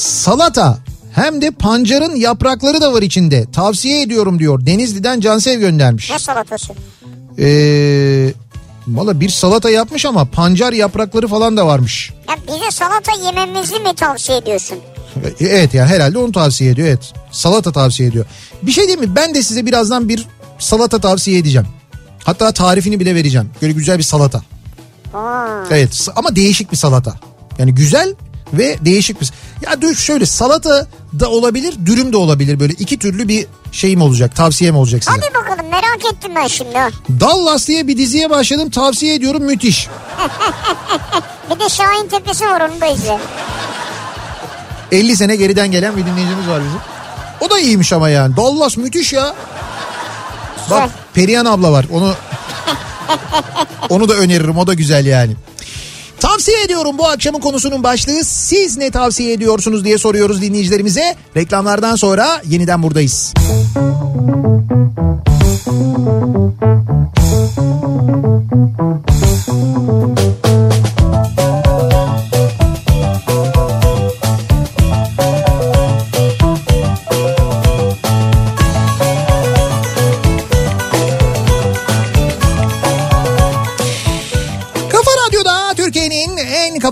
Salata 0.00 0.78
hem 1.12 1.42
de 1.42 1.50
pancarın 1.50 2.14
yaprakları 2.16 2.80
da 2.80 2.92
var 2.92 3.02
içinde. 3.02 3.50
Tavsiye 3.52 4.02
ediyorum 4.02 4.38
diyor. 4.38 4.66
Denizli'den 4.66 5.20
Cansev 5.20 5.60
göndermiş. 5.60 6.10
Ne 6.10 6.18
salatası? 6.18 6.72
Ee, 7.38 8.32
Valla 8.88 9.20
bir 9.20 9.28
salata 9.28 9.70
yapmış 9.70 10.06
ama 10.06 10.24
pancar 10.24 10.72
yaprakları 10.72 11.28
falan 11.28 11.56
da 11.56 11.66
varmış. 11.66 12.12
Ya 12.28 12.36
bize 12.48 12.70
salata 12.70 13.12
yememizi 13.24 13.74
mi 13.78 13.94
tavsiye 13.96 14.38
ediyorsun? 14.38 14.78
Evet 15.40 15.74
yani 15.74 15.88
herhalde 15.88 16.18
onu 16.18 16.32
tavsiye 16.32 16.70
ediyor. 16.70 16.88
Evet 16.88 17.12
salata 17.30 17.72
tavsiye 17.72 18.08
ediyor. 18.08 18.26
Bir 18.62 18.72
şey 18.72 18.88
değil 18.88 18.98
mi 18.98 19.16
ben 19.16 19.34
de 19.34 19.42
size 19.42 19.66
birazdan 19.66 20.08
bir 20.08 20.26
salata 20.58 21.00
tavsiye 21.00 21.38
edeceğim. 21.38 21.66
Hatta 22.24 22.52
tarifini 22.52 23.00
bile 23.00 23.14
vereceğim. 23.14 23.50
Böyle 23.62 23.72
güzel 23.72 23.98
bir 23.98 24.02
salata. 24.02 24.42
Aa, 25.14 25.46
Evet 25.70 26.08
ama 26.16 26.36
değişik 26.36 26.72
bir 26.72 26.76
salata. 26.76 27.14
Yani 27.58 27.74
güzel 27.74 28.14
ve 28.52 28.78
değişik 28.80 29.20
bir... 29.20 29.30
Ya 29.62 29.82
dur 29.82 29.94
şöyle 29.94 30.26
salata 30.26 30.86
da 31.20 31.30
olabilir 31.30 31.74
dürüm 31.86 32.12
de 32.12 32.16
olabilir. 32.16 32.60
Böyle 32.60 32.72
iki 32.72 32.98
türlü 32.98 33.28
bir 33.28 33.46
şeyim 33.72 34.02
olacak 34.02 34.36
tavsiyem 34.36 34.76
olacak 34.76 35.04
size. 35.04 35.20
hadi 35.20 35.34
bakalım 35.34 35.70
merak 35.70 36.12
ettim 36.12 36.32
ben 36.36 36.46
şimdi. 36.46 36.78
Dallas 37.20 37.68
diye 37.68 37.86
bir 37.86 37.96
diziye 37.98 38.30
başladım 38.30 38.70
tavsiye 38.70 39.14
ediyorum 39.14 39.42
müthiş. 39.42 39.88
Bir 41.50 41.60
de 41.60 41.68
Şahin 41.68 42.08
Tepesi 42.08 42.44
var 42.44 42.60
onu 42.60 42.80
da 42.80 42.86
izle. 42.86 43.18
50 44.92 45.16
sene 45.16 45.36
geriden 45.36 45.70
gelen 45.70 45.96
bir 45.96 46.06
dinleyicimiz 46.06 46.48
var 46.48 46.62
bizim. 46.64 46.80
O 47.40 47.50
da 47.50 47.58
iyiymiş 47.58 47.92
ama 47.92 48.08
yani. 48.08 48.36
Dallas 48.36 48.76
müthiş 48.76 49.12
ya. 49.12 49.34
Bak. 50.70 50.90
Perihan 51.14 51.44
abla 51.44 51.72
var. 51.72 51.86
Onu 51.92 52.14
onu 53.88 54.08
da 54.08 54.14
öneririm. 54.14 54.58
O 54.58 54.66
da 54.66 54.74
güzel 54.74 55.06
yani. 55.06 55.32
Tavsiye 56.20 56.62
ediyorum 56.62 56.98
bu 56.98 57.06
akşamın 57.08 57.40
konusunun 57.40 57.82
başlığı 57.82 58.24
siz 58.24 58.76
ne 58.76 58.90
tavsiye 58.90 59.32
ediyorsunuz 59.32 59.84
diye 59.84 59.98
soruyoruz 59.98 60.42
dinleyicilerimize. 60.42 61.16
Reklamlardan 61.36 61.96
sonra 61.96 62.42
yeniden 62.48 62.82
buradayız. 62.82 63.34
Kafa 69.06 69.25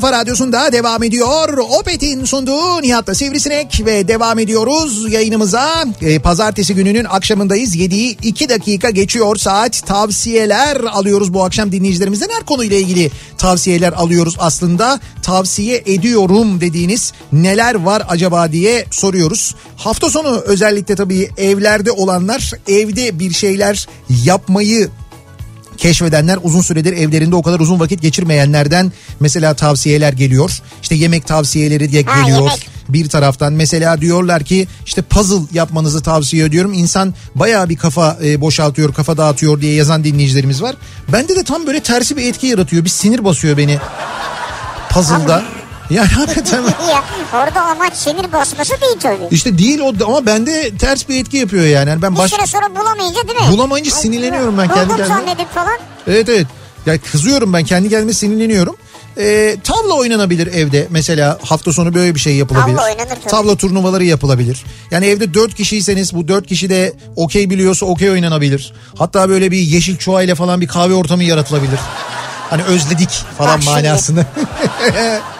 kafa 0.04 0.20
Radyosu'nda 0.20 0.72
devam 0.72 1.02
ediyor. 1.02 1.58
Opet'in 1.58 2.24
sunduğu 2.24 2.82
Nihat'la 2.82 3.14
Sivrisinek 3.14 3.82
ve 3.86 4.08
devam 4.08 4.38
ediyoruz 4.38 5.12
yayınımıza. 5.12 5.84
Ee, 6.02 6.18
pazartesi 6.18 6.74
gününün 6.74 7.04
akşamındayız. 7.04 7.76
7'yi 7.76 8.16
2 8.22 8.48
dakika 8.48 8.90
geçiyor 8.90 9.36
saat. 9.36 9.86
Tavsiyeler 9.86 10.76
alıyoruz 10.76 11.34
bu 11.34 11.44
akşam 11.44 11.72
dinleyicilerimizden. 11.72 12.28
Her 12.36 12.44
konuyla 12.44 12.76
ilgili 12.76 13.10
tavsiyeler 13.38 13.92
alıyoruz 13.92 14.36
aslında. 14.38 15.00
Tavsiye 15.22 15.82
ediyorum 15.86 16.60
dediğiniz 16.60 17.12
neler 17.32 17.74
var 17.74 18.02
acaba 18.08 18.52
diye 18.52 18.86
soruyoruz. 18.90 19.54
Hafta 19.76 20.10
sonu 20.10 20.40
özellikle 20.46 20.94
tabii 20.96 21.30
evlerde 21.36 21.90
olanlar 21.90 22.52
evde 22.68 23.18
bir 23.18 23.32
şeyler 23.32 23.88
yapmayı 24.24 24.90
keşfedenler 25.76 26.38
uzun 26.42 26.60
süredir 26.60 26.92
evlerinde 26.92 27.36
o 27.36 27.42
kadar 27.42 27.60
uzun 27.60 27.80
vakit 27.80 28.02
geçirmeyenlerden 28.02 28.92
mesela 29.20 29.54
tavsiyeler 29.54 30.12
geliyor. 30.12 30.62
İşte 30.82 30.94
yemek 30.94 31.26
tavsiyeleri 31.26 31.92
diye 31.92 32.02
Ha, 32.02 32.20
geliyor. 32.20 32.38
yemek. 32.38 32.68
Bir 32.88 33.08
taraftan 33.08 33.52
mesela 33.52 34.00
diyorlar 34.00 34.44
ki 34.44 34.66
işte 34.86 35.02
puzzle 35.02 35.42
yapmanızı 35.52 36.02
tavsiye 36.02 36.44
ediyorum. 36.44 36.72
İnsan 36.72 37.14
bayağı 37.34 37.68
bir 37.68 37.76
kafa 37.76 38.18
e, 38.24 38.40
boşaltıyor, 38.40 38.94
kafa 38.94 39.16
dağıtıyor 39.16 39.60
diye 39.60 39.74
yazan 39.74 40.04
dinleyicilerimiz 40.04 40.62
var. 40.62 40.76
Bende 41.12 41.36
de 41.36 41.44
tam 41.44 41.66
böyle 41.66 41.80
tersi 41.80 42.16
bir 42.16 42.26
etki 42.28 42.46
yaratıyor. 42.46 42.84
Bir 42.84 42.90
sinir 42.90 43.24
basıyor 43.24 43.56
beni 43.56 43.78
puzzle'da. 44.90 45.42
Yani 45.90 46.08
hakikaten 46.16 46.62
ya, 46.62 47.04
orada 47.34 47.62
amaç 47.62 47.94
sinir 47.94 48.32
basması 48.32 48.80
değil 48.80 48.96
tabii. 49.00 49.28
işte 49.30 49.58
değil 49.58 49.80
o 49.80 50.06
ama 50.06 50.26
bende 50.26 50.76
ters 50.76 51.08
bir 51.08 51.20
etki 51.20 51.36
yapıyor 51.36 51.64
yani. 51.64 51.88
yani 51.88 52.02
ben 52.02 52.12
Bir 52.12 52.18
baş 52.18 52.30
süre 52.30 52.46
sonra 52.46 52.76
bulamayınca 52.76 53.28
değil 53.28 53.40
mi? 53.40 53.52
Bulamayınca 53.52 53.90
sinirleniyorum 53.90 54.58
ben 54.58 54.68
kendi 54.68 54.88
kendime. 54.88 55.08
zannedip 55.08 55.54
falan. 55.54 55.78
Evet 56.06 56.28
evet. 56.28 56.46
Ya 56.86 56.98
kızıyorum 56.98 57.52
ben 57.52 57.64
kendi 57.64 57.90
kendime 57.90 58.12
sinirleniyorum. 58.12 58.76
Ee, 59.18 59.56
tavla 59.64 59.94
oynanabilir 59.94 60.46
evde 60.46 60.86
mesela 60.90 61.38
hafta 61.42 61.72
sonu 61.72 61.94
böyle 61.94 62.14
bir 62.14 62.20
şey 62.20 62.36
yapılabilir. 62.36 62.76
Tavla 62.76 62.90
oynanır 62.90 63.08
tabii. 63.08 63.30
Tavla 63.30 63.56
turnuvaları 63.56 64.04
yapılabilir. 64.04 64.64
Yani 64.90 65.06
evde 65.06 65.34
dört 65.34 65.54
kişiyseniz 65.54 66.14
bu 66.14 66.28
dört 66.28 66.46
kişi 66.46 66.70
de 66.70 66.92
okey 67.16 67.50
biliyorsa 67.50 67.86
okey 67.86 68.10
oynanabilir. 68.10 68.72
Hatta 68.98 69.28
böyle 69.28 69.50
bir 69.50 69.58
yeşil 69.58 69.96
çuha 69.96 70.22
ile 70.22 70.34
falan 70.34 70.60
bir 70.60 70.68
kahve 70.68 70.94
ortamı 70.94 71.24
yaratılabilir. 71.24 71.78
Hani 72.50 72.62
özledik 72.62 73.10
falan 73.38 73.60
Bak 73.60 73.66
manasını. 73.66 74.26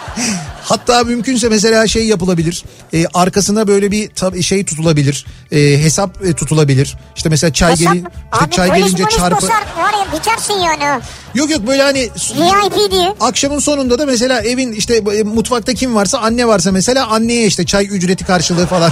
Hatta 0.65 1.03
mümkünse 1.03 1.49
mesela 1.49 1.87
şey 1.87 2.05
yapılabilir. 2.07 2.63
E, 2.93 3.05
arkasına 3.13 3.67
böyle 3.67 3.91
bir 3.91 4.09
tab- 4.09 4.43
şey 4.43 4.65
tutulabilir. 4.65 5.25
E, 5.51 5.59
hesap 5.83 6.25
e, 6.25 6.33
tutulabilir. 6.33 6.97
İşte 7.15 7.29
mesela 7.29 7.53
çay 7.53 7.71
Hesap, 7.71 7.93
gelin 7.93 8.05
işte 8.33 8.45
abi 8.45 8.51
çay 8.51 8.75
gelince 8.79 9.03
çarpı. 9.17 9.35
basar 9.35 9.49
var 9.77 9.93
ya 9.93 10.19
bitersin 10.19 10.53
yani. 10.53 11.01
Yok 11.35 11.49
yok 11.49 11.67
böyle 11.67 11.81
hani 11.83 12.09
VIP 12.35 12.91
diye. 12.91 13.15
akşamın 13.19 13.59
sonunda 13.59 13.99
da 13.99 14.05
mesela 14.05 14.41
evin 14.41 14.71
işte 14.73 14.95
e, 14.95 15.23
mutfakta 15.23 15.73
kim 15.73 15.95
varsa 15.95 16.19
anne 16.19 16.47
varsa 16.47 16.71
mesela 16.71 17.07
anneye 17.07 17.45
işte 17.47 17.65
çay 17.65 17.85
ücreti 17.91 18.25
karşılığı 18.25 18.65
falan. 18.67 18.91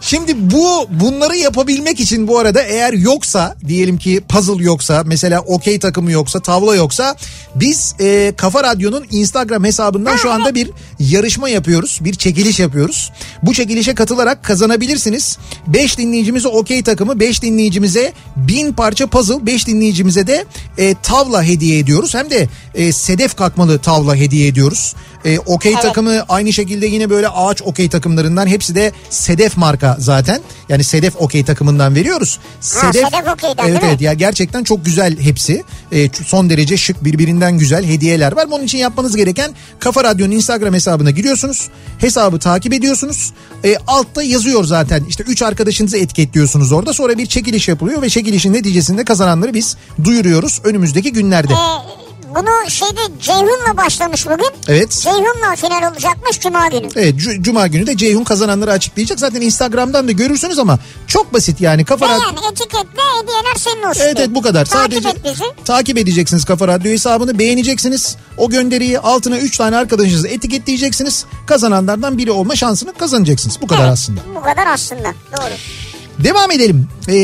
Şimdi 0.00 0.50
bu 0.50 0.86
bunları 0.90 1.36
yapabilmek 1.36 2.00
için 2.00 2.28
bu 2.28 2.38
arada 2.38 2.62
eğer 2.62 2.92
yoksa 2.92 3.56
diyelim 3.68 3.98
ki 3.98 4.20
puzzle 4.28 4.64
yoksa 4.64 5.02
mesela 5.06 5.40
okey 5.40 5.78
takımı 5.78 6.12
yoksa 6.12 6.40
tavla 6.40 6.76
yoksa 6.76 7.16
biz 7.54 7.94
e, 8.00 8.32
Kafa 8.36 8.64
Radyo'nun 8.64 9.06
Instagram 9.10 9.64
hesabından 9.64 10.16
şu 10.16 10.32
anda 10.32 10.54
bir 10.54 10.70
yarışma 10.98 11.48
yapıyoruz. 11.48 11.98
Bir 12.00 12.14
çekiliş 12.14 12.60
yapıyoruz. 12.60 13.12
Bu 13.42 13.54
çekilişe 13.54 13.94
katılarak 13.94 14.44
kazanabilirsiniz. 14.44 15.38
5 15.66 15.98
dinleyicimize 15.98 16.48
okey 16.48 16.82
takımı 16.82 17.20
5 17.20 17.42
dinleyicimize 17.42 18.12
1000 18.36 18.72
parça 18.72 19.06
puzzle 19.06 19.46
5 19.46 19.66
dinleyicimize 19.66 20.26
de 20.26 20.44
e, 20.78 20.94
tavla 21.02 21.42
hediye 21.42 21.78
ediyoruz. 21.78 22.14
Hem 22.14 22.30
de 22.30 22.48
e, 22.74 22.92
sedef 22.92 23.36
kakmalı 23.36 23.78
tavla 23.78 24.16
hediye 24.16 24.46
ediyoruz. 24.46 24.94
E, 25.24 25.38
okey 25.38 25.72
Evet. 25.72 25.82
takımı 25.82 26.24
aynı 26.28 26.52
şekilde 26.52 26.86
yine 26.86 27.10
böyle 27.10 27.28
ağaç 27.28 27.62
okey 27.62 27.88
takımlarından 27.88 28.46
hepsi 28.46 28.74
de 28.74 28.92
Sedef 29.10 29.56
marka 29.56 29.96
zaten. 29.98 30.40
Yani 30.68 30.84
Sedef 30.84 31.16
okey 31.16 31.44
takımından 31.44 31.94
veriyoruz. 31.94 32.38
Ha, 32.38 32.92
Sedef 32.92 33.04
okeyden 33.04 33.68
Evet 33.68 33.82
evet 33.84 34.00
ya 34.00 34.12
gerçekten 34.12 34.64
çok 34.64 34.84
güzel 34.84 35.20
hepsi. 35.20 35.64
E, 35.92 36.08
son 36.26 36.50
derece 36.50 36.76
şık 36.76 37.04
birbirinden 37.04 37.58
güzel 37.58 37.84
hediyeler 37.86 38.36
var. 38.36 38.50
Bunun 38.50 38.64
için 38.64 38.78
yapmanız 38.78 39.16
gereken 39.16 39.50
Kafa 39.78 40.04
Radyo'nun 40.04 40.32
Instagram 40.32 40.74
hesabına 40.74 41.10
giriyorsunuz. 41.10 41.68
Hesabı 41.98 42.38
takip 42.38 42.72
ediyorsunuz. 42.72 43.32
E, 43.64 43.76
altta 43.86 44.22
yazıyor 44.22 44.64
zaten. 44.64 45.04
İşte 45.08 45.24
3 45.24 45.42
arkadaşınızı 45.42 45.96
etiketliyorsunuz 45.98 46.72
orada. 46.72 46.92
Sonra 46.92 47.18
bir 47.18 47.26
çekiliş 47.26 47.68
yapılıyor 47.68 48.02
ve 48.02 48.08
çekilişin 48.08 48.52
neticesinde 48.52 49.04
kazananları 49.04 49.54
biz 49.54 49.76
duyuruyoruz 50.04 50.60
önümüzdeki 50.64 51.12
günlerde. 51.12 51.52
Ee, 51.52 51.99
bunu 52.34 52.70
şeyde 52.70 53.00
Ceyhun'la 53.20 53.76
başlamış 53.76 54.26
bugün. 54.26 54.50
Evet. 54.68 54.90
Ceyhun'la 55.02 55.56
final 55.56 55.90
olacakmış 55.92 56.40
Cuma 56.40 56.68
günü. 56.68 56.88
Evet 56.96 57.14
cu- 57.14 57.42
Cuma 57.42 57.66
günü 57.66 57.86
de 57.86 57.96
Ceyhun 57.96 58.24
kazananları 58.24 58.72
açıklayacak. 58.72 59.20
Zaten 59.20 59.40
Instagram'dan 59.40 60.08
da 60.08 60.12
görürsünüz 60.12 60.58
ama 60.58 60.78
çok 61.06 61.32
basit 61.32 61.60
yani. 61.60 61.84
Kafa 61.84 62.06
Radyo- 62.06 62.08
Beğen, 62.36 62.52
etiketle 62.52 63.02
hediyeler 63.22 63.54
senin 63.58 63.82
olsun. 63.82 64.00
Evet 64.04 64.16
diye. 64.16 64.24
evet 64.26 64.34
bu 64.34 64.42
kadar. 64.42 64.64
Takip 64.64 64.92
Sadece 65.02 65.08
et 65.08 65.24
bizi. 65.24 65.44
takip 65.64 65.98
edeceksiniz 65.98 66.44
Kafa 66.44 66.68
Radyo 66.68 66.92
hesabını 66.92 67.38
beğeneceksiniz. 67.38 68.16
O 68.36 68.50
gönderiyi 68.50 68.98
altına 68.98 69.38
3 69.38 69.56
tane 69.58 69.76
arkadaşınızı 69.76 70.28
etiketleyeceksiniz. 70.28 71.24
Kazananlardan 71.46 72.18
biri 72.18 72.30
olma 72.30 72.56
şansını 72.56 72.92
kazanacaksınız. 72.92 73.58
Bu 73.62 73.66
kadar 73.66 73.80
Evet, 73.84 73.92
aslında. 73.92 74.20
Bu 74.36 74.40
kadar 74.42 74.66
aslında. 74.66 75.14
Doğru. 75.36 75.52
Devam 76.24 76.50
edelim. 76.50 76.88
Ee, 77.08 77.14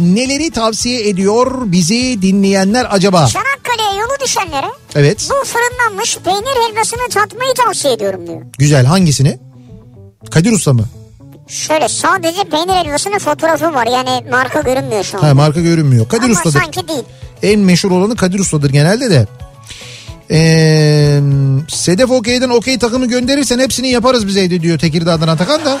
neleri 0.00 0.50
tavsiye 0.50 1.08
ediyor 1.08 1.52
bizi 1.64 2.22
dinleyenler 2.22 2.86
acaba? 2.90 3.26
Çanakkale'ye 3.26 3.51
yolu 4.12 4.20
düşenlere 4.24 4.66
Evet. 4.94 5.28
bu 5.30 5.44
fırınlanmış 5.44 6.18
peynir 6.18 6.68
helvasını 6.70 7.08
tatmayı 7.08 7.54
tavsiye 7.54 7.94
ediyorum 7.94 8.26
diyor. 8.26 8.40
Güzel. 8.58 8.86
Hangisini? 8.86 9.38
Kadir 10.30 10.52
Usta 10.52 10.72
mı? 10.72 10.84
Şöyle 11.48 11.88
sadece 11.88 12.44
peynir 12.44 12.74
helvasının 12.86 13.18
fotoğrafı 13.18 13.74
var. 13.74 13.86
Yani 13.86 14.30
marka 14.30 14.60
görünmüyor 14.60 15.04
şu 15.04 15.18
an. 15.18 15.22
Ha, 15.22 15.34
marka 15.34 15.60
görünmüyor. 15.60 16.08
Kadir 16.08 16.22
Ama 16.24 16.32
Usta'dır. 16.32 16.60
sanki 16.60 16.88
değil. 16.88 17.04
En 17.42 17.60
meşhur 17.60 17.90
olanı 17.90 18.16
Kadir 18.16 18.38
Usta'dır 18.38 18.70
genelde 18.70 19.10
de. 19.10 19.26
Ee, 20.30 21.20
Sedef 21.68 22.10
Okey'den 22.10 22.48
okey 22.48 22.78
takımı 22.78 23.06
gönderirsen 23.06 23.58
hepsini 23.58 23.88
yaparız 23.88 24.26
biz 24.26 24.36
evde 24.36 24.62
diyor 24.62 24.78
Tekirdağ'dan 24.78 25.28
Atakan 25.28 25.64
da. 25.64 25.78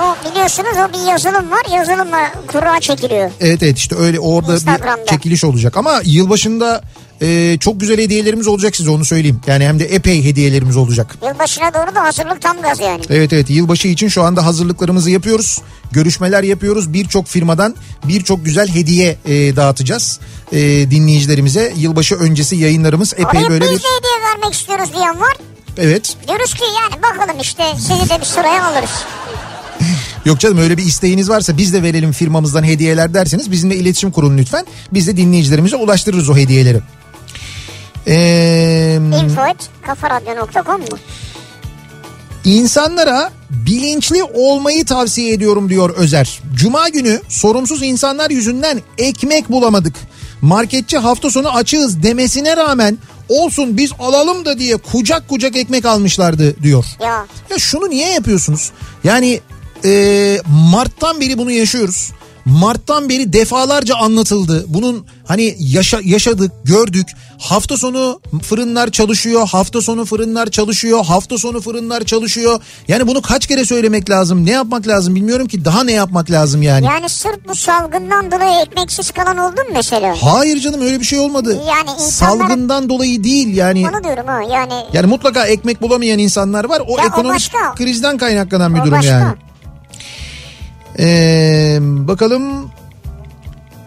O 0.00 0.30
biliyorsunuz 0.30 0.68
o 0.88 0.92
bir 0.92 1.10
yazılım 1.10 1.50
var. 1.50 1.76
Yazılımla 1.78 2.32
kura 2.46 2.80
çekiliyor. 2.80 3.30
Evet 3.40 3.62
evet 3.62 3.78
işte 3.78 3.96
öyle 3.96 4.20
orada 4.20 4.54
bir 4.56 5.06
çekiliş 5.06 5.44
olacak. 5.44 5.76
Ama 5.76 6.00
yılbaşında 6.04 6.82
e, 7.22 7.56
çok 7.60 7.80
güzel 7.80 7.98
hediyelerimiz 7.98 8.46
olacak 8.46 8.76
size 8.76 8.90
onu 8.90 9.04
söyleyeyim. 9.04 9.40
Yani 9.46 9.66
hem 9.66 9.78
de 9.78 9.84
epey 9.84 10.24
hediyelerimiz 10.24 10.76
olacak. 10.76 11.16
Yılbaşına 11.26 11.74
doğru 11.74 11.94
da 11.94 12.04
hazırlık 12.04 12.42
tam 12.42 12.62
gaz 12.62 12.80
yani. 12.80 13.02
Evet 13.10 13.32
evet 13.32 13.50
yılbaşı 13.50 13.88
için 13.88 14.08
şu 14.08 14.22
anda 14.22 14.46
hazırlıklarımızı 14.46 15.10
yapıyoruz. 15.10 15.58
Görüşmeler 15.92 16.42
yapıyoruz. 16.42 16.92
Birçok 16.92 17.26
firmadan 17.26 17.74
birçok 18.04 18.44
güzel 18.44 18.68
hediye 18.68 19.16
e, 19.24 19.56
dağıtacağız 19.56 20.20
e, 20.52 20.58
dinleyicilerimize. 20.90 21.72
Yılbaşı 21.76 22.14
öncesi 22.14 22.56
yayınlarımız 22.56 23.12
epey 23.12 23.40
Oraya 23.40 23.50
böyle 23.50 23.64
bir... 23.64 23.70
hediye 23.70 24.22
vermek 24.24 24.54
istiyoruz 24.54 24.88
diyen 24.94 25.20
var. 25.20 25.36
Evet. 25.78 26.16
Diyoruz 26.28 26.54
ki 26.54 26.64
yani 26.82 27.02
bakalım 27.02 27.40
işte 27.42 27.64
sizi 27.76 28.10
de 28.10 28.20
bir 28.20 28.26
sıraya 28.26 28.64
alırız. 28.64 28.90
Yok 30.24 30.40
canım 30.40 30.58
öyle 30.58 30.76
bir 30.78 30.82
isteğiniz 30.82 31.28
varsa 31.28 31.56
biz 31.56 31.72
de 31.72 31.82
verelim 31.82 32.12
firmamızdan 32.12 32.64
hediyeler 32.64 33.14
derseniz 33.14 33.50
bizimle 33.50 33.76
iletişim 33.76 34.10
kurun 34.10 34.38
lütfen. 34.38 34.66
Biz 34.92 35.06
de 35.06 35.16
dinleyicilerimize 35.16 35.76
ulaştırırız 35.76 36.28
o 36.28 36.36
hediyeleri. 36.36 36.80
Eee... 38.06 38.94
Info 38.94 39.40
at 39.40 39.68
kafaradyo.com 39.82 40.80
mu? 40.80 40.98
İnsanlara 42.44 43.30
bilinçli 43.50 44.22
olmayı 44.22 44.84
tavsiye 44.84 45.32
ediyorum 45.32 45.68
diyor 45.68 45.90
Özer. 45.90 46.40
Cuma 46.54 46.88
günü 46.88 47.20
sorumsuz 47.28 47.82
insanlar 47.82 48.30
yüzünden 48.30 48.82
ekmek 48.98 49.48
bulamadık. 49.50 49.94
Marketçi 50.42 50.98
hafta 50.98 51.30
sonu 51.30 51.50
açığız 51.50 52.02
demesine 52.02 52.56
rağmen 52.56 52.98
olsun 53.28 53.76
biz 53.76 53.92
alalım 53.98 54.44
da 54.44 54.58
diye 54.58 54.76
kucak 54.76 55.28
kucak 55.28 55.56
ekmek 55.56 55.84
almışlardı 55.84 56.62
diyor. 56.62 56.84
Ya 57.00 57.26
Ya 57.50 57.58
şunu 57.58 57.90
niye 57.90 58.08
yapıyorsunuz? 58.12 58.70
Yani 59.04 59.40
e, 59.84 60.40
Mart'tan 60.72 61.20
beri 61.20 61.38
bunu 61.38 61.50
yaşıyoruz. 61.50 62.10
Mart'tan 62.48 63.08
beri 63.08 63.32
defalarca 63.32 63.94
anlatıldı. 63.96 64.64
Bunun 64.68 65.06
hani 65.26 65.56
yaşa, 65.58 66.00
yaşadık, 66.04 66.52
gördük. 66.64 67.06
Hafta 67.38 67.76
sonu 67.76 68.20
fırınlar 68.42 68.90
çalışıyor, 68.90 69.48
hafta 69.48 69.82
sonu 69.82 70.04
fırınlar 70.04 70.46
çalışıyor, 70.50 71.04
hafta 71.04 71.38
sonu 71.38 71.60
fırınlar 71.60 72.04
çalışıyor. 72.04 72.60
Yani 72.88 73.06
bunu 73.06 73.22
kaç 73.22 73.46
kere 73.46 73.64
söylemek 73.64 74.10
lazım, 74.10 74.46
ne 74.46 74.50
yapmak 74.50 74.86
lazım 74.88 75.14
bilmiyorum 75.14 75.46
ki 75.48 75.64
daha 75.64 75.84
ne 75.84 75.92
yapmak 75.92 76.30
lazım 76.30 76.62
yani. 76.62 76.86
yani 76.86 77.08
sırf 77.08 77.48
bu 77.48 77.54
salgından 77.54 78.30
dolayı 78.32 78.60
ekmeksiz 78.66 79.10
kalan 79.10 79.38
oldu 79.38 79.56
mu 79.60 79.68
mesela? 79.72 80.16
Hayır 80.22 80.60
canım 80.60 80.80
öyle 80.82 81.00
bir 81.00 81.04
şey 81.04 81.18
olmadı. 81.18 81.52
Yani 81.68 81.90
insanların- 81.90 82.10
Salgından 82.10 82.88
dolayı 82.88 83.24
değil 83.24 83.56
yani. 83.56 83.88
Onu 83.88 84.04
diyorum 84.04 84.26
ha 84.26 84.42
yani. 84.52 84.74
Yani 84.92 85.06
mutlaka 85.06 85.46
ekmek 85.46 85.82
bulamayan 85.82 86.18
insanlar 86.18 86.64
var. 86.64 86.82
O 86.88 86.98
Ya 86.98 87.04
o 87.04 87.06
ekonomik 87.06 87.34
başka. 87.34 87.74
krizden 87.74 88.18
kaynaklanan 88.18 88.74
bir 88.74 88.80
O 88.80 88.84
durum 88.84 88.98
başka. 88.98 89.10
yani. 89.12 89.34
Ee, 90.98 91.78
bakalım 91.80 92.70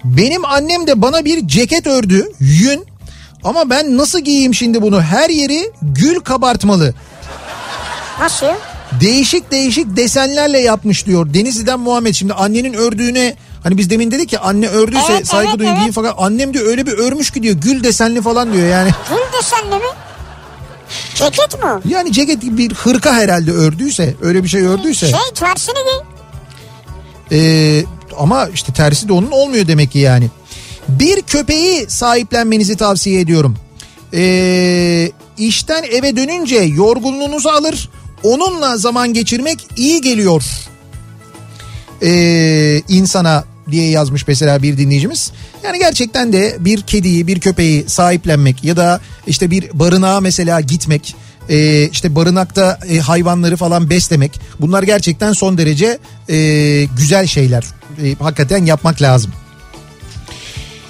benim 0.04 0.46
annem 0.46 0.88
de 0.88 1.02
bana 1.02 1.26
bir 1.26 1.48
ceket 1.48 1.88
ördü 1.88 2.32
yün 2.40 2.86
Ama 3.44 3.70
ben 3.70 3.98
nasıl 3.98 4.20
giyeyim 4.20 4.54
şimdi 4.54 4.82
bunu? 4.82 5.02
Her 5.02 5.30
yeri 5.30 5.72
gül 5.82 6.20
kabartmalı. 6.20 6.94
Nasıl? 8.20 8.46
Değişik 9.02 9.52
değişik 9.52 9.98
desenlerle 9.98 10.60
yapmış 10.60 11.06
diyor. 11.06 11.34
Denizli'den 11.34 11.80
Muhammed 11.80 12.14
şimdi 12.14 12.34
annenin 12.34 12.74
ördüğüne 12.74 13.36
hani 13.64 13.78
biz 13.78 13.90
demin 13.90 14.12
dedik 14.12 14.34
ya 14.34 14.40
anne 14.40 14.68
ördüyse 14.68 15.14
Evet, 15.14 15.28
saygı 15.28 15.50
evet, 15.50 15.60
duyun 15.60 15.70
evet. 15.70 15.80
giyin 15.80 15.92
fakat 15.92 16.16
annem 16.18 16.54
diyor 16.54 16.66
öyle 16.68 16.86
bir 16.86 16.92
örmüş 16.92 17.32
ki 17.32 17.44
diyor 17.44 17.56
gül 17.56 17.84
desenli 17.84 18.22
falan 18.22 18.54
diyor 18.54 18.68
yani. 18.68 18.90
Gül 19.10 19.40
desenli 19.40 19.76
mi? 19.76 19.92
Ceket 21.16 21.64
mi? 21.64 21.70
Yani 21.86 22.12
ceket 22.12 22.42
gibi 22.42 22.58
bir 22.58 22.74
hırka 22.74 23.14
herhalde 23.14 23.52
ördüyse 23.52 24.16
öyle 24.22 24.44
bir 24.44 24.50
şey 24.50 24.62
ördüyse. 24.62 25.08
Şey 25.08 25.20
tersini 25.36 25.74
giy. 25.74 26.11
Ee, 27.32 27.84
ama 28.18 28.48
işte 28.54 28.74
tersi 28.74 29.08
de 29.08 29.14
onun 29.14 29.32
olmuyor 29.32 29.68
demek 29.68 29.92
ki 29.92 30.00
yani. 30.00 30.30
Bir 30.90 31.22
köpeği 31.22 31.86
sahiplenmenizi 31.88 32.76
tavsiye 32.78 33.22
ediyorum. 33.22 33.58
Ee, 34.14 35.12
işten 35.38 35.84
eve 35.84 36.16
dönünce 36.16 36.56
yorgunluğunuzu 36.56 37.50
alır. 37.50 37.90
Onunla 38.24 38.78
zaman 38.78 39.14
geçirmek 39.14 39.68
iyi 39.78 40.02
geliyor. 40.02 40.44
Ee, 42.04 42.82
insana 42.88 43.44
diye 43.72 43.90
yazmış 43.90 44.28
mesela 44.28 44.64
bir 44.64 44.78
dinleyicimiz. 44.78 45.32
Yani 45.64 45.80
gerçekten 45.80 46.34
de 46.34 46.56
bir 46.60 46.82
kediyi, 46.82 47.28
bir 47.28 47.40
köpeği 47.40 47.86
sahiplenmek 47.88 48.64
ya 48.64 48.78
da 48.78 49.02
işte 49.28 49.52
bir 49.52 49.80
barınağa 49.80 50.20
mesela 50.20 50.62
gitmek, 50.62 51.16
e, 51.50 51.88
işte 51.90 52.16
barınakta 52.16 52.80
e, 52.90 53.00
hayvanları 53.00 53.58
falan 53.58 53.90
beslemek 53.90 54.42
bunlar 54.60 54.84
gerçekten 54.84 55.34
son 55.34 55.58
derece 55.58 56.00
e, 56.30 56.38
güzel 56.98 57.28
şeyler. 57.28 57.64
E, 58.04 58.16
hakikaten 58.16 58.66
yapmak 58.66 59.02
lazım. 59.02 59.32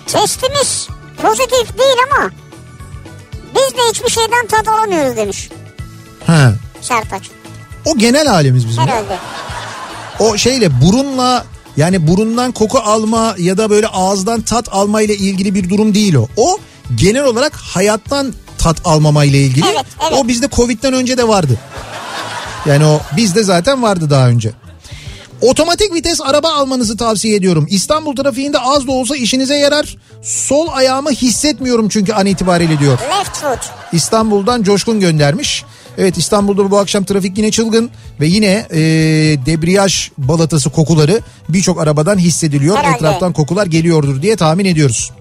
Testimiz 0.08 0.88
pozitif 1.22 1.78
değil 1.78 1.98
ama 2.12 2.32
biz 3.56 3.78
de 3.78 3.82
hiçbir 3.92 4.10
şeyden 4.10 4.48
tat 4.48 4.68
alamıyoruz 4.68 5.18
demiş 5.18 5.50
Ha. 6.28 6.54
Sertaç. 6.82 7.24
O 7.86 7.98
genel 7.98 8.28
halimiz 8.28 8.68
bizim. 8.68 8.82
ya. 8.82 8.88
Herhalde. 8.88 9.18
O 10.20 10.38
şeyle 10.38 10.82
burunla 10.82 11.46
yani 11.78 12.08
burundan 12.08 12.52
koku 12.52 12.80
alma 12.80 13.36
ya 13.38 13.58
da 13.58 13.70
böyle 13.70 13.88
ağızdan 13.88 14.42
tat 14.42 14.68
alma 14.72 15.02
ile 15.02 15.16
ilgili 15.16 15.56
bir 15.56 15.70
durum 15.70 15.94
değil 15.96 16.14
o. 16.16 16.28
O 16.38 16.58
genel 16.96 17.24
olarak 17.24 17.56
hayattan 17.56 18.34
tat 18.64 18.78
almama 18.86 19.24
ile 19.24 19.42
ilgili. 19.42 19.66
Evet, 19.66 19.86
evet. 20.02 20.14
O 20.20 20.28
bizde 20.28 20.50
Covid'den 20.50 20.94
önce 20.94 21.18
de 21.18 21.28
vardı. 21.28 21.58
Yani 22.66 22.86
o 22.86 23.00
bizde 23.18 23.44
zaten 23.44 23.84
vardı 23.84 24.10
daha 24.10 24.28
önce. 24.28 24.52
Otomatik 25.42 25.94
vites 25.94 26.22
araba 26.22 26.50
almanızı 26.54 26.98
tavsiye 26.98 27.36
ediyorum. 27.36 27.68
İstanbul 27.70 28.16
trafiğinde 28.16 28.60
az 28.60 28.88
da 28.88 28.92
olsa 28.92 29.16
işinize 29.16 29.56
yarar. 29.56 29.96
Sol 30.22 30.68
ayağımı 30.72 31.12
hissetmiyorum 31.12 31.90
çünkü 31.90 32.14
an 32.14 32.26
itibariyle 32.26 32.80
diyor. 32.80 33.00
Left 33.00 33.38
foot. 33.38 33.60
İstanbul'dan 33.94 34.64
Coşkun 34.64 35.00
göndermiş. 35.00 35.64
Evet 35.98 36.18
İstanbul'da 36.18 36.72
bu 36.72 36.78
akşam 36.80 37.04
trafik 37.04 37.38
yine 37.38 37.52
çılgın 37.52 37.90
ve 38.20 38.28
yine 38.28 38.66
e, 38.72 38.80
debriyaj 39.46 40.10
balatası 40.18 40.70
kokuları 40.70 41.20
birçok 41.50 41.82
arabadan 41.82 42.18
hissediliyor. 42.18 42.78
Herhalde. 42.78 42.96
Etraftan 42.96 43.34
kokular 43.34 43.66
geliyordur 43.66 44.22
diye 44.22 44.36
tahmin 44.36 44.66
ediyoruz. 44.66 45.12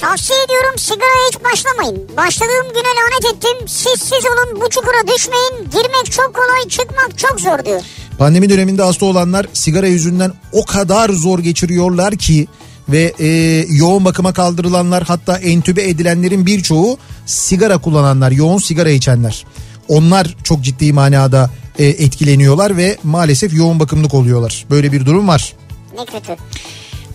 Tavsiye 0.00 0.38
ediyorum 0.44 0.78
sigaraya 0.78 1.28
hiç 1.28 1.44
başlamayın. 1.44 2.08
Başladığım 2.16 2.68
güne 2.68 2.92
lanet 2.98 3.34
ettim. 3.36 3.68
Siz 3.68 4.00
siz 4.00 4.24
olun 4.26 4.60
bu 4.60 4.70
çukura 4.70 5.14
düşmeyin. 5.14 5.70
Girmek 5.72 6.12
çok 6.12 6.34
kolay 6.34 6.68
çıkmak 6.68 7.18
çok 7.18 7.40
zor 7.40 7.64
diyor. 7.64 7.80
Pandemi 8.18 8.50
döneminde 8.50 8.82
hasta 8.82 9.06
olanlar 9.06 9.46
sigara 9.52 9.86
yüzünden 9.86 10.32
o 10.52 10.64
kadar 10.64 11.10
zor 11.10 11.38
geçiriyorlar 11.38 12.16
ki 12.16 12.46
ve 12.88 13.14
e, 13.18 13.26
yoğun 13.68 14.04
bakıma 14.04 14.32
kaldırılanlar 14.32 15.02
hatta 15.02 15.38
entübe 15.38 15.88
edilenlerin 15.88 16.46
birçoğu 16.46 16.98
sigara 17.26 17.78
kullananlar, 17.78 18.30
yoğun 18.30 18.58
sigara 18.58 18.90
içenler. 18.90 19.44
Onlar 19.88 20.36
çok 20.44 20.62
ciddi 20.62 20.92
manada 20.92 21.50
e, 21.78 21.86
etkileniyorlar 21.86 22.76
ve 22.76 22.98
maalesef 23.02 23.54
yoğun 23.54 23.80
bakımlık 23.80 24.14
oluyorlar. 24.14 24.64
Böyle 24.70 24.92
bir 24.92 25.06
durum 25.06 25.28
var. 25.28 25.54
Ne 25.98 26.04
kötü. 26.04 26.36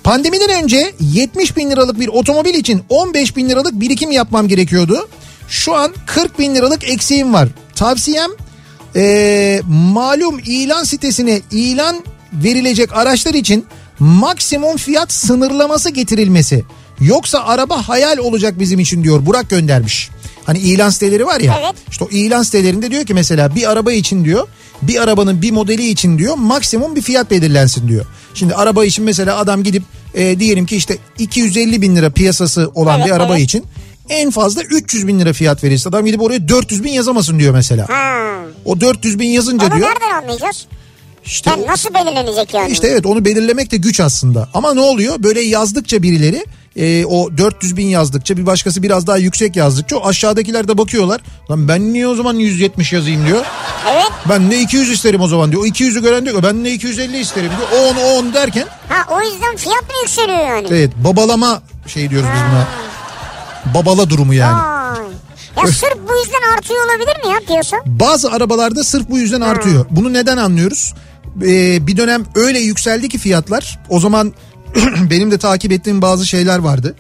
Pandemiden 0.04 0.64
önce 0.64 0.94
70 1.00 1.58
bin 1.58 1.72
liralık 1.72 2.00
bir 2.00 2.08
otomobil 2.08 2.54
için 2.54 2.82
15 2.90 3.36
bin 3.36 3.50
liralık 3.50 3.74
birikim 3.80 4.12
yapmam 4.12 4.48
gerekiyordu. 4.48 5.08
Şu 5.50 5.76
an 5.76 5.94
40 6.06 6.40
bin 6.40 6.56
liralık 6.56 6.90
eksiğim 6.90 7.34
var. 7.34 7.50
Tavsiyem 7.76 8.32
eee, 8.96 9.62
malum 9.68 10.40
ilan 10.46 10.84
sitesine 10.84 11.42
ilan 11.52 12.04
verilecek 12.34 12.94
araçlar 12.98 13.34
için 13.34 13.66
maksimum 14.00 14.78
fiyat 14.78 15.14
sınırlaması 15.14 15.90
getirilmesi. 15.90 16.64
Yoksa 17.00 17.40
araba 17.40 17.88
hayal 17.90 18.18
olacak 18.18 18.60
bizim 18.60 18.80
için 18.80 19.04
diyor 19.04 19.26
Burak 19.26 19.50
göndermiş. 19.50 20.10
Hani 20.46 20.60
ilan 20.60 20.90
siteleri 20.90 21.26
var 21.26 21.40
ya. 21.40 21.60
Evet. 21.64 21.76
İşte 21.92 22.04
o 22.04 22.10
ilan 22.10 22.44
sitelerinde 22.44 22.92
diyor 22.92 23.06
ki 23.06 23.14
mesela 23.14 23.56
bir 23.56 23.72
araba 23.72 23.92
için 23.92 24.26
diyor 24.26 24.48
bir 24.88 25.02
arabanın 25.04 25.42
bir 25.42 25.52
modeli 25.52 25.90
için 25.90 26.18
diyor 26.18 26.36
maksimum 26.38 26.96
bir 26.96 27.02
fiyat 27.02 27.32
belirlensin 27.32 27.88
diyor. 27.88 28.06
Şimdi 28.34 28.56
araba 28.56 28.86
için 28.86 29.06
mesela 29.06 29.38
adam 29.38 29.64
gidip 29.64 29.84
e, 30.14 30.40
diyelim 30.40 30.66
ki 30.66 30.76
işte 30.76 30.98
250 31.20 31.82
bin 31.82 31.96
lira 31.96 32.10
piyasası 32.10 32.72
olan 32.76 32.98
Evet, 33.00 33.08
bir 33.08 33.12
araba 33.16 33.34
evet. 33.38 33.46
için 33.46 33.66
en 34.10 34.32
fazla 34.32 34.62
300 34.64 35.08
bin 35.08 35.20
lira 35.20 35.34
fiyat 35.34 35.64
verirse 35.64 35.90
adam 35.90 36.06
gidip 36.06 36.22
oraya 36.22 36.48
400 36.48 36.84
bin 36.84 36.92
yazamasın 36.92 37.40
diyor 37.40 37.54
mesela. 37.54 37.90
Ha. 37.90 38.14
O 38.66 38.82
400 38.82 39.20
bin 39.20 39.28
yazınca 39.30 39.68
Onu 39.68 39.76
diyor 39.76 39.90
nereden 39.90 40.22
anlayacağız? 40.22 40.66
işte 41.26 41.50
Yani 41.50 41.68
nasıl 41.68 41.94
belirlenecek 41.94 42.54
yani? 42.54 42.72
işte 42.72 42.88
evet 42.88 43.06
onu 43.06 43.26
belirlemek 43.26 43.72
de 43.72 43.78
güç 43.78 44.00
aslında. 44.00 44.50
Ama 44.54 44.74
ne 44.74 44.80
oluyor? 44.80 45.24
Böyle 45.24 45.42
yazdıkça 45.42 46.04
birileri 46.04 46.46
e, 46.76 47.06
o 47.06 47.38
400 47.38 47.78
bin 47.78 47.88
yazdıkça 47.88 48.38
bir 48.38 48.46
başkası 48.46 48.84
biraz 48.84 49.08
daha 49.08 49.18
yüksek 49.18 49.56
yazdıkça 49.56 49.98
o 49.98 50.08
aşağıdakiler 50.08 50.68
de 50.68 50.78
bakıyorlar. 50.78 51.22
Lan 51.52 51.68
ben 51.68 51.94
niye 51.94 52.08
o 52.08 52.16
zaman 52.16 52.34
170 52.36 52.94
yazayım 52.94 53.26
diyor. 53.28 53.46
Evet. 53.94 54.12
Ben 54.30 54.52
de 54.52 54.60
200 54.62 54.90
isterim 54.92 55.22
o 55.22 55.28
zaman 55.28 55.52
diyor. 55.52 55.62
O 55.64 55.66
200'ü 55.66 56.02
gören 56.02 56.26
diyor 56.26 56.44
ben 56.44 56.66
de 56.66 56.72
250 56.72 57.18
isterim 57.18 57.52
diyor. 57.72 57.94
10 58.18 58.26
10 58.26 58.34
derken 58.34 58.66
Ha 58.90 59.16
o 59.16 59.22
yüzden 59.22 59.56
fiyat 59.56 59.82
mı 59.82 59.94
yükseliyor 60.04 60.48
yani? 60.48 60.68
evet 60.72 60.92
babalama 60.96 61.62
şey 61.88 62.10
diyoruz 62.10 62.30
biz 62.36 62.42
buna. 62.52 62.68
Babala 63.74 64.10
durumu 64.10 64.34
yani. 64.34 64.62
Vay. 64.62 65.04
Ya 65.58 65.68
sırf 65.68 65.98
bu 66.10 66.18
yüzden 66.18 66.56
artıyor 66.58 66.80
olabilir 66.86 67.26
mi 67.26 67.34
ya 67.34 67.40
piyasa? 67.48 67.78
Bazı 67.86 68.32
arabalarda 68.32 68.84
sırf 68.84 69.10
bu 69.10 69.18
yüzden 69.20 69.42
artıyor. 69.42 69.86
Bunu 69.90 70.14
neden 70.14 70.38
anlıyoruz? 70.38 70.94
Ee, 71.42 71.88
bir 71.88 71.98
dönem 71.98 72.26
öyle 72.36 72.60
yükseldi 72.60 73.10
ki 73.10 73.18
fiyatlar. 73.18 73.80
O 73.90 74.00
zaman 74.00 74.34
benim 75.10 75.32
de 75.32 75.38
takip 75.38 75.72
ettiğim 75.72 76.02
bazı 76.02 76.26
şeyler 76.26 76.60
vardı. 76.60 76.96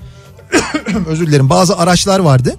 Özür 1.08 1.28
dilerim. 1.28 1.50
Bazı 1.50 1.78
araçlar 1.78 2.20
vardı. 2.20 2.56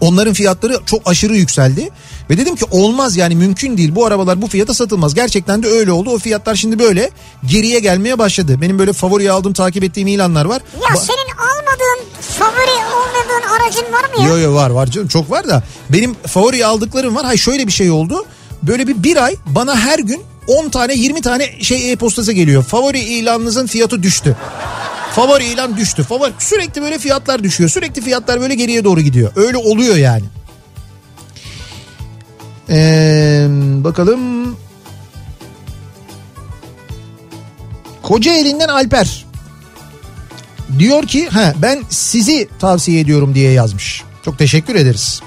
Onların 0.00 0.34
fiyatları 0.34 0.80
çok 0.86 1.02
aşırı 1.08 1.36
yükseldi. 1.36 1.90
Ve 2.30 2.38
dedim 2.38 2.56
ki 2.56 2.64
olmaz 2.70 3.16
yani 3.16 3.36
mümkün 3.36 3.76
değil. 3.78 3.94
Bu 3.94 4.06
arabalar 4.06 4.42
bu 4.42 4.46
fiyata 4.46 4.74
satılmaz. 4.74 5.14
Gerçekten 5.14 5.62
de 5.62 5.68
öyle 5.68 5.92
oldu. 5.92 6.10
O 6.10 6.18
fiyatlar 6.18 6.54
şimdi 6.54 6.78
böyle 6.78 7.10
geriye 7.46 7.80
gelmeye 7.80 8.18
başladı. 8.18 8.60
Benim 8.60 8.78
böyle 8.78 8.92
favoriye 8.92 9.30
aldığım 9.30 9.52
takip 9.52 9.84
ettiğim 9.84 10.08
ilanlar 10.08 10.44
var. 10.44 10.62
Ya 10.82 10.88
Ba- 10.88 10.96
senin 10.98 11.36
almadığın 11.38 12.04
favori 12.20 12.84
olmadığın 12.94 13.48
aracın 13.48 13.92
var 13.92 14.16
mı 14.18 14.22
ya? 14.22 14.28
Yo 14.28 14.38
yo 14.38 14.54
var 14.54 14.70
var 14.70 14.86
canım 14.86 15.08
çok 15.08 15.30
var 15.30 15.48
da 15.48 15.62
benim 15.90 16.14
favori 16.14 16.66
aldıklarım 16.66 17.16
var. 17.16 17.24
Hay 17.24 17.36
şöyle 17.36 17.66
bir 17.66 17.72
şey 17.72 17.90
oldu. 17.90 18.24
Böyle 18.62 18.86
bir 18.88 19.02
bir 19.02 19.24
ay 19.24 19.36
bana 19.46 19.76
her 19.76 19.98
gün 19.98 20.22
10 20.46 20.68
tane 20.68 20.94
20 20.94 21.20
tane 21.20 21.62
şey 21.62 21.92
e-postası 21.92 22.32
geliyor. 22.32 22.62
Favori 22.62 22.98
ilanınızın 23.00 23.66
fiyatı 23.66 24.02
düştü. 24.02 24.36
Favori 25.14 25.44
ilan 25.44 25.76
düştü. 25.76 26.02
Favori 26.02 26.32
sürekli 26.38 26.82
böyle 26.82 26.98
fiyatlar 26.98 27.42
düşüyor. 27.42 27.70
Sürekli 27.70 28.02
fiyatlar 28.02 28.40
böyle 28.40 28.54
geriye 28.54 28.84
doğru 28.84 29.00
gidiyor. 29.00 29.32
Öyle 29.36 29.56
oluyor 29.56 29.96
yani. 29.96 30.24
Ee, 32.70 33.46
bakalım. 33.84 34.56
Kocaeli'nden 38.02 38.68
Alper. 38.68 39.24
Diyor 40.78 41.06
ki 41.06 41.28
ha 41.28 41.54
ben 41.62 41.82
sizi 41.90 42.48
tavsiye 42.58 43.00
ediyorum 43.00 43.34
diye 43.34 43.52
yazmış. 43.52 44.02
Çok 44.24 44.38
teşekkür 44.38 44.74
ederiz. 44.74 45.20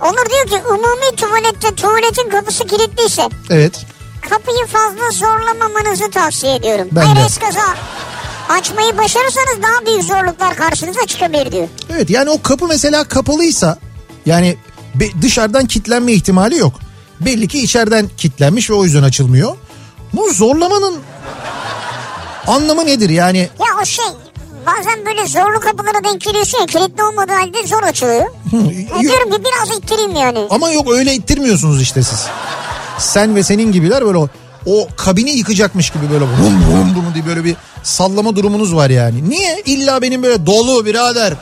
Onur 0.00 0.30
diyor 0.30 0.46
ki 0.60 0.66
umumi 0.68 1.16
tuvalette 1.16 1.74
tuvaletin 1.74 2.30
kapısı 2.30 2.66
kilitliyse 2.66 3.22
Evet. 3.50 3.86
Kapıyı 4.30 4.66
fazla 4.66 5.10
zorlamamanızı 5.10 6.10
tavsiye 6.10 6.54
ediyorum. 6.54 6.88
Ben 6.92 7.00
Hayır 7.02 7.16
de. 7.16 7.20
eskaza 7.26 7.60
açmayı 8.48 8.98
başarırsanız 8.98 9.62
daha 9.62 9.86
büyük 9.86 10.02
zorluklar 10.02 10.56
karşınıza 10.56 11.06
çıkabilir 11.06 11.52
diyor. 11.52 11.68
Evet 11.92 12.10
yani 12.10 12.30
o 12.30 12.42
kapı 12.42 12.66
mesela 12.66 13.04
kapalıysa 13.04 13.78
yani 14.26 14.56
dışarıdan 15.22 15.66
kitlenme 15.66 16.12
ihtimali 16.12 16.58
yok. 16.58 16.72
Belli 17.20 17.48
ki 17.48 17.62
içeriden 17.62 18.10
kitlenmiş 18.16 18.70
ve 18.70 18.74
o 18.74 18.84
yüzden 18.84 19.02
açılmıyor. 19.02 19.56
Bu 20.12 20.32
zorlamanın 20.32 20.96
anlamı 22.46 22.86
nedir 22.86 23.10
yani? 23.10 23.38
Ya 23.38 23.66
o 23.82 23.84
şey 23.84 24.04
bazen 24.66 25.06
böyle 25.06 25.26
zorlu 25.26 25.60
kapılara 25.60 26.04
denk 26.04 26.20
geliyorsun 26.20 26.58
ya 26.58 26.66
kilitli 26.66 27.02
olmadığı 27.02 27.32
halde 27.32 27.66
zor 27.66 27.82
açılıyor. 27.82 28.26
Ya 28.52 28.60
Yok. 28.92 29.00
diyorum 29.00 29.30
ki 29.30 29.42
biraz 29.44 29.78
ittireyim 29.78 30.16
yani. 30.16 30.46
Ama 30.50 30.70
yok 30.70 30.90
öyle 30.92 31.14
ittirmiyorsunuz 31.14 31.82
işte 31.82 32.02
siz. 32.02 32.26
Sen 32.98 33.36
ve 33.36 33.42
senin 33.42 33.72
gibiler 33.72 34.04
böyle 34.06 34.18
o, 34.18 34.28
o 34.66 34.88
kabini 34.96 35.30
yıkacakmış 35.30 35.90
gibi 35.90 36.10
böyle 36.12 36.24
vum 36.24 36.62
vum 36.70 36.94
vum 36.96 37.14
diye 37.14 37.26
böyle 37.26 37.44
bir 37.44 37.56
sallama 37.82 38.36
durumunuz 38.36 38.74
var 38.74 38.90
yani. 38.90 39.30
Niye? 39.30 39.62
İlla 39.66 40.02
benim 40.02 40.22
böyle 40.22 40.46
dolu 40.46 40.86
birader 40.86 41.34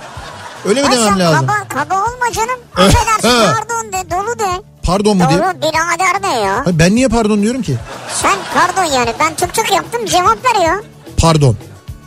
Öyle 0.69 0.83
mi 0.83 0.87
Ha, 0.89 0.93
demem 0.93 1.09
sen 1.09 1.19
lazım? 1.21 1.47
Kaba, 1.47 1.69
kaba 1.69 1.95
olma 1.95 2.33
canım. 2.35 2.61
Eh, 2.79 2.83
Affedersin 2.85 3.29
pardon 3.29 3.93
de 3.93 4.11
dolu 4.11 4.39
de. 4.39 4.63
Pardon 4.83 5.17
mu 5.17 5.23
Doğru 5.25 5.31
diyeyim? 5.31 5.57
birader 5.63 6.23
de 6.23 6.41
ya. 6.41 6.61
Hayır, 6.65 6.79
Ben 6.79 6.95
niye 6.95 7.09
pardon 7.09 7.43
diyorum 7.43 7.63
ki? 7.63 7.77
Sen 8.23 8.37
pardon 8.55 8.93
yani 8.95 9.11
ben 9.21 9.35
tık 9.35 9.55
tık 9.55 9.73
yaptım 9.73 10.07
cevap 10.07 10.39
veriyor. 10.45 10.85
Pardon. 11.17 11.57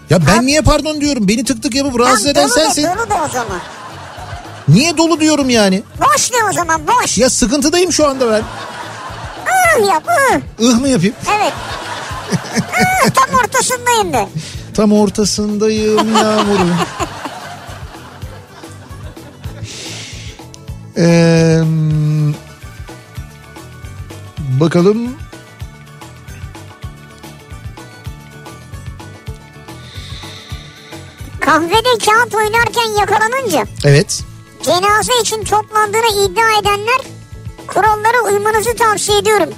Ya 0.09 0.27
ben 0.27 0.45
niye 0.45 0.61
pardon 0.61 1.01
diyorum? 1.01 1.27
Beni 1.27 1.43
tık 1.43 1.63
tık 1.63 1.75
yapıp 1.75 1.99
rahatsız 1.99 2.25
eden 2.27 2.43
dolu 2.49 2.55
de 2.55 2.59
sensin. 2.59 2.83
dolu 2.83 3.09
de 3.09 3.13
o 3.13 3.27
zaman. 3.33 3.59
Niye 4.67 4.97
dolu 4.97 5.19
diyorum 5.19 5.49
yani? 5.49 5.83
Boş 5.99 6.31
de 6.31 6.35
o 6.49 6.53
zaman 6.53 6.81
boş. 6.87 7.17
Ya 7.17 7.29
sıkıntıdayım 7.29 7.91
şu 7.91 8.07
anda 8.09 8.31
ben. 8.31 8.41
Ih 9.77 9.87
yap 9.87 10.03
ih. 10.31 10.65
Ih 10.67 10.79
mı 10.79 10.87
yapayım? 10.89 11.15
Evet. 11.35 11.53
Ih, 13.07 13.09
tam 13.13 13.39
ortasındayım 13.39 14.13
de. 14.13 14.27
Tam 14.73 14.91
ortasındayım 14.93 16.15
yağmurun. 16.15 16.71
Ee, 20.97 21.61
bakalım. 24.59 25.15
Kahvede 31.39 31.97
kağıt 32.05 32.35
oynarken 32.35 32.99
yakalanınca 32.99 33.65
Evet. 33.85 34.23
cenaze 34.63 35.13
için 35.21 35.43
toplandığını 35.43 36.25
iddia 36.25 36.59
edenler 36.61 37.18
kurallara 37.73 38.33
uymanızı 38.33 38.75
tavsiye 38.75 39.17
ediyorum. 39.17 39.49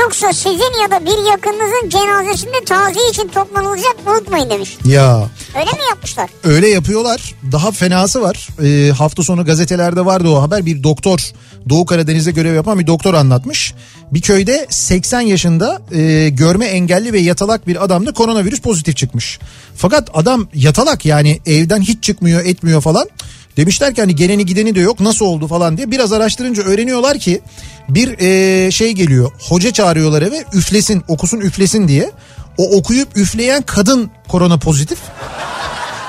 Yoksa 0.00 0.32
sizin 0.32 0.82
ya 0.82 0.90
da 0.90 1.04
bir 1.06 1.30
yakınınızın 1.30 1.88
cenazesinde 1.88 2.64
taziye 2.66 3.10
için 3.10 3.28
toplanılacak 3.28 3.96
unutmayın 4.06 4.50
demiş. 4.50 4.76
Ya 4.84 5.28
Öyle 5.54 5.70
mi 5.70 5.78
yapmışlar? 5.90 6.30
öyle 6.44 6.68
yapıyorlar. 6.68 7.34
Daha 7.52 7.70
fenası 7.72 8.22
var. 8.22 8.48
Ee, 8.64 8.90
hafta 8.92 9.22
sonu 9.22 9.44
gazetelerde 9.44 10.04
vardı 10.04 10.28
o 10.28 10.42
haber. 10.42 10.66
Bir 10.66 10.82
doktor 10.82 11.20
Doğu 11.68 11.86
Karadeniz'de 11.86 12.30
görev 12.30 12.54
yapan 12.54 12.78
bir 12.78 12.86
doktor 12.86 13.14
anlatmış. 13.14 13.74
Bir 14.12 14.20
köyde 14.20 14.66
80 14.70 15.20
yaşında 15.20 15.82
e, 15.92 16.28
görme 16.28 16.66
engelli 16.66 17.12
ve 17.12 17.18
yatalak 17.18 17.66
bir 17.66 17.84
adamda 17.84 18.12
koronavirüs 18.12 18.60
pozitif 18.60 18.96
çıkmış. 18.96 19.38
Fakat 19.76 20.10
adam 20.14 20.48
yatalak 20.54 21.06
yani 21.06 21.40
evden 21.46 21.80
hiç 21.80 22.04
çıkmıyor 22.04 22.44
etmiyor 22.44 22.80
falan. 22.80 23.08
Demişler 23.56 23.94
ki 23.94 24.00
hani 24.00 24.16
geleni 24.16 24.46
gideni 24.46 24.74
de 24.74 24.80
yok 24.80 25.00
nasıl 25.00 25.24
oldu 25.24 25.48
falan 25.48 25.76
diye. 25.76 25.90
Biraz 25.90 26.12
araştırınca 26.12 26.62
öğreniyorlar 26.62 27.18
ki 27.18 27.40
bir 27.88 28.18
e, 28.18 28.70
şey 28.70 28.92
geliyor. 28.92 29.32
Hoca 29.48 29.72
çağırıyorlar 29.72 30.22
eve 30.22 30.44
üflesin 30.52 31.02
okusun 31.08 31.40
üflesin 31.40 31.88
diye. 31.88 32.10
O 32.58 32.76
okuyup 32.76 33.16
üfleyen 33.16 33.62
kadın 33.62 34.10
korona 34.28 34.58
pozitif. 34.58 34.98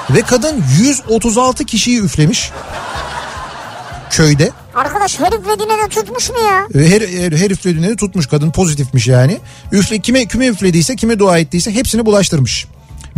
Ve 0.09 0.21
kadın 0.21 0.63
136 0.79 1.65
kişiyi 1.65 2.01
üflemiş. 2.01 2.51
Köyde. 4.09 4.51
Arkadaş 4.75 5.19
herif 5.19 5.39
dediğine 5.45 5.73
de 5.85 5.89
tutmuş 5.89 6.29
mu 6.29 6.35
ya? 6.39 6.67
Ve 6.75 6.89
Her, 6.89 7.01
her, 7.01 7.31
her 7.31 7.51
üflediğini 7.51 7.87
de 7.87 7.95
tutmuş 7.95 8.27
kadın 8.27 8.51
pozitifmiş 8.51 9.07
yani. 9.07 9.39
Üfle, 9.71 9.99
kime, 9.99 10.27
kime 10.27 10.47
üflediyse 10.47 10.95
kime 10.95 11.19
dua 11.19 11.37
ettiyse 11.37 11.73
hepsini 11.73 12.05
bulaştırmış. 12.05 12.67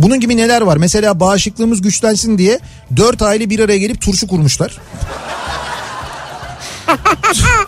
Bunun 0.02 0.20
gibi 0.20 0.36
neler 0.36 0.60
var? 0.60 0.76
Mesela 0.76 1.20
bağışıklığımız 1.20 1.82
güçlensin 1.82 2.38
diye 2.38 2.60
dört 2.96 3.22
aile 3.22 3.50
bir 3.50 3.60
araya 3.60 3.78
gelip 3.78 4.00
turşu 4.00 4.26
kurmuşlar. 4.26 4.76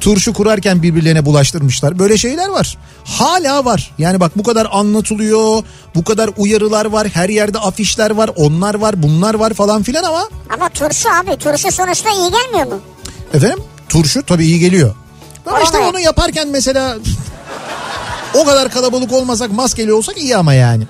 turşu 0.00 0.32
kurarken 0.32 0.82
birbirlerine 0.82 1.24
bulaştırmışlar. 1.26 1.98
Böyle 1.98 2.18
şeyler 2.18 2.48
var. 2.48 2.78
Hala 3.04 3.64
var. 3.64 3.90
Yani 3.98 4.20
bak 4.20 4.32
bu 4.38 4.42
kadar 4.42 4.68
anlatılıyor. 4.70 5.62
Bu 5.94 6.04
kadar 6.04 6.30
uyarılar 6.36 6.86
var. 6.86 7.08
Her 7.08 7.28
yerde 7.28 7.58
afişler 7.58 8.10
var. 8.10 8.30
Onlar 8.36 8.74
var 8.74 9.02
bunlar 9.02 9.34
var 9.34 9.54
falan 9.54 9.82
filan 9.82 10.02
ama 10.04 10.28
Ama 10.54 10.68
turşu 10.68 11.08
abi 11.10 11.36
turşu 11.36 11.72
sonuçta 11.72 12.10
iyi 12.10 12.30
gelmiyor 12.30 12.66
mu? 12.66 12.80
Efendim 13.34 13.58
turşu 13.88 14.22
tabii 14.22 14.44
iyi 14.44 14.58
geliyor. 14.58 14.94
Ama 15.46 15.60
işte 15.60 15.78
Vallahi. 15.78 15.90
onu 15.90 16.00
yaparken 16.00 16.48
mesela 16.48 16.96
o 18.34 18.44
kadar 18.44 18.70
kalabalık 18.70 19.12
olmasak 19.12 19.52
maskeli 19.52 19.92
olsak 19.92 20.18
iyi 20.18 20.36
ama 20.36 20.54
yani. 20.54 20.84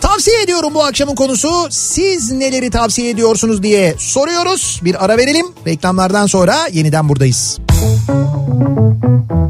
Tavsiye 0.00 0.42
ediyorum 0.42 0.74
bu 0.74 0.84
akşamın 0.84 1.14
konusu. 1.14 1.66
Siz 1.70 2.32
neleri 2.32 2.70
tavsiye 2.70 3.10
ediyorsunuz 3.10 3.62
diye 3.62 3.94
soruyoruz. 3.98 4.80
Bir 4.84 5.04
ara 5.04 5.16
verelim. 5.18 5.46
Reklamlardan 5.66 6.26
sonra 6.26 6.56
yeniden 6.72 7.08
buradayız. 7.08 7.58
Kafa 7.68 9.45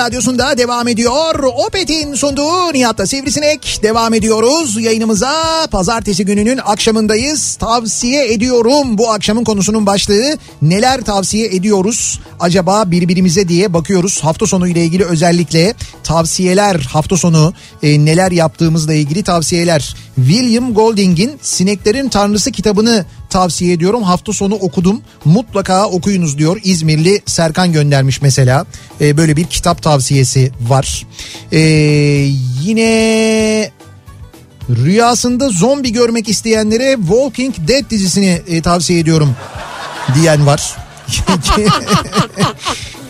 radyosunda 0.00 0.58
devam 0.58 0.88
ediyor. 0.88 1.34
Opet'in 1.66 2.14
sunduğu 2.14 2.72
Nihat'ta 2.72 3.06
Sivrisinek 3.06 3.80
devam 3.82 4.14
ediyoruz. 4.14 4.80
Yayınımıza 4.80 5.32
pazartesi 5.70 6.24
gününün 6.24 6.60
akşamındayız. 6.64 7.54
Tavsiye 7.54 8.32
ediyorum 8.32 8.98
bu 8.98 9.10
akşamın 9.10 9.44
konusunun 9.44 9.86
başlığı. 9.86 10.38
Neler 10.62 11.00
tavsiye 11.00 11.46
ediyoruz 11.46 12.20
acaba 12.40 12.90
birbirimize 12.90 13.48
diye 13.48 13.72
bakıyoruz. 13.72 14.20
Hafta 14.20 14.46
sonu 14.46 14.68
ile 14.68 14.84
ilgili 14.84 15.04
özellikle 15.04 15.74
tavsiyeler 16.04 16.76
hafta 16.76 17.16
sonu 17.16 17.54
e, 17.82 18.04
neler 18.04 18.32
yaptığımızla 18.32 18.94
ilgili 18.94 19.22
tavsiyeler. 19.22 19.94
William 20.16 20.74
Golding'in 20.74 21.38
Sineklerin 21.42 22.08
Tanrısı 22.08 22.52
kitabını 22.52 23.04
tavsiye 23.30 23.72
ediyorum. 23.72 24.02
Hafta 24.02 24.32
sonu 24.32 24.54
okudum. 24.54 25.02
Mutlaka 25.24 25.86
okuyunuz 25.86 26.38
diyor. 26.38 26.60
İzmirli 26.64 27.22
Serkan 27.26 27.72
göndermiş 27.72 28.22
mesela. 28.22 28.66
Ee, 29.00 29.16
böyle 29.16 29.36
bir 29.36 29.44
kitap 29.44 29.82
tavsiyesi 29.82 30.52
var. 30.68 31.06
Ee, 31.52 31.58
yine 32.62 33.70
rüyasında 34.70 35.48
zombi 35.48 35.92
görmek 35.92 36.28
isteyenlere 36.28 36.96
Walking 37.00 37.54
Dead 37.68 37.90
dizisini 37.90 38.40
e, 38.46 38.62
tavsiye 38.62 38.98
ediyorum 38.98 39.36
diyen 40.14 40.46
var. 40.46 40.76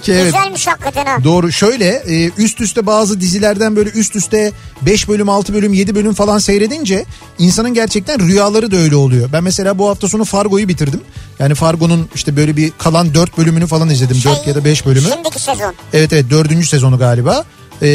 Ki 0.03 0.13
evet. 0.13 0.25
Güzelmiş 0.25 0.67
hakikaten 0.67 1.07
ha. 1.07 1.25
Doğru 1.25 1.53
şöyle 1.53 1.87
e, 1.89 2.31
üst 2.37 2.61
üste 2.61 2.87
bazı 2.87 3.21
dizilerden 3.21 3.77
böyle 3.77 3.91
üst 3.91 4.17
üste 4.17 4.53
5 4.83 5.09
bölüm 5.09 5.29
6 5.29 5.55
bölüm 5.55 5.73
7 5.73 5.95
bölüm 5.95 6.15
falan 6.15 6.39
seyredince 6.39 7.05
insanın 7.39 7.75
gerçekten 7.75 8.21
rüyaları 8.21 8.71
da 8.71 8.77
öyle 8.77 8.97
oluyor. 8.97 9.29
Ben 9.33 9.45
mesela 9.45 9.79
bu 9.79 9.89
hafta 9.89 10.09
sonu 10.09 10.25
Fargo'yu 10.25 10.69
bitirdim. 10.69 11.01
Yani 11.39 11.55
Fargo'nun 11.55 12.09
işte 12.15 12.37
böyle 12.37 12.57
bir 12.57 12.73
kalan 12.79 13.15
4 13.15 13.39
bölümünü 13.39 13.67
falan 13.67 13.91
izledim. 13.91 14.17
Şey, 14.17 14.33
4 14.33 14.47
ya 14.47 14.55
da 14.55 14.65
5 14.65 14.87
bölümü. 14.87 15.09
Şimdiki 15.15 15.41
sezon. 15.43 15.75
Evet 15.93 16.13
evet 16.13 16.31
dördüncü 16.31 16.67
sezonu 16.67 16.99
galiba. 16.99 17.45
Ee, 17.83 17.87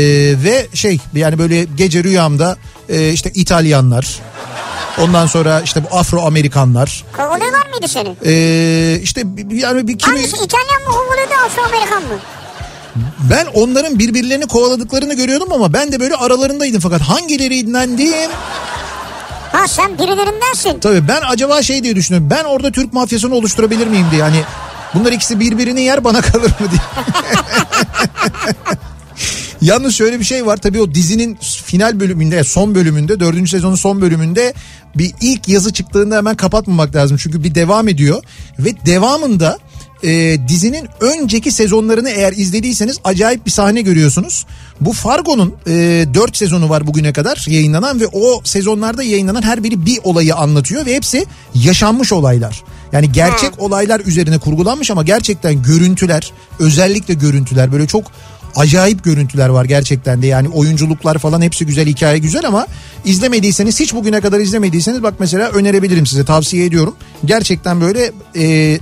ve 0.44 0.68
şey 0.74 1.00
yani 1.14 1.40
böyle 1.40 1.64
gece 1.64 2.04
rüyamda 2.04 2.58
e, 2.90 3.10
işte 3.10 3.32
İtalyanlar 3.36 4.20
ondan 5.02 5.28
sonra 5.28 5.62
işte 5.62 5.84
bu 5.84 5.98
Afro 5.98 6.22
Amerikanlar 6.22 7.04
Kovalıyorlar 7.18 7.68
mıydı 7.70 7.88
seni? 7.88 8.16
ee, 8.26 9.00
işte 9.04 9.24
yani 9.52 9.88
bir 9.88 9.98
kimi 10.00 10.16
Hangisi 10.16 10.36
İtalyan 10.44 10.82
mı 10.88 10.92
kovalıyordu 10.92 11.34
Afro 11.46 11.62
Amerikan 11.64 12.04
mı? 12.04 12.20
ben 13.32 13.46
onların 13.54 14.00
birbirlerini 14.00 14.48
kovaladıklarını 14.48 15.14
görüyordum 15.14 15.54
ama 15.54 15.74
ben 15.74 15.92
de 15.92 16.00
böyle 16.00 16.16
aralarındaydım 16.16 16.80
fakat 16.80 17.02
hangilerindendim 17.02 18.32
Ha 19.52 19.68
sen 19.68 19.98
birilerindensin. 19.98 20.80
tabii 20.80 21.08
ben 21.08 21.22
acaba 21.30 21.62
şey 21.62 21.84
diye 21.84 21.96
düşünüyorum 21.96 22.30
ben 22.30 22.44
orada 22.44 22.72
Türk 22.72 22.94
mafyasını 22.94 23.36
oluşturabilir 23.36 23.88
miyim 23.88 24.06
diye 24.12 24.22
hani 24.22 24.42
bunlar 24.94 25.12
ikisi 25.12 25.40
birbirini 25.40 25.82
yer 25.82 26.04
bana 26.04 26.22
kalır 26.22 26.50
mı 26.60 26.68
diye. 26.72 26.82
Yalnız 29.66 29.96
şöyle 29.96 30.20
bir 30.20 30.26
şey 30.26 30.46
var 30.46 30.58
tabii 30.58 30.82
o 30.82 30.94
dizinin 30.94 31.38
final 31.66 32.00
bölümünde 32.00 32.44
son 32.44 32.76
bölümünde 32.76 33.20
dördüncü 33.20 33.50
sezonun 33.50 33.76
son 33.76 34.02
bölümünde 34.02 34.54
bir 34.96 35.14
ilk 35.22 35.48
yazı 35.48 35.74
çıktığında 35.74 36.18
hemen 36.18 36.36
kapatmamak 36.36 36.96
lazım. 36.96 37.18
Çünkü 37.18 37.44
bir 37.44 37.56
devam 37.56 37.88
ediyor 37.88 38.24
ve 38.60 38.86
devamında 38.86 39.58
e, 40.04 40.38
dizinin 40.48 40.88
önceki 41.00 41.52
sezonlarını 41.52 42.10
eğer 42.10 42.34
izlediyseniz 42.34 43.00
acayip 43.04 43.46
bir 43.46 43.52
sahne 43.52 43.82
görüyorsunuz. 43.82 44.46
Bu 44.82 44.94
Fargo'nun 44.94 45.56
e, 45.68 46.06
4 46.14 46.38
sezonu 46.38 46.70
var 46.70 46.88
bugüne 46.88 47.14
kadar 47.14 47.46
yayınlanan 47.50 48.00
ve 48.00 48.08
o 48.08 48.42
sezonlarda 48.44 49.04
yayınlanan 49.04 49.42
her 49.42 49.64
biri 49.64 49.86
bir 49.86 50.00
olayı 50.04 50.36
anlatıyor 50.36 50.86
ve 50.86 50.96
hepsi 50.96 51.26
yaşanmış 51.56 52.14
olaylar. 52.14 52.64
Yani 52.92 53.12
gerçek 53.12 53.60
olaylar 53.60 54.02
üzerine 54.06 54.38
kurgulanmış 54.38 54.92
ama 54.92 55.04
gerçekten 55.04 55.64
görüntüler 55.64 56.32
özellikle 56.60 57.14
görüntüler 57.14 57.72
böyle 57.72 57.88
çok 57.88 58.04
acayip 58.56 59.04
görüntüler 59.04 59.50
var 59.50 59.66
gerçekten 59.66 60.22
de 60.22 60.28
yani 60.28 60.50
oyunculuklar 60.50 61.18
falan 61.18 61.42
hepsi 61.42 61.66
güzel 61.66 61.88
hikaye 61.88 62.18
güzel 62.18 62.48
ama 62.48 62.68
izlemediyseniz 63.06 63.80
hiç 63.80 63.94
bugüne 63.94 64.22
kadar 64.22 64.40
izlemediyseniz 64.40 65.04
bak 65.04 65.14
mesela 65.20 65.50
önerebilirim 65.50 66.06
size 66.06 66.26
tavsiye 66.26 66.66
ediyorum. 66.66 66.96
Gerçekten 67.26 67.82
böyle 67.82 68.12
e, 68.36 68.80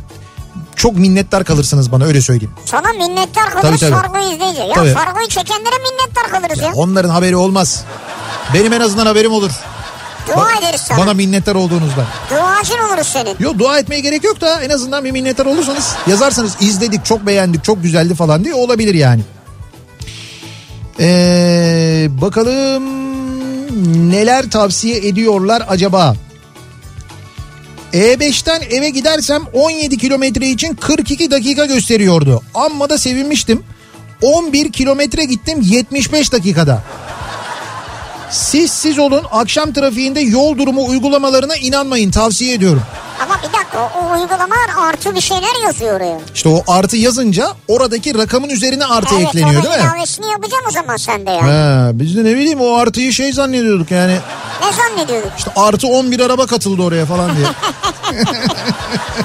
çok 0.76 0.98
minnettar 0.98 1.44
kalırsınız 1.44 1.92
bana 1.92 2.06
öyle 2.06 2.22
söyleyeyim. 2.22 2.54
Sana 2.66 2.94
minnettar 2.94 3.50
kalırız 3.50 3.80
Tabii, 3.80 3.92
tabii. 3.92 4.02
Fargo'yu 4.02 4.34
izleyince. 4.36 4.62
Ya 4.62 4.74
Tabii. 4.74 4.94
Fargo'yu 4.94 5.28
çekenlere 5.28 5.76
minnettar 5.78 6.30
kalırız 6.32 6.62
ya. 6.62 6.72
Onların 6.74 7.10
haberi 7.10 7.36
olmaz. 7.36 7.84
Benim 8.54 8.74
en 8.74 8.82
azından 8.82 9.06
haberim 9.06 9.32
olur. 9.32 9.52
Dua 10.28 10.36
Ba- 10.36 10.60
ederiz 10.60 10.82
sana. 10.82 10.98
Bana 10.98 11.14
minnettar 11.14 11.56
olduğunuzdan. 11.56 12.06
Duacın 12.30 12.78
oluruz 12.90 13.08
senin. 13.08 13.36
Yok 13.40 13.60
dua 13.60 13.80
etmeye 13.80 14.00
gerek 14.00 14.24
yok 14.24 14.42
da 14.42 14.62
en 14.62 14.70
azından 14.70 15.04
bir 15.06 15.12
minnettar 15.12 15.46
olursanız 15.46 15.96
yazarsanız 16.08 16.56
izledik 16.62 17.06
çok 17.06 17.26
beğendik 17.26 17.64
çok 17.64 17.84
güzeldi 17.84 18.16
falan 18.16 18.44
diye 18.44 18.54
olabilir 18.54 18.94
yani. 18.94 19.22
Ee, 21.04 22.08
bakalım 22.22 22.84
neler 24.12 24.50
tavsiye 24.50 24.98
ediyorlar 24.98 25.64
acaba? 25.70 26.16
E5'ten 27.94 28.62
eve 28.70 28.90
gidersem 28.90 29.42
17 29.54 29.98
kilometre 29.98 30.50
için 30.50 30.76
42 30.76 31.32
dakika 31.32 31.66
gösteriyordu. 31.66 32.42
Amma 32.54 32.90
da 32.90 32.98
sevinmiştim. 32.98 33.64
11 34.22 34.72
kilometre 34.72 35.26
gittim 35.26 35.62
75 35.62 36.32
dakikada. 36.32 36.84
Siz 38.34 38.72
siz 38.72 39.00
olun 39.00 39.24
akşam 39.32 39.74
trafiğinde 39.74 40.20
yol 40.20 40.58
durumu 40.58 40.86
uygulamalarına 40.86 41.56
inanmayın 41.56 42.12
tavsiye 42.12 42.54
ediyorum. 42.54 42.82
Ama 43.22 43.38
bir 43.38 43.58
dakika 43.58 43.80
o, 43.96 44.00
o 44.00 44.12
uygulamalar 44.12 44.70
artı 44.78 45.16
bir 45.16 45.22
şeyler 45.22 45.64
yazıyor 45.64 45.98
oraya. 45.98 46.20
İşte 46.36 46.50
o 46.50 46.64
artı 46.68 46.98
yazınca 46.98 47.48
oradaki 47.68 48.18
rakamın 48.18 48.50
üzerine 48.50 48.86
artı 48.86 49.16
evet, 49.16 49.28
ekleniyor 49.28 49.64
değil 49.64 49.76
mi? 49.76 49.82
ilavesini 49.82 50.28
yapacağım 50.28 50.64
o 50.68 50.72
zaman 50.72 50.98
sen 50.98 51.26
de 51.26 51.32
yani. 51.32 51.52
Ha, 51.52 51.92
biz 51.94 52.18
de 52.18 52.24
ne 52.24 52.36
bileyim 52.36 52.62
o 52.62 52.76
artıyı 52.76 53.14
şey 53.14 53.34
zannediyorduk 53.34 53.92
yani. 53.92 54.18
Ne 54.62 54.72
zannediyorduk? 54.74 55.32
İşte 55.38 55.52
artı 55.56 55.88
11 55.88 56.20
araba 56.20 56.46
katıldı 56.46 56.82
oraya 56.82 57.06
falan 57.06 57.32
diye. 57.38 57.48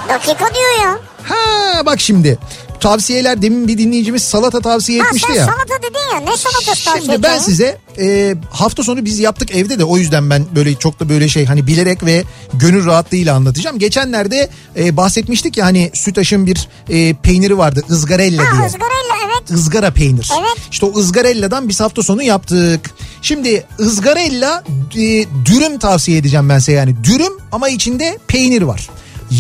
Dakika 0.09 0.55
diyor 0.55 0.85
ya. 0.85 0.99
ha 1.23 1.87
bak 1.87 2.01
şimdi 2.01 2.39
tavsiyeler 2.81 3.43
demin 3.43 3.69
bir 3.69 3.79
dinleyicimiz 3.79 4.23
salata 4.23 4.61
tavsiye 4.61 5.01
Ha 5.01 5.07
etmişti 5.07 5.29
sen 5.33 5.39
ya. 5.41 5.47
salata 5.47 5.83
dedin 5.83 6.15
ya 6.15 6.21
ne 6.21 6.37
salatası 6.37 6.85
tavsiye 6.85 7.05
Şimdi 7.05 7.23
ben 7.23 7.39
size 7.39 7.79
e, 7.99 8.35
hafta 8.51 8.83
sonu 8.83 9.05
biz 9.05 9.19
yaptık 9.19 9.51
evde 9.57 9.79
de 9.79 9.85
o 9.85 9.97
yüzden 9.97 10.31
ben 10.31 10.47
böyle 10.55 10.75
çok 10.75 11.01
da 11.01 11.09
böyle 11.09 11.29
şey 11.29 11.47
hani 11.47 11.67
bilerek 11.67 12.05
ve 12.05 12.25
gönül 12.55 12.87
rahatlığıyla 12.87 13.35
anlatacağım. 13.35 13.79
Geçenlerde 13.79 14.49
e, 14.77 14.97
bahsetmiştik 14.97 15.57
ya 15.57 15.67
hani 15.67 15.91
Sütaş'ın 15.95 16.47
bir 16.47 16.69
e, 16.89 17.15
peyniri 17.15 17.59
vardı 17.59 17.83
ızgarella 17.91 18.43
Ha 18.43 18.57
diye. 18.57 18.67
ızgarayla 18.67 19.15
evet. 19.27 19.51
ızgara 19.51 19.91
peynir. 19.91 20.31
Evet. 20.39 20.57
İşte 20.71 20.87
o 20.87 20.99
ızgarella'dan 20.99 21.69
biz 21.69 21.81
hafta 21.81 22.03
sonu 22.03 22.23
yaptık. 22.23 22.91
Şimdi 23.23 23.65
ızgarella 23.81 24.65
e, 24.97 25.25
dürüm 25.45 25.79
tavsiye 25.79 26.19
edeceğim 26.19 26.49
ben 26.49 26.59
size 26.59 26.73
yani. 26.73 26.97
Dürüm 27.05 27.33
ama 27.53 27.69
içinde 27.69 28.19
peynir 28.29 28.63
var. 28.63 28.89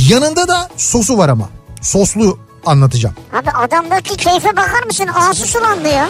Yanında 0.08 0.48
da 0.48 0.68
sosu 0.76 1.18
var 1.18 1.28
ama. 1.28 1.48
Soslu 1.82 2.38
anlatacağım. 2.68 3.14
Abi 3.32 3.50
adamdaki 3.50 4.16
keyfe 4.16 4.56
bakar 4.56 4.82
mısın? 4.86 5.06
Ağzı 5.14 5.46
sulandı 5.46 5.88
ya. 5.88 6.08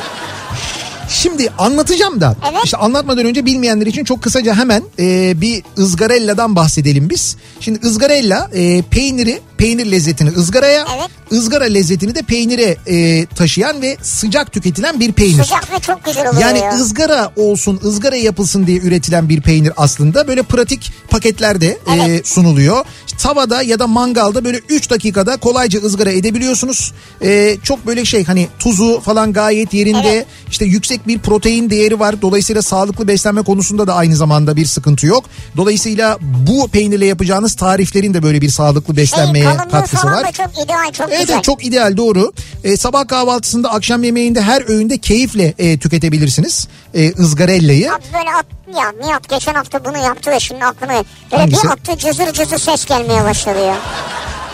Şimdi 1.09 1.53
anlatacağım 1.59 2.21
da 2.21 2.37
Evet. 2.53 2.61
işte 2.65 2.77
anlatmadan 2.77 3.27
önce 3.27 3.47
bilmeyenler 3.47 3.87
için 3.87 4.05
çok 4.05 4.23
kısaca 4.23 4.55
hemen 4.55 4.83
e, 4.99 5.41
bir 5.41 5.63
ızgarella'dan 5.79 6.57
bahsedelim 6.57 7.11
biz. 7.11 7.37
Şimdi 7.61 7.87
ızgarella 7.87 8.51
e, 8.55 8.83
peyniri 8.83 9.41
peynir 9.59 9.87
lezzetini 9.93 10.31
ızgaraya 10.31 10.87
Evet. 10.99 11.09
ızgara 11.33 11.65
lezzetini 11.65 12.15
de 12.15 12.23
peynire 12.23 12.77
e, 12.87 13.27
taşıyan 13.27 13.83
ve 13.83 13.97
sıcak 14.03 14.53
tüketilen 14.53 15.01
bir 15.01 15.13
peynir. 15.13 15.43
Sıcak 15.45 15.73
ve 15.73 15.81
çok 15.81 16.05
güzel 16.05 16.29
oluyor 16.29 16.43
Yani 16.43 16.59
ya. 16.59 16.75
ızgara 16.75 17.33
olsun, 17.37 17.81
ızgara 17.85 18.17
yapılsın 18.17 18.67
diye 18.67 18.79
üretilen 18.79 19.29
bir 19.29 19.41
peynir 19.41 19.73
aslında. 19.77 20.29
Böyle 20.29 20.43
pratik 20.43 20.93
paketlerde 21.11 21.67
e, 21.67 21.79
Evet. 22.07 22.29
sunuluyor. 22.29 22.85
Tavada 23.19 23.63
ya 23.63 23.79
da 23.79 23.87
mangalda 23.87 24.45
böyle 24.45 24.61
3 24.69 24.91
dakikada 24.91 25.37
kolayca 25.37 25.81
ızgara 25.81 26.11
edebiliyorsunuz. 26.13 26.93
E, 27.23 27.57
çok 27.63 27.87
böyle 27.87 28.05
şey 28.05 28.25
hani 28.25 28.49
tuzu 28.59 29.01
falan 29.01 29.33
gayet 29.33 29.75
yerinde. 29.75 30.09
Evet. 30.15 30.27
İşte 30.51 30.65
yüksek 30.65 31.07
bir 31.07 31.19
protein 31.19 31.71
değeri 31.71 32.01
var. 32.01 32.23
Dolayısıyla 32.23 32.63
sağlıklı 32.63 33.09
beslenme 33.09 33.43
konusunda 33.43 33.87
da 33.87 33.95
aynı 33.95 34.17
zamanda 34.17 34.57
bir 34.57 34.67
sıkıntı 34.67 35.07
yok. 35.07 35.25
Dolayısıyla 35.57 36.19
bu 36.23 36.69
peynirle 36.69 37.07
yapacağınız 37.07 37.57
tariflerin 37.57 38.15
de 38.15 38.23
böyle 38.23 38.41
bir 38.41 38.49
sağlıklı 38.51 38.97
beslenmeye 38.97 39.48
Kalınlığı 39.57 39.71
katkısı 39.71 40.07
var. 40.07 40.25
da 40.25 40.33
çok 40.33 40.65
ideal 40.65 40.93
çok 40.93 41.09
Evet, 41.13 41.21
güzel. 41.21 41.43
çok 41.43 41.65
ideal 41.67 41.97
doğru. 41.97 42.33
Ee, 42.65 42.77
sabah 42.77 43.09
kahvaltısında 43.09 43.71
akşam 43.73 44.03
yemeğinde 44.03 44.41
her 44.43 44.69
öğünde 44.69 44.99
keyifle 44.99 45.55
e, 45.59 45.79
tüketebilirsiniz 45.79 46.69
e, 46.95 47.13
ızgarellayı. 47.19 47.93
Abi 47.93 48.03
böyle 48.15 48.31
at, 48.39 48.47
ya 48.79 48.93
Nihat 49.07 49.29
geçen 49.29 49.55
hafta 49.55 49.85
bunu 49.85 49.99
yaptı 49.99 50.31
da 50.31 50.41
şimdi 50.41 50.65
aklıma 50.65 50.93
böyle 50.93 51.43
Hangisi? 51.43 51.63
bir 51.65 51.69
attı 51.73 51.97
cızır 51.99 52.33
cızır 52.33 52.59
ses 52.59 52.85
gelmeye 52.85 53.25
başladı 53.25 53.59
ya. 53.67 53.77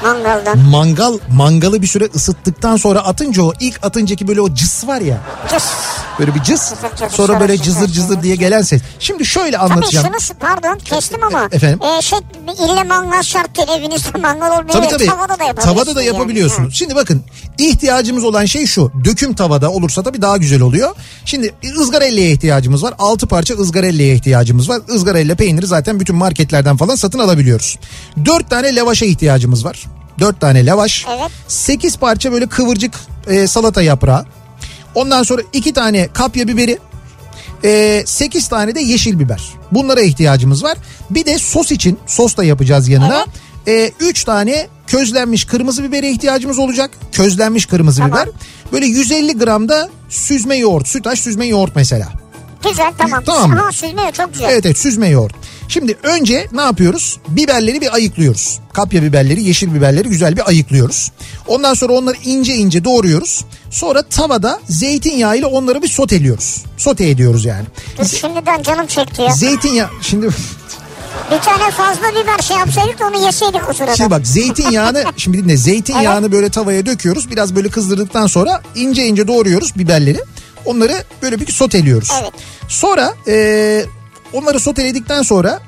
Mangaldan. 0.05 0.59
Mangal 0.59 1.19
mangalı 1.33 1.83
bir 1.83 1.87
süre 1.87 2.09
ısıttıktan 2.15 2.77
sonra 2.77 3.01
atınca 3.01 3.43
o 3.43 3.53
ilk 3.61 3.85
atıncaki 3.87 4.29
böyle 4.29 4.41
o 4.41 4.55
cıs 4.55 4.87
var 4.87 5.01
ya 5.01 5.19
Cız. 5.51 5.63
böyle 6.19 6.35
bir 6.35 6.43
cıs 6.43 6.69
Cızır 6.69 6.91
cızır, 6.97 7.11
sonra 7.11 7.41
böyle 7.41 7.59
cızır 7.63 7.89
cızır 7.89 8.23
diye 8.23 8.37
gelen 8.37 8.63
ses. 8.63 8.83
Şimdi 8.99 9.27
şöyle 9.27 9.57
Tabii 9.57 9.73
anlatacağım. 9.73 10.07
şunu 10.21 10.39
pardon 10.39 10.79
kestim 10.79 11.25
ama. 11.25 11.49
Efendim? 11.53 11.81
E, 11.99 12.03
şey 12.03 12.19
ille 12.65 12.83
mangal 12.83 13.23
şart 13.23 13.57
değil 13.57 13.69
evinizde 13.79 14.19
mangal 14.19 14.51
olmuyor. 14.51 14.73
Tabii 14.73 14.89
tabii. 14.89 15.07
Tavada 15.07 15.39
da 15.39 15.45
yapabiliyorsunuz. 15.45 15.65
Tavada 15.65 15.97
da 15.97 16.03
yani. 16.03 16.15
yapabiliyorsunuz. 16.17 16.69
Ha. 16.69 16.75
Şimdi 16.75 16.95
bakın 16.95 17.23
ihtiyacımız 17.59 18.25
olan 18.25 18.45
şey 18.45 18.67
şu. 18.67 18.93
Döküm 19.05 19.35
tavada 19.35 19.71
olursa 19.71 20.03
tabii 20.03 20.23
daha 20.23 20.37
güzel 20.37 20.61
oluyor. 20.61 20.91
Şimdi 21.25 21.55
ızgarelleye 21.79 22.31
ihtiyacımız 22.33 22.83
var. 22.83 22.95
6 22.99 23.27
parça 23.27 23.55
ızgarelleye 23.55 24.15
ihtiyacımız 24.15 24.69
var. 24.69 24.81
Izgarella 24.95 25.35
peyniri 25.35 25.67
zaten 25.67 26.01
bütün 26.01 26.17
marketlerden 26.17 26.77
falan 26.77 26.95
satın 26.95 27.19
alabiliyoruz. 27.19 27.79
4 28.25 28.51
tane 28.51 28.75
lavaşa 28.77 29.07
ihtiyacımız 29.07 29.65
var. 29.65 29.85
4 30.19 30.41
tane 30.41 30.67
lavaş. 30.67 31.07
Evet. 31.19 31.31
8 31.49 31.97
parça 31.97 32.33
böyle 32.33 32.47
kıvırcık 32.47 32.95
e, 33.27 33.47
salata 33.47 33.83
yaprağı. 33.83 34.25
Ondan 34.95 35.23
sonra 35.23 35.43
2 35.53 35.73
tane 35.73 36.09
kapya 36.09 36.49
biberi. 36.49 36.79
8 38.07 38.49
tane 38.49 38.75
de 38.75 38.81
yeşil 38.81 39.19
biber. 39.19 39.43
Bunlara 39.73 40.01
ihtiyacımız 40.01 40.65
var. 40.65 40.79
Bir 41.11 41.25
de 41.25 41.39
sos 41.39 41.73
için 41.73 41.99
sos 42.07 42.37
da 42.37 42.45
yapacağız 42.45 42.89
yanına. 42.89 43.27
3 44.01 44.25
tane 44.25 44.69
közlenmiş 44.87 45.45
kırmızı 45.45 45.85
bibere 45.85 46.11
ihtiyacımız 46.11 46.59
olacak. 46.59 46.91
Közlenmiş 47.13 47.67
kırmızı 47.67 48.01
Tamam. 48.01 48.13
biber. 48.13 48.29
Böyle 48.73 48.87
150 48.87 49.39
gram 49.39 49.69
da 49.69 49.91
süzme 50.09 50.57
yoğurt, 50.57 50.89
sütaş 50.89 51.21
süzme 51.21 51.47
yoğurt 51.47 51.77
mesela. 51.77 52.24
Güzel 52.69 52.93
tamam. 52.99 53.23
Tamam 53.27 53.51
mı? 53.51 53.57
Ha 53.59 53.73
süzmüyor 53.73 54.13
çok 54.13 54.33
güzel. 54.33 54.51
Evet 54.51 54.67
evet 54.67 54.79
süzme 54.79 55.09
yoğurt. 55.09 55.35
Şimdi 55.69 55.99
önce 56.03 56.47
ne 56.53 56.61
yapıyoruz? 56.61 57.19
Biberleri 57.29 57.81
bir 57.81 57.95
ayıklıyoruz. 57.95 58.61
Kapya 58.73 59.03
biberleri, 59.03 59.43
yeşil 59.43 59.75
biberleri 59.75 60.09
güzel 60.09 60.37
bir 60.37 60.49
ayıklıyoruz. 60.49 61.13
Ondan 61.47 61.75
sonra 61.75 61.93
onları 61.93 62.17
ince 62.25 62.55
ince 62.55 62.85
doğruyoruz. 62.85 63.45
Sonra 63.71 64.03
tavada 64.03 64.61
zeytinyağıyla 64.69 65.49
onları 65.49 65.83
bir 65.83 65.89
soteliyoruz. 65.89 66.65
Sote 66.77 67.09
ediyoruz 67.09 67.45
yani. 67.45 67.65
Dur, 67.99 68.05
şimdiden 68.05 68.63
canım 68.63 68.87
çekti 68.87 69.23
ya. 69.23 69.31
Zeytinyağı 69.33 69.89
şimdi 70.03 70.27
Bir 71.31 71.39
tane 71.41 71.71
fazla 71.71 72.03
biber 72.11 72.39
şey 72.43 72.57
yapsaydık 72.57 73.01
da 73.01 73.07
onu 73.07 73.25
yeseydik 73.27 73.69
o 73.71 73.73
sırada. 73.73 73.97
şimdi 73.97 74.11
bak 74.11 74.27
zeytinyağını 74.27 75.05
şimdi 75.17 75.39
dinle 75.39 75.57
zeytinyağını 75.57 76.33
böyle 76.33 76.49
tavaya 76.51 76.87
döküyoruz. 76.87 77.31
Biraz 77.31 77.57
böyle 77.57 77.69
kızdırdıktan 77.69 78.27
sonra 78.27 78.63
ince 78.75 79.07
ince 79.07 79.29
doğruyoruz 79.29 79.79
biberleri. 79.79 80.19
Onları 80.65 81.05
böyle 81.23 81.41
bir 81.41 81.53
soteliyoruz. 81.53 82.09
Evet. 82.23 82.33
Sonra 82.69 83.15
e, 83.29 83.85
onları 84.33 84.61
soteledikten 84.61 85.23
sonra 85.23 85.61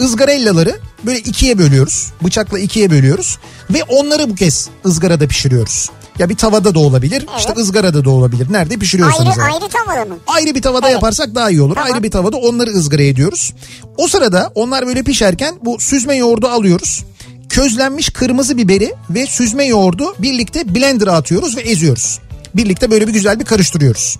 ızgarellaları 0.00 0.80
böyle 1.06 1.18
ikiye 1.18 1.58
bölüyoruz. 1.58 2.12
Bıçakla 2.24 2.58
ikiye 2.58 2.90
bölüyoruz. 2.90 3.38
Ve 3.70 3.82
onları 3.82 4.30
bu 4.30 4.34
kez 4.34 4.68
ızgarada 4.86 5.26
pişiriyoruz. 5.26 5.90
Ya 6.18 6.28
bir 6.28 6.36
tavada 6.36 6.74
da 6.74 6.78
olabilir, 6.78 7.26
işte 7.38 7.52
ızgarada 7.56 8.04
da 8.04 8.10
olabilir. 8.10 8.46
Nerede 8.52 8.76
pişiriyorsanız. 8.76 9.38
Ayrı 9.38 9.40
yani. 9.40 9.52
ayrı 9.52 9.68
tavada 9.68 10.04
mı? 10.04 10.18
Ayrı 10.26 10.54
bir 10.54 10.62
tavada 10.62 10.86
Evet. 10.86 10.94
yaparsak 10.94 11.34
daha 11.34 11.50
iyi 11.50 11.62
olur. 11.62 11.74
Tamam. 11.74 11.92
Ayrı 11.92 12.02
bir 12.02 12.10
tavada 12.10 12.36
onları 12.36 12.70
ızgara 12.70 13.02
ediyoruz. 13.02 13.54
O 13.96 14.08
sırada 14.08 14.52
onlar 14.54 14.86
böyle 14.86 15.02
pişerken 15.02 15.54
bu 15.64 15.80
süzme 15.80 16.16
yoğurdu 16.16 16.48
alıyoruz. 16.48 17.04
Közlenmiş 17.48 18.10
kırmızı 18.10 18.56
biberi 18.56 18.94
ve 19.10 19.26
süzme 19.26 19.64
yoğurdu 19.64 20.14
birlikte 20.18 20.74
blender'a 20.74 21.12
atıyoruz 21.12 21.56
ve 21.56 21.60
eziyoruz. 21.60 22.20
Birlikte 22.54 22.90
böyle 22.90 23.06
bir 23.08 23.12
güzel 23.12 23.40
bir 23.40 23.44
karıştırıyoruz. 23.44 24.18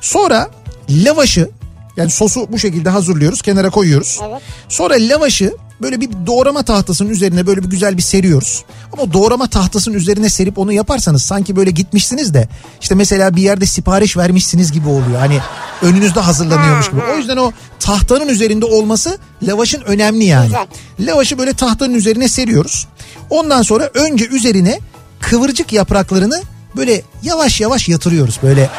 Sonra 0.00 0.50
lavaşı 0.90 1.50
yani 1.96 2.10
sosu 2.10 2.52
bu 2.52 2.58
şekilde 2.58 2.90
hazırlıyoruz 2.90 3.42
kenara 3.42 3.70
koyuyoruz. 3.70 4.20
Evet. 4.28 4.42
Sonra 4.68 4.94
lavaşı 4.98 5.52
böyle 5.82 6.00
bir 6.00 6.10
doğrama 6.26 6.62
tahtasının 6.62 7.10
üzerine 7.10 7.46
böyle 7.46 7.62
bir 7.62 7.70
güzel 7.70 7.96
bir 7.96 8.02
seriyoruz. 8.02 8.64
Ama 8.92 9.12
doğrama 9.12 9.46
tahtasının 9.46 9.94
üzerine 9.94 10.28
serip 10.28 10.58
onu 10.58 10.72
yaparsanız 10.72 11.22
sanki 11.22 11.56
böyle 11.56 11.70
gitmişsiniz 11.70 12.34
de 12.34 12.48
işte 12.80 12.94
mesela 12.94 13.36
bir 13.36 13.42
yerde 13.42 13.66
sipariş 13.66 14.16
vermişsiniz 14.16 14.72
gibi 14.72 14.88
oluyor. 14.88 15.18
Hani 15.18 15.38
önünüzde 15.82 16.20
hazırlanıyormuş 16.20 16.90
gibi. 16.90 17.00
O 17.14 17.16
yüzden 17.16 17.36
o 17.36 17.52
tahtanın 17.80 18.28
üzerinde 18.28 18.64
olması 18.64 19.18
lavaşın 19.42 19.80
önemli 19.80 20.24
yani. 20.24 20.46
Güzel. 20.46 20.66
Lavaşı 21.00 21.38
böyle 21.38 21.52
tahtanın 21.52 21.94
üzerine 21.94 22.28
seriyoruz. 22.28 22.88
Ondan 23.30 23.62
sonra 23.62 23.90
önce 23.94 24.26
üzerine 24.26 24.78
kıvırcık 25.20 25.72
yapraklarını 25.72 26.42
böyle 26.78 27.02
yavaş 27.22 27.60
yavaş 27.60 27.88
yatırıyoruz. 27.88 28.38
Böyle 28.42 28.70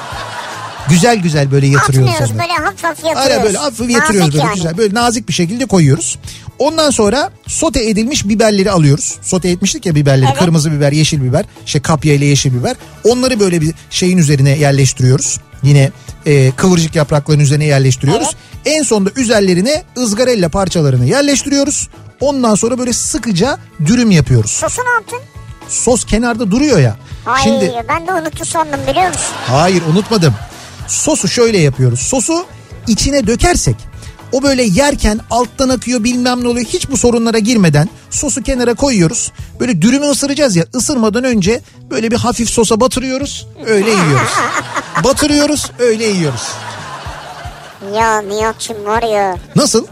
güzel 0.89 1.17
güzel 1.17 1.51
böyle 1.51 1.67
yatırıyoruz. 1.67 2.09
Atmıyoruz 2.13 2.35
onları. 2.35 2.49
böyle 2.49 2.65
hafif 2.65 2.83
hafif 2.83 3.05
yatırıyoruz. 3.05 3.31
Aynen 3.31 3.43
böyle 3.45 3.57
hafif 3.57 3.89
yatırıyoruz 3.89 4.27
Nazik 4.27 4.33
böyle 4.33 4.47
yani. 4.47 4.55
güzel 4.55 4.77
böyle 4.77 4.93
nazik 4.93 5.27
bir 5.27 5.33
şekilde 5.33 5.65
koyuyoruz. 5.65 6.19
Ondan 6.59 6.89
sonra 6.89 7.31
sote 7.47 7.89
edilmiş 7.89 8.27
biberleri 8.27 8.71
alıyoruz. 8.71 9.15
Sote 9.21 9.49
etmiştik 9.49 9.85
ya 9.85 9.95
biberleri. 9.95 10.29
Evet. 10.29 10.39
Kırmızı 10.39 10.71
biber, 10.71 10.91
yeşil 10.91 11.23
biber, 11.23 11.45
şey 11.65 11.81
kapya 11.81 12.13
ile 12.13 12.25
yeşil 12.25 12.53
biber. 12.53 12.75
Onları 13.03 13.39
böyle 13.39 13.61
bir 13.61 13.73
şeyin 13.89 14.17
üzerine 14.17 14.57
yerleştiriyoruz. 14.57 15.39
Yine 15.63 15.91
e, 16.25 16.51
kıvırcık 16.51 16.95
yaprakların 16.95 17.39
üzerine 17.39 17.65
yerleştiriyoruz. 17.65 18.35
En 18.65 18.83
sonunda 18.83 19.09
üzerlerine 19.15 19.83
ızgarella 19.97 20.49
parçalarını 20.49 21.05
yerleştiriyoruz. 21.05 21.89
Ondan 22.19 22.55
sonra 22.55 22.77
böyle 22.77 22.93
sıkıca 22.93 23.57
dürüm 23.85 24.11
yapıyoruz. 24.11 24.51
Sosu 24.51 24.81
ne 24.81 24.89
yaptın? 24.89 25.19
Sos 25.67 26.05
kenarda 26.05 26.51
duruyor 26.51 26.79
ya. 26.79 26.97
Ay 27.26 27.43
Şimdi 27.43 27.86
ben 27.89 28.07
de 28.07 28.13
unuttu 28.13 28.45
sandım 28.45 28.80
biliyor 28.88 29.07
musun? 29.07 29.22
Hayır 29.47 29.84
unutmadım. 29.93 30.34
Sosu 30.88 31.28
şöyle 31.28 31.57
yapıyoruz. 31.57 31.99
Sosu 31.99 32.45
içine 32.88 33.28
dökersek 33.28 33.76
o 34.32 34.43
böyle 34.43 34.63
yerken 34.63 35.20
alttan 35.32 35.70
akıyor 35.70 36.03
bilmem 36.03 36.43
ne 36.43 36.47
oluyor. 36.47 36.65
Hiç 36.65 36.89
bu 36.91 36.97
sorunlara 36.97 37.39
girmeden 37.39 37.89
sosu 38.09 38.43
kenara 38.43 38.74
koyuyoruz. 38.74 39.32
Böyle 39.59 39.82
dürümü 39.82 40.05
ısıracağız 40.05 40.55
ya 40.55 40.65
ısırmadan 40.76 41.24
önce 41.24 41.61
böyle 41.91 42.11
bir 42.11 42.17
hafif 42.17 42.49
sosa 42.49 42.80
batırıyoruz. 42.80 43.47
Öyle 43.65 43.89
yiyoruz. 43.89 44.32
batırıyoruz 45.03 45.72
öyle 45.80 46.05
yiyoruz. 46.05 46.47
Ya 47.95 48.22
Nihat'cığım 48.22 48.86
var 48.86 49.03
ya 49.03 49.36
Nasıl? 49.55 49.86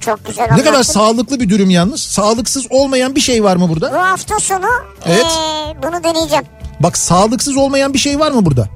çok 0.00 0.26
güzel 0.26 0.48
Ne 0.56 0.62
kadar 0.62 0.82
sağlıklı 0.82 1.40
bir 1.40 1.48
dürüm 1.48 1.70
yalnız. 1.70 2.00
Sağlıksız 2.00 2.66
olmayan 2.70 3.14
bir 3.14 3.20
şey 3.20 3.44
var 3.44 3.56
mı 3.56 3.68
Bu 3.68 3.74
burada? 3.74 4.10
hafta 4.10 4.40
sonu 4.40 4.66
Evet. 5.06 5.24
eee, 5.24 5.76
bunu 5.82 6.04
deneyeceğim. 6.04 6.44
Bak 6.80 6.98
sağlıksız 6.98 7.56
olmayan 7.56 7.94
bir 7.94 7.98
şey 7.98 8.18
var 8.18 8.30
mı 8.30 8.44
burada? 8.46 8.68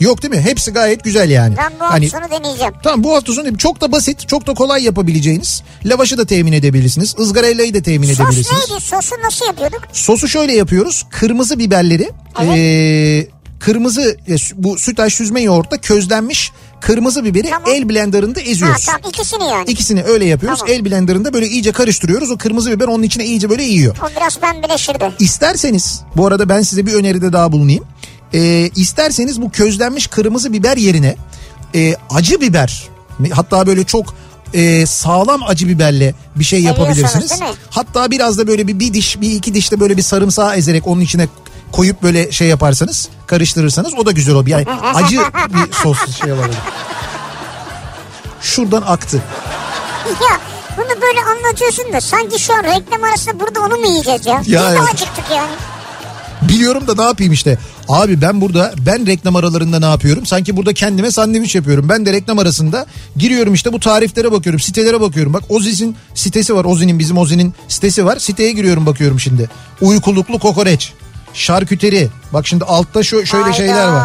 Yok 0.00 0.22
değil 0.22 0.34
mi? 0.34 0.40
Hepsi 0.40 0.70
gayet 0.72 1.04
güzel 1.04 1.30
yani. 1.30 1.54
Ben 1.58 1.72
bu 1.80 1.82
hafta 1.84 1.94
Hani 1.94 2.08
sonu 2.08 2.22
deneyeceğim. 2.30 2.72
Tamam 2.82 3.04
bu 3.04 3.14
hafta 3.14 3.32
sonu 3.32 3.58
çok 3.58 3.80
da 3.80 3.92
basit, 3.92 4.28
çok 4.28 4.46
da 4.46 4.54
kolay 4.54 4.84
yapabileceğiniz. 4.84 5.62
Lavaşı 5.84 6.18
da 6.18 6.24
temin 6.26 6.52
edebilirsiniz. 6.52 7.14
ızgaraylayı 7.18 7.74
da 7.74 7.82
temin 7.82 8.08
Sos 8.08 8.20
edebilirsiniz. 8.20 8.70
neydi? 8.70 8.80
Sosu 8.82 9.14
nasıl 9.24 9.46
yapıyorduk? 9.46 9.80
Sosu 9.92 10.28
şöyle 10.28 10.52
yapıyoruz. 10.54 11.06
Kırmızı 11.10 11.58
biberleri 11.58 12.10
Evet. 12.42 12.56
eee, 12.56 13.28
kırmızı 13.60 14.16
e, 14.28 14.34
bu 14.54 14.78
sütaş 14.78 15.14
süzme 15.14 15.40
yoğurtta 15.42 15.80
közlenmiş 15.80 16.52
kırmızı 16.82 17.24
biberi 17.24 17.50
Tamam. 17.50 17.70
el 17.70 17.88
blenderında 17.88 18.40
Ha 18.40 18.44
eziyoruz. 18.44 18.84
tamam 18.86 19.00
ikisini 19.08 19.44
yani. 19.44 19.70
İkisini 19.70 20.02
öyle 20.02 20.24
yapıyoruz. 20.24 20.58
Tamam. 20.58 20.74
El 20.74 20.84
blenderında 20.84 21.32
böyle 21.32 21.46
iyice 21.46 21.72
karıştırıyoruz. 21.72 22.30
O 22.30 22.36
kırmızı 22.36 22.70
biber 22.70 22.88
onun 22.88 23.02
içine 23.02 23.24
iyice 23.24 23.50
böyle 23.50 23.62
yiyor. 23.62 23.96
O 24.06 24.16
biraz 24.16 24.38
pembeleşirdi. 24.38 25.12
İsterseniz 25.18 26.00
bu 26.16 26.26
arada 26.26 26.48
ben 26.48 26.62
size 26.62 26.86
bir 26.86 26.92
öneride 26.92 27.32
daha 27.32 27.52
bulunayım. 27.52 27.84
Ee, 28.34 28.70
isterseniz 28.76 29.42
bu 29.42 29.50
közlenmiş 29.50 30.06
kırmızı 30.06 30.52
biber 30.52 30.76
yerine 30.76 31.16
e, 31.74 31.94
acı 32.10 32.40
biber 32.40 32.88
hatta 33.32 33.66
böyle 33.66 33.84
çok 33.84 34.14
e, 34.54 34.86
sağlam 34.86 35.42
acı 35.46 35.68
biberle 35.68 36.14
bir 36.36 36.44
şey 36.44 36.62
yapabilirsiniz. 36.62 37.32
Hatta 37.70 38.10
biraz 38.10 38.38
da 38.38 38.46
böyle 38.46 38.66
bir, 38.68 38.80
bir 38.80 38.94
diş 38.94 39.20
bir 39.20 39.30
iki 39.30 39.54
dişte 39.54 39.80
böyle 39.80 39.96
bir 39.96 40.02
sarımsağı 40.02 40.56
ezerek 40.56 40.86
onun 40.86 41.00
içine 41.00 41.28
koyup 41.72 42.02
böyle 42.02 42.32
şey 42.32 42.48
yaparsanız 42.48 43.08
karıştırırsanız 43.26 43.94
o 43.94 44.06
da 44.06 44.12
güzel 44.12 44.34
olur. 44.34 44.46
Yani 44.46 44.66
acı 44.94 45.20
bir 45.48 45.72
sos 45.72 46.16
şey 46.20 46.32
olabilir. 46.32 46.58
Şuradan 48.40 48.82
aktı. 48.82 49.22
Ya 50.06 50.40
bunu 50.76 51.02
böyle 51.02 51.20
anlatıyorsun 51.20 51.92
da 51.92 52.00
sanki 52.00 52.38
şu 52.38 52.54
an 52.54 52.62
reklam 52.62 53.04
arasında 53.04 53.40
burada 53.40 53.60
onu 53.60 53.76
mu 53.76 53.86
yiyeceğiz 53.86 54.26
ya? 54.26 54.32
Ya 54.34 54.40
Biz 54.40 54.52
de 54.52 54.58
evet. 54.70 54.80
acıktık 54.94 55.24
yani. 55.30 55.50
Biliyorum 56.48 56.86
da 56.86 56.94
ne 56.94 57.02
yapayım 57.02 57.32
işte. 57.32 57.58
Abi 57.88 58.20
ben 58.20 58.40
burada 58.40 58.72
ben 58.86 59.06
reklam 59.06 59.36
aralarında 59.36 59.78
ne 59.78 59.84
yapıyorum? 59.84 60.26
Sanki 60.26 60.56
burada 60.56 60.74
kendime 60.74 61.10
sandviç 61.10 61.54
yapıyorum. 61.54 61.88
Ben 61.88 62.06
de 62.06 62.12
reklam 62.12 62.38
arasında 62.38 62.86
giriyorum 63.16 63.54
işte 63.54 63.72
bu 63.72 63.80
tariflere 63.80 64.32
bakıyorum. 64.32 64.60
Sitelere 64.60 65.00
bakıyorum. 65.00 65.32
Bak 65.32 65.42
Ozi'nin 65.48 65.96
sitesi 66.14 66.54
var. 66.54 66.64
Ozi'nin 66.64 66.98
bizim 66.98 67.18
Ozi'nin 67.18 67.54
sitesi 67.68 68.04
var. 68.06 68.16
Siteye 68.16 68.52
giriyorum 68.52 68.86
bakıyorum 68.86 69.20
şimdi. 69.20 69.50
Uykuluklu 69.80 70.38
kokoreç. 70.38 70.92
Şarküteri. 71.34 72.08
Bak 72.32 72.46
şimdi 72.46 72.64
altta 72.64 73.02
şu 73.02 73.26
şöyle 73.26 73.42
Hayda. 73.44 73.56
şeyler 73.56 73.88
var. 73.88 74.02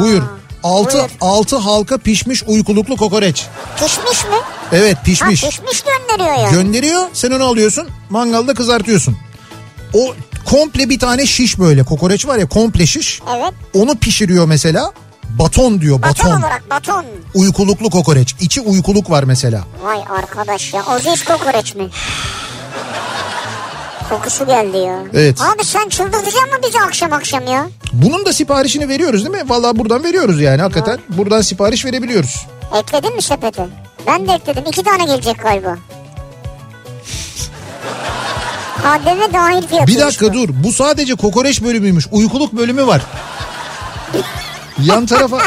Buyur. 0.00 0.22
Altı, 0.62 0.98
Buyur. 0.98 1.10
altı 1.20 1.56
halka 1.56 1.98
pişmiş 1.98 2.42
uykuluklu 2.46 2.96
kokoreç. 2.96 3.46
Pişmiş 3.76 4.24
mi? 4.24 4.36
Evet 4.72 4.96
Ha 4.96 5.02
pişmiş. 5.02 5.44
pişmiş 5.44 5.82
gönderiyor 5.82 6.38
ya. 6.44 6.50
Gönderiyor 6.50 7.02
sen 7.12 7.30
onu 7.30 7.44
alıyorsun 7.44 7.88
mangalda 8.10 8.54
kızartıyorsun. 8.54 9.16
O 9.94 10.14
komple 10.50 10.88
bir 10.88 10.98
tane 10.98 11.26
şiş 11.26 11.58
böyle 11.58 11.82
kokoreç 11.82 12.26
var 12.26 12.38
ya 12.38 12.48
komple 12.48 12.86
şiş. 12.86 13.20
evet. 13.36 13.52
Onu 13.74 13.94
pişiriyor 13.94 14.46
mesela 14.46 14.92
baton 15.38 15.80
diyor 15.80 16.02
Baton, 16.02 16.26
baton. 16.30 16.40
olarak 16.40 16.70
baton. 16.70 17.04
Uykuluklu 17.34 17.90
kokoreç. 17.90 18.34
İçi 18.40 18.60
uykuluk 18.60 19.10
var 19.10 19.22
mesela. 19.22 19.64
Vay 19.82 19.98
arkadaş 20.18 20.74
ya. 20.74 20.82
Oziz 20.96 21.24
kokoreç 21.24 21.74
mi? 21.74 21.88
Kokusu 24.10 24.46
geldi 24.46 24.76
ya. 24.76 24.98
Evet. 25.14 25.40
Abi 25.40 25.64
sen 25.64 25.88
çıldırtacaksın 25.88 26.50
mı 26.50 26.56
bizi 26.66 26.80
akşam 26.80 27.12
akşam 27.12 27.46
ya? 27.46 27.68
Bunun 27.92 28.24
da 28.26 28.32
siparişini 28.32 28.88
veriyoruz 28.88 29.24
değil 29.24 29.44
mi? 29.44 29.50
Vallahi 29.50 29.78
buradan 29.78 30.04
veriyoruz 30.04 30.40
yani 30.40 30.62
hakikaten. 30.62 30.98
Buradan 31.08 31.40
sipariş 31.40 31.84
verebiliyoruz. 31.84 32.46
Ekledin 32.78 33.14
mi 33.16 33.22
sepete? 33.22 33.66
Ben 34.06 34.28
de 34.28 34.32
ekledim. 34.32 34.64
İki 34.66 34.82
tane 34.82 35.04
gelecek 35.04 35.42
galiba. 35.42 35.76
KDV 38.82 39.32
dahil 39.34 39.66
fiyatı. 39.66 39.86
Bir 39.86 39.98
dakika 40.00 40.32
dur. 40.32 40.48
Bu 40.64 40.72
sadece 40.72 41.14
kokoreç 41.14 41.62
bölümüymüş. 41.62 42.06
Uykuluk 42.12 42.52
bölümü 42.52 42.86
var. 42.86 43.02
Yan 44.84 45.06
tarafa 45.06 45.38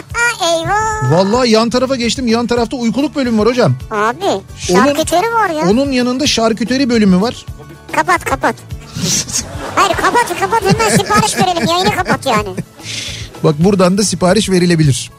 eyvah. 0.56 1.12
vallahi 1.12 1.50
yan 1.50 1.70
tarafa 1.70 1.96
geçtim. 1.96 2.28
Yan 2.28 2.48
tarafta 2.48 2.78
uykuluk 2.78 3.16
bölümü 3.16 3.40
var 3.40 3.48
hocam. 3.48 3.76
Abi 3.92 4.42
şarküteri 4.58 5.34
var 5.34 5.50
ya. 5.50 5.70
Onun 5.70 5.92
yanında 5.92 6.28
şarküteri 6.28 6.90
bölümü 6.90 7.22
var. 7.22 7.46
Kapat 7.96 8.26
kapat. 8.26 8.56
Hayır 9.76 9.94
kapat 9.96 10.40
kapat 10.40 10.62
hemen 10.62 10.90
sipariş 10.98 11.38
verelim 11.38 11.68
yayını 11.68 11.96
kapat 11.96 12.26
yani. 12.26 12.50
Bak 13.44 13.56
buradan 13.60 13.98
da 13.98 14.04
sipariş 14.04 14.50
verilebilir. 14.50 15.12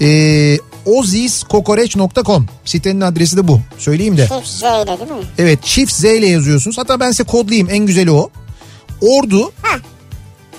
Ee, 0.00 0.58
ozizkokoreç.com 0.86 2.46
sitenin 2.64 3.00
adresi 3.00 3.36
de 3.36 3.48
bu. 3.48 3.60
Söyleyeyim 3.78 4.16
de. 4.16 4.26
Çift 4.28 4.48
Z 4.48 4.62
ile 4.62 4.86
değil 4.86 5.10
mi? 5.10 5.26
Evet 5.38 5.64
çift 5.64 5.92
Z 5.92 6.04
ile 6.04 6.26
yazıyorsunuz. 6.26 6.78
Hatta 6.78 7.00
ben 7.00 7.10
size 7.10 7.24
kodlayayım 7.24 7.68
en 7.70 7.86
güzeli 7.86 8.10
o. 8.10 8.30
Ordu, 9.00 9.52
Ha 9.62 9.78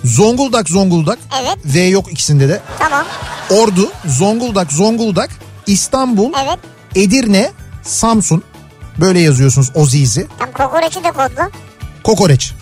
Zonguldak, 0.04 0.70
Zonguldak. 0.70 1.20
evet 1.42 1.58
V 1.66 1.80
yok 1.80 2.12
ikisinde 2.12 2.50
de. 2.50 2.62
tamam 2.80 3.06
Ordu, 3.50 3.92
Zonguldak, 4.06 4.72
Zonguldak, 4.72 5.30
İstanbul, 5.68 6.32
evet. 6.46 6.60
Edirne, 6.96 7.52
Samsun. 7.84 8.44
Böyle 9.00 9.20
yazıyorsunuz 9.20 9.72
Oziz'i. 9.76 10.28
Tam 10.40 10.52
kokoreçi 10.52 11.04
de 11.04 11.12
kodla. 11.12 11.50
Kokoreç. 12.04 12.54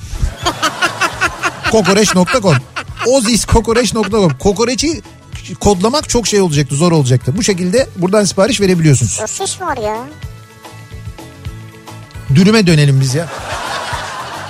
Kokoreç.com 1.71 2.55
Ozizkokoreç.com 3.07 4.37
Kokoreçi 4.37 5.01
kodlamak 5.59 6.09
çok 6.09 6.27
şey 6.27 6.41
olacaktı 6.41 6.75
zor 6.75 6.91
olacaktı. 6.91 7.37
Bu 7.37 7.43
şekilde 7.43 7.87
buradan 7.95 8.23
sipariş 8.25 8.61
verebiliyorsunuz. 8.61 9.11
Sosis 9.11 9.61
var 9.61 9.77
ya. 9.77 9.97
Dürüme 12.35 12.67
dönelim 12.67 13.01
biz 13.01 13.15
ya. 13.15 13.27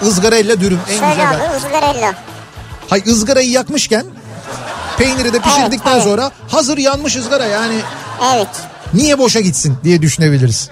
Izgarayla 0.01 0.59
dürüm 0.59 0.79
en 0.89 0.99
Söyle 0.99 1.11
güzel. 1.11 1.45
abi 1.45 1.57
ızgarella. 1.57 2.15
Hay 2.89 3.03
ızgarayı 3.07 3.49
yakmışken 3.49 4.05
peyniri 4.97 5.33
de 5.33 5.39
pişirdikten 5.39 5.93
evet. 5.93 6.03
sonra 6.03 6.31
hazır 6.47 6.77
yanmış 6.77 7.15
ızgara 7.15 7.45
yani 7.45 7.75
Evet. 8.35 8.47
niye 8.93 9.17
boşa 9.17 9.39
gitsin 9.39 9.77
diye 9.83 10.01
düşünebiliriz. 10.01 10.69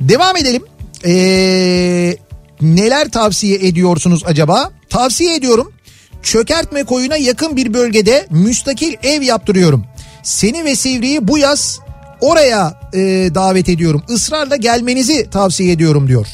Devam 0.00 0.36
edelim. 0.36 0.62
Ee, 1.04 2.16
neler 2.60 3.08
tavsiye 3.10 3.54
ediyorsunuz 3.54 4.22
acaba? 4.26 4.70
Tavsiye 4.90 5.34
ediyorum. 5.34 5.72
Çökertme 6.22 6.84
koyuna 6.84 7.16
yakın 7.16 7.56
bir 7.56 7.74
bölgede 7.74 8.26
müstakil 8.30 8.94
ev 9.02 9.22
yaptırıyorum. 9.22 9.84
Seni 10.22 10.64
ve 10.64 10.76
Sivri'yi 10.76 11.28
bu 11.28 11.38
yaz 11.38 11.80
oraya 12.20 12.80
e, 12.94 12.98
davet 13.34 13.68
ediyorum. 13.68 14.02
Israrla 14.08 14.56
gelmenizi 14.56 15.30
tavsiye 15.30 15.72
ediyorum 15.72 16.08
diyor. 16.08 16.26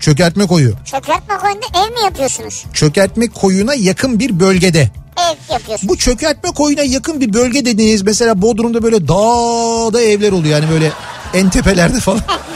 Çökertme 0.00 0.46
koyu. 0.46 0.74
Çökertme 0.84 1.34
koyunda 1.36 1.66
ev 1.74 1.92
mi 1.92 2.00
yapıyorsunuz? 2.04 2.64
Çökertme 2.72 3.28
koyuna 3.28 3.74
yakın 3.74 4.18
bir 4.18 4.40
bölgede. 4.40 4.90
Ev 5.18 5.52
yapıyorsunuz. 5.52 5.88
Bu 5.88 5.96
çökertme 5.96 6.50
koyuna 6.50 6.82
yakın 6.82 7.20
bir 7.20 7.32
bölge 7.32 7.64
dediğiniz 7.64 8.02
mesela 8.02 8.42
Bodrum'da 8.42 8.82
böyle 8.82 9.08
dağda 9.08 10.02
evler 10.02 10.32
oluyor 10.32 10.60
yani 10.60 10.70
böyle 10.70 10.92
en 11.34 11.50
tepelerde 11.50 12.00
falan. 12.00 12.20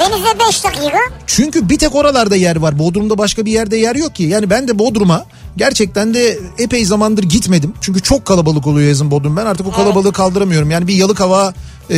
Denize 0.00 0.38
5 0.48 0.64
dakika. 0.64 0.98
Çünkü 1.26 1.68
bir 1.68 1.78
tek 1.78 1.94
oralarda 1.94 2.36
yer 2.36 2.56
var. 2.56 2.78
Bodrum'da 2.78 3.18
başka 3.18 3.44
bir 3.44 3.52
yerde 3.52 3.76
yer 3.76 3.96
yok 3.96 4.14
ki. 4.14 4.22
Yani 4.22 4.50
ben 4.50 4.68
de 4.68 4.78
Bodrum'a 4.78 5.24
gerçekten 5.56 6.14
de 6.14 6.38
epey 6.58 6.84
zamandır 6.84 7.22
gitmedim. 7.22 7.74
Çünkü 7.80 8.02
çok 8.02 8.24
kalabalık 8.24 8.66
oluyor 8.66 8.88
yazın 8.88 9.10
Bodrum. 9.10 9.36
Ben 9.36 9.46
artık 9.46 9.66
o 9.66 9.72
kalabalığı 9.72 10.12
kaldıramıyorum. 10.12 10.70
Yani 10.70 10.88
bir 10.88 10.94
yalık 10.94 11.20
hava 11.20 11.54
e, 11.90 11.96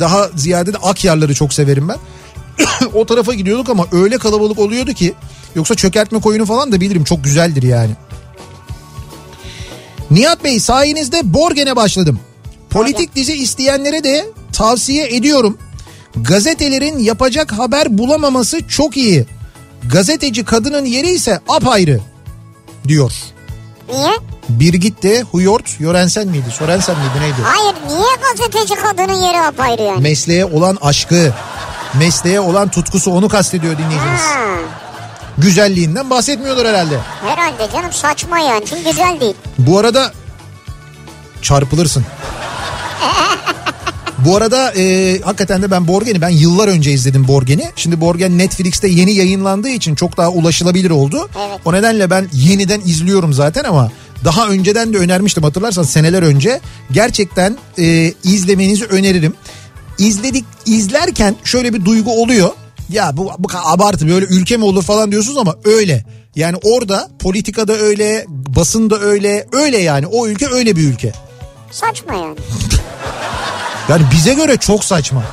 daha 0.00 0.28
ziyade 0.36 0.72
de 0.72 0.78
Akyarları 0.78 1.34
çok 1.34 1.52
severim 1.52 1.88
ben. 1.88 1.96
o 2.94 3.06
tarafa 3.06 3.34
gidiyorduk 3.34 3.68
ama 3.68 3.86
öyle 3.92 4.18
kalabalık 4.18 4.58
oluyordu 4.58 4.92
ki. 4.92 5.14
Yoksa 5.54 5.74
çökertme 5.74 6.20
koyunu 6.20 6.46
falan 6.46 6.72
da 6.72 6.80
bilirim 6.80 7.04
çok 7.04 7.24
güzeldir 7.24 7.62
yani. 7.62 7.92
Nihat 10.10 10.44
Bey 10.44 10.60
sayenizde 10.60 11.34
Borgen'e 11.34 11.76
başladım. 11.76 12.20
Politik 12.70 13.16
dizi 13.16 13.32
isteyenlere 13.32 14.04
de 14.04 14.26
tavsiye 14.52 15.16
ediyorum. 15.16 15.58
Gazetelerin 16.16 16.98
yapacak 16.98 17.52
haber 17.52 17.98
bulamaması 17.98 18.68
çok 18.68 18.96
iyi. 18.96 19.26
Gazeteci 19.92 20.44
kadının 20.44 20.84
yeri 20.84 21.08
ise 21.10 21.40
apayrı 21.48 22.00
diyor. 22.88 23.12
Niye? 23.92 24.10
Birgit 24.48 25.02
de 25.02 25.22
Huyort 25.22 25.80
Yorensen 25.80 26.28
miydi? 26.28 26.50
Sorensen 26.58 26.96
miydi 26.98 27.20
neydi? 27.20 27.34
Hayır 27.42 27.74
niye 27.88 28.08
gazeteci 28.22 28.74
kadının 28.74 29.20
yeri 29.26 29.40
apayrı 29.40 29.82
yani? 29.82 30.00
Mesleğe 30.00 30.44
olan 30.44 30.78
aşkı, 30.82 31.32
mesleğe 31.94 32.40
olan 32.40 32.68
tutkusu 32.68 33.10
onu 33.12 33.28
kastediyor 33.28 33.78
dinleyicimiz. 33.78 34.20
Ha, 34.20 34.36
Güzelliğinden 35.38 36.10
bahsetmiyorlar 36.10 36.66
herhalde. 36.68 36.98
herhalde 37.26 37.72
canım 37.72 37.92
saçma 37.92 38.38
yani 38.38 38.64
çünkü 38.66 38.84
güzel 38.84 39.20
değil. 39.20 39.34
Bu 39.58 39.78
arada 39.78 40.12
çarpılırsın. 41.42 42.04
Bu 44.26 44.36
arada 44.36 44.72
e, 44.72 45.18
hakikaten 45.24 45.62
de 45.62 45.70
ben 45.70 45.88
Borgen'i 45.88 46.20
ben 46.20 46.28
yıllar 46.28 46.68
önce 46.68 46.92
izledim 46.92 47.28
Borgen'i. 47.28 47.70
Şimdi 47.76 48.00
Borgen 48.00 48.38
Netflix'te 48.38 48.88
yeni 48.88 49.12
yayınlandığı 49.12 49.68
için 49.68 49.94
çok 49.94 50.16
daha 50.16 50.30
ulaşılabilir 50.30 50.90
oldu. 50.90 51.28
Evet. 51.48 51.60
O 51.64 51.72
nedenle 51.72 52.10
ben 52.10 52.28
yeniden 52.32 52.80
izliyorum 52.80 53.32
zaten 53.32 53.64
ama 53.64 53.92
daha 54.24 54.48
önceden 54.48 54.92
de 54.92 54.98
önermiştim 54.98 55.42
hatırlarsan 55.42 55.82
seneler 55.82 56.22
önce. 56.22 56.60
Gerçekten 56.90 57.56
e, 57.78 58.12
izlemenizi 58.24 58.84
öneririm. 58.84 59.34
İzledik 59.98 60.44
izlerken 60.66 61.36
şöyle 61.44 61.74
bir 61.74 61.84
duygu 61.84 62.22
oluyor. 62.22 62.50
Ya 62.88 63.16
bu, 63.16 63.30
bu 63.38 63.48
abartı 63.64 64.08
böyle 64.08 64.26
ülke 64.26 64.56
mi 64.56 64.64
olur 64.64 64.82
falan 64.82 65.12
diyorsunuz 65.12 65.38
ama 65.38 65.54
öyle. 65.64 66.04
Yani 66.36 66.56
orada 66.64 67.08
politikada 67.18 67.72
öyle, 67.72 68.24
basında 68.28 69.00
öyle, 69.00 69.46
öyle 69.52 69.78
yani 69.78 70.06
o 70.06 70.26
ülke 70.26 70.46
öyle 70.46 70.76
bir 70.76 70.82
ülke. 70.82 71.12
Saçma 71.70 72.14
yani. 72.14 72.36
Yani 73.88 74.02
bize 74.12 74.34
göre 74.34 74.56
çok 74.56 74.84
saçma. 74.84 75.24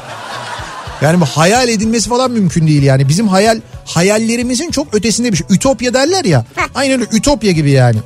Yani 1.01 1.21
bu 1.21 1.25
hayal 1.25 1.69
edilmesi 1.69 2.09
falan 2.09 2.31
mümkün 2.31 2.67
değil 2.67 2.83
yani. 2.83 3.09
Bizim 3.09 3.27
hayal 3.27 3.61
hayallerimizin 3.85 4.71
çok 4.71 4.93
ötesinde 4.93 5.31
bir 5.31 5.37
şey. 5.37 5.47
Ütopya 5.49 5.93
derler 5.93 6.25
ya. 6.25 6.45
Aynen 6.75 7.01
öyle 7.01 7.09
ütopya 7.11 7.51
gibi 7.51 7.71
yani. 7.71 7.97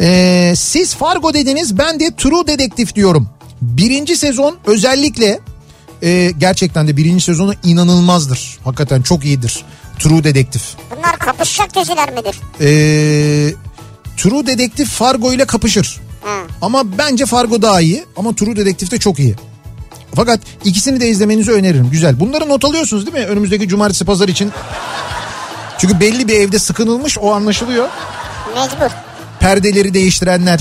Ee, 0.00 0.54
siz 0.56 0.94
Fargo 0.94 1.34
dediniz 1.34 1.78
ben 1.78 2.00
de 2.00 2.10
True 2.16 2.46
Detective 2.46 2.94
diyorum. 2.94 3.28
Birinci 3.62 4.16
sezon 4.16 4.56
özellikle 4.66 5.40
e, 6.02 6.30
gerçekten 6.38 6.88
de 6.88 6.96
birinci 6.96 7.24
sezonu 7.24 7.54
inanılmazdır. 7.64 8.58
Hakikaten 8.64 9.02
çok 9.02 9.24
iyidir. 9.24 9.64
True 9.98 10.24
Detective. 10.24 10.62
Bunlar 10.96 11.18
kapışacak 11.18 11.74
diziler 11.76 12.10
midir? 12.12 12.40
Ee, 12.60 13.54
True 14.16 14.46
Detective 14.46 14.86
Fargo 14.86 15.32
ile 15.32 15.44
kapışır. 15.44 16.00
Ha. 16.24 16.42
Ama 16.62 16.98
bence 16.98 17.26
Fargo 17.26 17.62
daha 17.62 17.80
iyi 17.80 18.04
ama 18.16 18.34
True 18.34 18.56
Detective 18.56 18.90
de 18.90 18.98
çok 18.98 19.18
iyi. 19.18 19.34
Fakat 20.14 20.40
ikisini 20.64 21.00
de 21.00 21.08
izlemenizi 21.08 21.52
öneririm. 21.52 21.90
Güzel. 21.90 22.20
Bunları 22.20 22.48
not 22.48 22.64
alıyorsunuz 22.64 23.06
değil 23.06 23.24
mi? 23.24 23.30
Önümüzdeki 23.30 23.68
cumartesi 23.68 24.04
pazar 24.04 24.28
için. 24.28 24.52
Çünkü 25.78 26.00
belli 26.00 26.28
bir 26.28 26.34
evde 26.34 26.58
sıkınılmış 26.58 27.18
o 27.18 27.32
anlaşılıyor. 27.32 27.88
Mecbur. 28.54 28.90
Perdeleri 29.40 29.94
değiştirenler, 29.94 30.60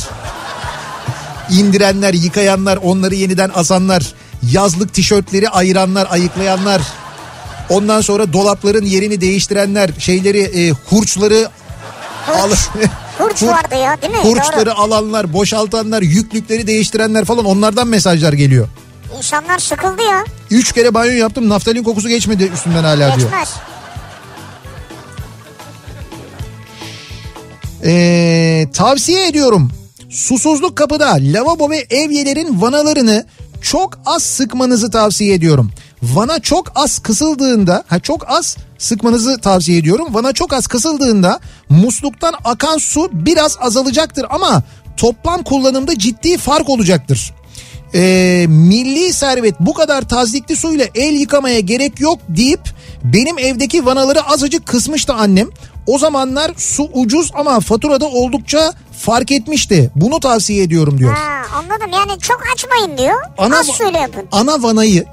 indirenler, 1.49 2.13
yıkayanlar, 2.13 2.77
onları 2.77 3.15
yeniden 3.15 3.51
asanlar, 3.55 4.13
yazlık 4.51 4.93
tişörtleri 4.93 5.49
ayıranlar, 5.49 6.07
ayıklayanlar. 6.09 6.81
Ondan 7.69 8.01
sonra 8.01 8.33
dolapların 8.33 8.85
yerini 8.85 9.21
değiştirenler, 9.21 9.89
şeyleri, 9.99 10.39
e, 10.39 10.71
hurçları 10.71 11.49
al 12.27 12.51
Hurç 13.17 13.41
Hur- 13.41 13.47
vardı 13.47 13.75
ya 13.75 14.01
değil 14.01 14.13
mi? 14.13 14.19
Hurçları 14.19 14.65
Doğru. 14.65 14.75
alanlar, 14.79 15.33
boşaltanlar, 15.33 16.01
yüklükleri 16.01 16.67
değiştirenler 16.67 17.25
falan 17.25 17.45
onlardan 17.45 17.87
mesajlar 17.87 18.33
geliyor. 18.33 18.67
İnsanlar 19.17 19.59
sıkıldı 19.59 20.01
ya. 20.01 20.23
Üç 20.51 20.71
kere 20.71 20.93
banyo 20.93 21.11
yaptım 21.11 21.49
naftalin 21.49 21.83
kokusu 21.83 22.09
geçmedi 22.09 22.51
üstümden 22.53 22.83
hala 22.83 22.97
diyor. 22.97 23.17
Geçmez. 23.17 23.49
Ee, 27.85 28.67
tavsiye 28.73 29.27
ediyorum. 29.27 29.71
Susuzluk 30.09 30.77
kapıda 30.77 31.17
lavabo 31.19 31.69
ve 31.69 31.77
evyelerin 31.89 32.61
vanalarını 32.61 33.25
çok 33.61 33.99
az 34.05 34.23
sıkmanızı 34.23 34.91
tavsiye 34.91 35.33
ediyorum. 35.33 35.71
Vana 36.03 36.39
çok 36.39 36.71
az 36.75 36.99
kısıldığında, 36.99 37.83
ha 37.87 37.99
çok 37.99 38.29
az 38.29 38.57
sıkmanızı 38.77 39.37
tavsiye 39.41 39.77
ediyorum. 39.77 40.07
Vana 40.11 40.33
çok 40.33 40.53
az 40.53 40.67
kısıldığında 40.67 41.39
musluktan 41.69 42.33
akan 42.45 42.77
su 42.77 43.09
biraz 43.11 43.57
azalacaktır 43.59 44.25
ama 44.29 44.63
toplam 44.97 45.43
kullanımda 45.43 45.97
ciddi 45.99 46.37
fark 46.37 46.69
olacaktır. 46.69 47.33
Ee, 47.95 48.45
milli 48.49 49.13
servet 49.13 49.55
bu 49.59 49.73
kadar 49.73 50.01
tazikli 50.01 50.55
suyla 50.55 50.85
el 50.95 51.13
yıkamaya 51.13 51.59
gerek 51.59 51.99
yok 51.99 52.19
deyip 52.29 52.61
benim 53.03 53.37
evdeki 53.39 53.85
vanaları 53.85 54.23
azıcık 54.27 54.65
kısmıştı 54.65 55.13
annem. 55.13 55.49
O 55.87 55.97
zamanlar 55.97 56.51
su 56.57 56.83
ucuz 56.93 57.31
ama 57.33 57.59
faturada 57.59 58.05
oldukça 58.05 58.73
fark 58.99 59.31
etmişti. 59.31 59.91
Bunu 59.95 60.19
tavsiye 60.19 60.63
ediyorum 60.63 60.97
diyor. 60.97 61.13
Ha, 61.13 61.57
anladım 61.57 61.89
yani 61.93 62.19
çok 62.21 62.41
açmayın 62.53 62.97
diyor. 62.97 63.21
Ana, 63.37 63.59
Az 63.59 63.65
suyla 63.67 63.99
yapın. 63.99 64.23
ana 64.31 64.63
vanayı 64.63 65.05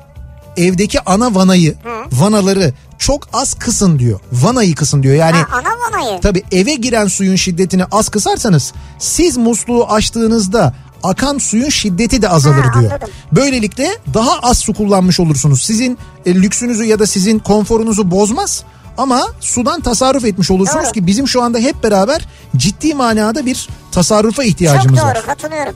evdeki 0.64 1.00
ana 1.00 1.34
vanayı 1.34 1.72
Hı. 1.72 2.22
vanaları 2.22 2.72
çok 2.98 3.28
az 3.32 3.54
kısın 3.54 3.98
diyor. 3.98 4.20
Vanayı 4.32 4.74
kısın 4.74 5.02
diyor. 5.02 5.14
Yani 5.14 5.36
Ha, 5.36 5.46
ana 5.58 5.68
vanayı. 6.02 6.20
Tabii 6.20 6.42
eve 6.52 6.74
giren 6.74 7.06
suyun 7.06 7.36
şiddetini 7.36 7.84
az 7.84 8.08
kısarsanız 8.08 8.72
siz 8.98 9.36
musluğu 9.36 9.86
açtığınızda 9.86 10.74
akan 11.02 11.38
suyun 11.38 11.68
şiddeti 11.68 12.22
de 12.22 12.28
azalır 12.28 12.54
Ha, 12.64 12.80
diyor. 12.80 12.90
anladım. 12.92 13.08
Böylelikle 13.32 13.88
daha 14.14 14.38
az 14.42 14.58
su 14.58 14.74
kullanmış 14.74 15.20
olursunuz. 15.20 15.62
Sizin 15.62 15.98
e, 16.26 16.34
lüksünüzü 16.34 16.84
ya 16.84 16.98
da 16.98 17.06
sizin 17.06 17.38
konforunuzu 17.38 18.10
bozmaz 18.10 18.62
ama 18.98 19.26
sudan 19.40 19.80
tasarruf 19.80 20.24
etmiş 20.24 20.50
olursunuz 20.50 20.84
Doğru. 20.84 20.92
ki 20.92 21.06
bizim 21.06 21.28
şu 21.28 21.42
anda 21.42 21.58
hep 21.58 21.82
beraber 21.82 22.26
ciddi 22.56 22.94
manada 22.94 23.46
bir 23.46 23.68
tasarrufa 23.92 24.42
Çok 24.42 24.50
ihtiyacımız 24.50 24.98
doğru 25.00 25.06
var. 25.06 25.26
katılıyorum. 25.26 25.74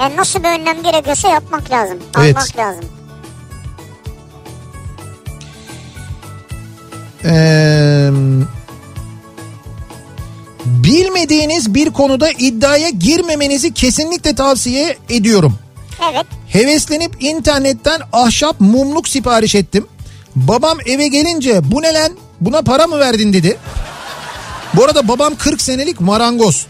Yani 0.00 0.16
nasıl 0.16 0.38
bir 0.40 0.48
önlem 0.60 0.82
gerekiyorsa 0.82 1.28
yapmak 1.28 1.70
lazım. 1.70 1.98
Evet. 2.18 2.36
Almak 2.36 2.56
lazım. 2.56 2.84
Ee, 7.24 8.10
bilmediğiniz 10.64 11.74
bir 11.74 11.90
konuda 11.90 12.30
iddiaya 12.30 12.88
girmemenizi 12.88 13.74
kesinlikle 13.74 14.34
tavsiye 14.34 14.96
ediyorum. 15.08 15.58
Evet. 16.12 16.26
Heveslenip 16.48 17.16
internetten 17.20 18.00
ahşap 18.12 18.60
mumluk 18.60 19.08
sipariş 19.08 19.54
ettim. 19.54 19.86
Babam 20.36 20.78
eve 20.86 21.08
gelince 21.08 21.60
bu 21.72 21.82
ne 21.82 21.94
lan 21.94 22.12
buna 22.40 22.62
para 22.62 22.86
mı 22.86 22.98
verdin 22.98 23.32
dedi. 23.32 23.58
Bu 24.74 24.84
arada 24.84 25.08
babam 25.08 25.34
40 25.34 25.62
senelik 25.62 26.00
marangoz. 26.00 26.66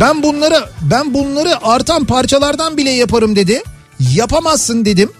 Ben 0.00 0.22
bunları 0.22 0.64
ben 0.80 1.14
bunları 1.14 1.66
artan 1.66 2.04
parçalardan 2.04 2.76
bile 2.76 2.90
yaparım 2.90 3.36
dedi. 3.36 3.62
Yapamazsın 4.14 4.84
dedim. 4.84 5.12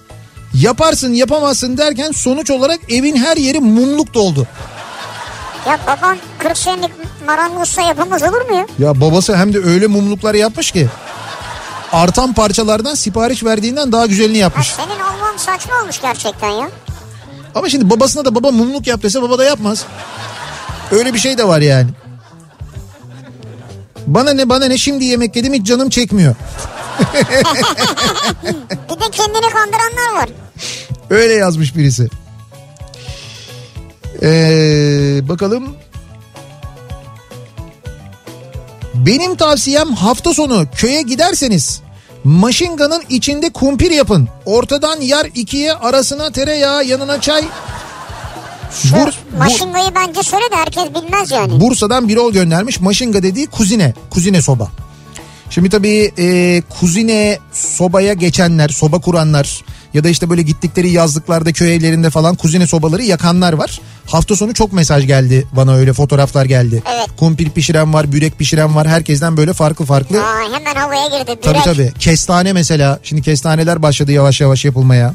Yaparsın 0.54 1.14
yapamazsın 1.14 1.76
derken 1.76 2.12
sonuç 2.12 2.50
olarak 2.50 2.80
evin 2.88 3.16
her 3.16 3.36
yeri 3.36 3.60
mumluk 3.60 4.14
doldu. 4.14 4.46
Ya 5.66 5.78
baban 5.86 6.16
40 6.38 6.58
senelik 6.58 6.90
marangozsa 7.26 7.82
yapamaz 7.82 8.22
olur 8.22 8.48
mu 8.50 8.56
ya? 8.56 8.66
Ya 8.78 9.00
babası 9.00 9.36
hem 9.36 9.54
de 9.54 9.58
öyle 9.58 9.86
mumluklar 9.86 10.34
yapmış 10.34 10.70
ki 10.70 10.88
artan 11.92 12.32
parçalardan 12.32 12.94
sipariş 12.94 13.44
verdiğinden 13.44 13.92
daha 13.92 14.06
güzelini 14.06 14.38
yapmış. 14.38 14.68
senin 14.72 14.88
olman 15.00 15.36
saçma 15.36 15.74
olmuş 15.82 16.00
gerçekten 16.02 16.50
ya. 16.50 16.70
Ama 17.54 17.68
şimdi 17.68 17.90
babasına 17.90 18.24
da 18.24 18.34
baba 18.34 18.50
mumluk 18.50 18.86
yap 18.86 19.02
dese 19.02 19.22
baba 19.22 19.38
da 19.38 19.44
yapmaz. 19.44 19.84
Öyle 20.90 21.14
bir 21.14 21.18
şey 21.18 21.38
de 21.38 21.48
var 21.48 21.60
yani. 21.60 21.90
Bana 24.06 24.32
ne 24.32 24.48
bana 24.48 24.64
ne 24.64 24.78
şimdi 24.78 25.04
yemek 25.04 25.36
yedim 25.36 25.52
hiç 25.54 25.66
canım 25.66 25.90
çekmiyor. 25.90 26.34
Bir 28.90 29.00
de 29.00 29.10
kendini 29.12 29.50
kandıranlar 29.52 29.99
var. 30.14 30.28
Öyle 31.10 31.32
yazmış 31.34 31.76
birisi. 31.76 32.08
Ee, 34.22 35.20
bakalım. 35.28 35.76
Benim 38.94 39.36
tavsiyem 39.36 39.92
hafta 39.92 40.34
sonu 40.34 40.66
köye 40.76 41.02
giderseniz 41.02 41.80
maşinganın 42.24 43.02
içinde 43.08 43.50
kumpir 43.50 43.90
yapın. 43.90 44.28
Ortadan 44.46 45.00
yar 45.00 45.26
ikiye 45.34 45.72
arasına 45.74 46.30
tereyağı 46.32 46.84
yanına 46.84 47.20
çay. 47.20 47.44
Şu 48.82 48.88
Bur- 48.88 49.12
bu- 49.32 49.38
maşingayı 49.38 49.90
bence 49.94 50.22
söyle 50.22 50.44
de 50.52 50.56
herkes 50.56 50.84
bilmez 50.94 51.30
yani. 51.30 51.60
Bursa'dan 51.60 52.08
bir 52.08 52.16
ol 52.16 52.32
göndermiş. 52.32 52.80
Maşinga 52.80 53.22
dediği 53.22 53.46
kuzine. 53.46 53.94
Kuzine 54.10 54.42
soba. 54.42 54.68
Şimdi 55.50 55.68
tabii 55.68 56.12
e, 56.18 56.62
kuzine 56.80 57.38
sobaya 57.52 58.12
geçenler, 58.12 58.68
soba 58.68 58.98
kuranlar, 58.98 59.64
ya 59.94 60.04
da 60.04 60.08
işte 60.08 60.30
böyle 60.30 60.42
gittikleri 60.42 60.90
yazlıklarda 60.90 61.52
köy 61.52 61.76
evlerinde 61.76 62.10
falan 62.10 62.34
kuzine 62.34 62.66
sobaları 62.66 63.02
yakanlar 63.02 63.52
var. 63.52 63.80
Hafta 64.06 64.36
sonu 64.36 64.54
çok 64.54 64.72
mesaj 64.72 65.06
geldi 65.06 65.46
bana 65.52 65.74
öyle 65.74 65.92
fotoğraflar 65.92 66.44
geldi. 66.44 66.82
Evet. 66.94 67.06
Kumpir 67.16 67.50
pişiren 67.50 67.94
var, 67.94 68.12
börek 68.12 68.38
pişiren 68.38 68.76
var. 68.76 68.88
Herkesten 68.88 69.36
böyle 69.36 69.52
farklı 69.52 69.84
farklı. 69.84 70.22
Aa, 70.22 70.42
hemen 70.52 70.74
havaya 70.74 71.06
girdi. 71.06 71.28
Börek. 71.28 71.42
Tabii 71.42 71.62
tabii. 71.64 71.92
Kestane 71.98 72.52
mesela. 72.52 72.98
Şimdi 73.02 73.22
kestaneler 73.22 73.82
başladı 73.82 74.12
yavaş 74.12 74.40
yavaş 74.40 74.64
yapılmaya. 74.64 75.14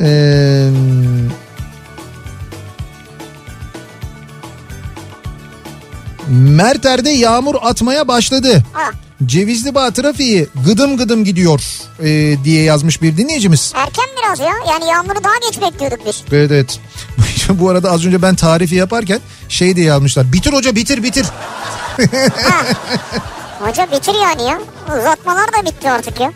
Ee, 0.00 0.70
Merter'de 6.30 7.10
yağmur 7.10 7.54
atmaya 7.62 8.08
başladı. 8.08 8.62
Ha, 8.72 8.90
Cevizli 9.26 9.74
Bağ 9.74 9.90
trafiği 9.90 10.48
gıdım 10.66 10.96
gıdım 10.96 11.24
gidiyor 11.24 11.60
e, 12.00 12.36
diye 12.44 12.62
yazmış 12.62 13.02
bir 13.02 13.16
dinleyicimiz. 13.16 13.72
erken 13.74 14.04
biraz 14.22 14.40
ya. 14.40 14.52
Yani 14.70 14.84
yağmuru 14.84 15.24
daha 15.24 15.32
geç 15.50 15.60
bekliyorduk 15.60 16.06
biz. 16.06 16.22
Evet 16.32 16.50
evet. 16.50 16.80
Bu 17.48 17.68
arada 17.70 17.90
az 17.90 18.06
önce 18.06 18.22
ben 18.22 18.34
tarifi 18.34 18.74
yaparken 18.74 19.20
şey 19.48 19.76
diye 19.76 19.86
yazmışlar. 19.86 20.32
Bitir 20.32 20.52
hoca 20.52 20.74
bitir 20.76 21.02
bitir. 21.02 21.26
Hoca 23.60 23.86
bitir 23.92 24.14
yani 24.22 24.42
ya. 24.42 24.58
Uzatmalar 24.98 25.52
da 25.52 25.66
bitti 25.66 25.90
artık 25.90 26.20
ya. 26.20 26.32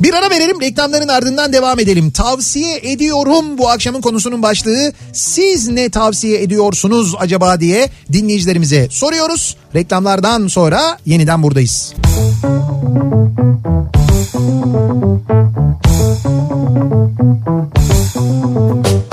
Bir 0.00 0.14
ara 0.14 0.30
verelim 0.30 0.60
reklamların 0.60 1.08
ardından 1.08 1.52
devam 1.52 1.78
edelim. 1.78 2.10
Tavsiye 2.10 2.80
ediyorum 2.82 3.58
bu 3.58 3.68
akşamın 3.68 4.00
konusunun 4.00 4.42
başlığı. 4.42 4.92
Siz 5.12 5.68
ne 5.68 5.90
tavsiye 5.90 6.42
ediyorsunuz 6.42 7.14
acaba 7.18 7.60
diye 7.60 7.90
dinleyicilerimize 8.12 8.88
soruyoruz. 8.90 9.56
Reklamlardan 9.74 10.48
sonra 10.48 10.98
yeniden 11.06 11.42
buradayız. 11.42 11.94
Kafa 18.82 19.05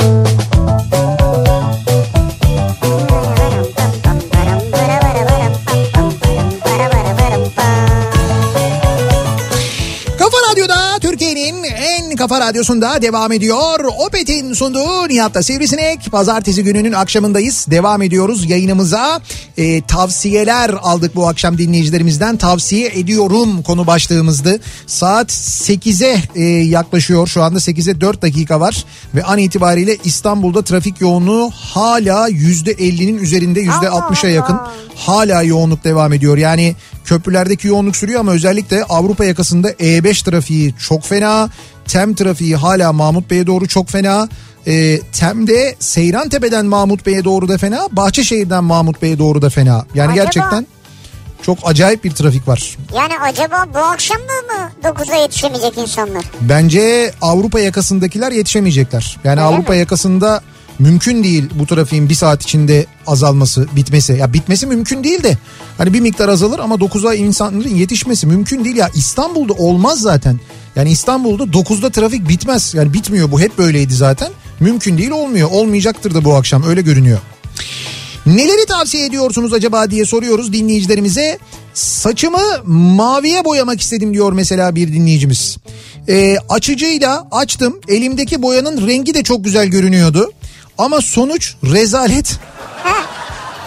kafa 12.24 12.40
radyosunda 12.40 13.02
devam 13.02 13.32
ediyor. 13.32 13.80
Opet'in 14.08 14.54
sunduğu 14.54 15.08
Nihat'ta 15.10 15.44
Sivrisinek. 15.44 16.12
Pazartesi 16.12 16.64
gününün 16.64 16.92
akşamındayız. 16.92 17.66
Devam 17.72 18.02
ediyoruz 18.02 18.50
yayınımıza. 18.50 19.20
Ee, 19.58 19.82
tavsiyeler 19.82 20.70
aldık 20.70 21.16
bu 21.16 21.28
akşam 21.28 21.58
dinleyicilerimizden. 21.58 22.38
Tavsiye 22.38 22.88
ediyorum 22.88 23.64
konu 23.64 23.88
başlığımızdı. 23.88 24.60
Saat 24.88 25.32
8'e 25.32 26.22
e, 26.36 26.44
yaklaşıyor. 26.64 27.28
Şu 27.28 27.44
anda 27.44 27.60
8'e 27.60 28.02
4 28.02 28.22
dakika 28.22 28.60
var. 28.60 28.86
Ve 29.16 29.24
an 29.24 29.38
itibariyle 29.38 29.98
İstanbul'da 30.04 30.62
trafik 30.62 31.02
yoğunluğu 31.02 31.52
hala 31.52 32.30
%50'nin 32.30 33.18
üzerinde 33.18 33.64
%60'a 33.64 34.30
yakın. 34.30 34.60
Hala 34.96 35.42
yoğunluk 35.44 35.84
devam 35.84 36.14
ediyor. 36.14 36.38
Yani 36.38 36.76
köprülerdeki 37.06 37.68
yoğunluk 37.68 37.96
sürüyor 37.96 38.20
ama 38.20 38.32
özellikle 38.32 38.84
Avrupa 38.84 39.26
yakasında 39.26 39.72
E5 39.72 40.26
trafiği 40.30 40.74
çok 40.88 41.04
fena. 41.04 41.50
Tem 41.88 42.14
trafiği 42.16 42.56
hala 42.56 42.94
Mahmut 42.94 43.30
Bey'e 43.30 43.48
doğru 43.48 43.68
çok 43.68 43.90
fena. 43.90 44.30
E, 44.68 45.00
Tem'de 45.00 45.76
Seyrantepe'den 45.80 46.66
Mahmut 46.66 47.06
Bey'e 47.06 47.24
doğru 47.24 47.48
da 47.48 47.58
fena. 47.58 47.88
Bahçeşehir'den 47.92 48.64
Mahmut 48.64 49.02
Bey'e 49.02 49.20
doğru 49.20 49.42
da 49.42 49.50
fena. 49.50 49.86
Yani 49.96 50.12
Acaba- 50.12 50.16
gerçekten 50.24 50.68
çok 51.42 51.58
acayip 51.64 52.04
bir 52.04 52.12
trafik 52.12 52.48
var. 52.48 52.78
Yani 52.96 53.14
acaba 53.22 53.66
bu 53.74 53.78
akşam 53.80 54.18
da 54.18 54.54
mı 54.54 54.72
9'a 54.84 55.16
yetişemeyecek 55.16 55.78
insanlar? 55.78 56.24
Bence 56.42 57.12
Avrupa 57.22 57.60
yakasındakiler 57.60 58.32
yetişemeyecekler. 58.32 59.18
Yani 59.24 59.40
Öyle 59.42 59.42
Avrupa 59.56 59.74
mi? 59.74 59.80
yakasında 59.80 60.42
mümkün 60.80 61.24
değil 61.24 61.50
bu 61.60 61.66
trafiğin 61.66 62.10
bir 62.10 62.16
saat 62.16 62.44
içinde 62.44 62.86
azalması, 63.08 63.68
bitmesi. 63.76 64.14
Ya 64.14 64.34
bitmesi 64.34 64.68
mümkün 64.68 65.04
değil 65.04 65.24
de 65.24 65.38
hani 65.78 65.94
bir 65.94 66.00
miktar 66.00 66.30
azalır 66.30 66.60
ama 66.60 66.76
9'a 66.76 67.14
insanların 67.14 67.76
yetişmesi 67.76 68.28
mümkün 68.28 68.66
değil. 68.66 68.76
Ya 68.76 68.90
İstanbul'da 68.96 69.54
olmaz 69.54 70.02
zaten. 70.02 70.40
Yani 70.76 70.92
İstanbul'da 70.92 71.44
9'da 71.44 71.90
trafik 71.90 72.30
bitmez. 72.30 72.74
Yani 72.74 72.94
bitmiyor 72.94 73.32
bu 73.32 73.40
hep 73.40 73.58
böyleydi 73.58 73.94
zaten. 73.94 74.30
Mümkün 74.60 74.98
değil 74.98 75.12
olmuyor. 75.12 75.50
Olmayacaktır 75.52 76.14
da 76.14 76.26
bu 76.26 76.36
akşam 76.36 76.64
öyle 76.64 76.82
görünüyor. 76.82 77.20
Neleri 78.26 78.66
tavsiye 78.66 79.06
ediyorsunuz 79.06 79.54
acaba 79.54 79.90
diye 79.92 80.06
soruyoruz 80.06 80.54
dinleyicilerimize. 80.54 81.38
Saçımı 81.74 82.42
maviye 82.66 83.46
boyamak 83.46 83.82
istedim 83.82 84.14
diyor 84.14 84.34
mesela 84.34 84.76
bir 84.76 84.94
dinleyicimiz. 84.94 85.58
Ee, 86.10 86.38
açıcıyla 86.50 87.28
açtım. 87.32 87.80
Elimdeki 87.88 88.42
boyanın 88.42 88.88
rengi 88.88 89.14
de 89.14 89.24
çok 89.24 89.44
güzel 89.44 89.68
görünüyordu. 89.68 90.32
Ama 90.84 91.02
sonuç 91.02 91.56
rezalet. 91.64 92.40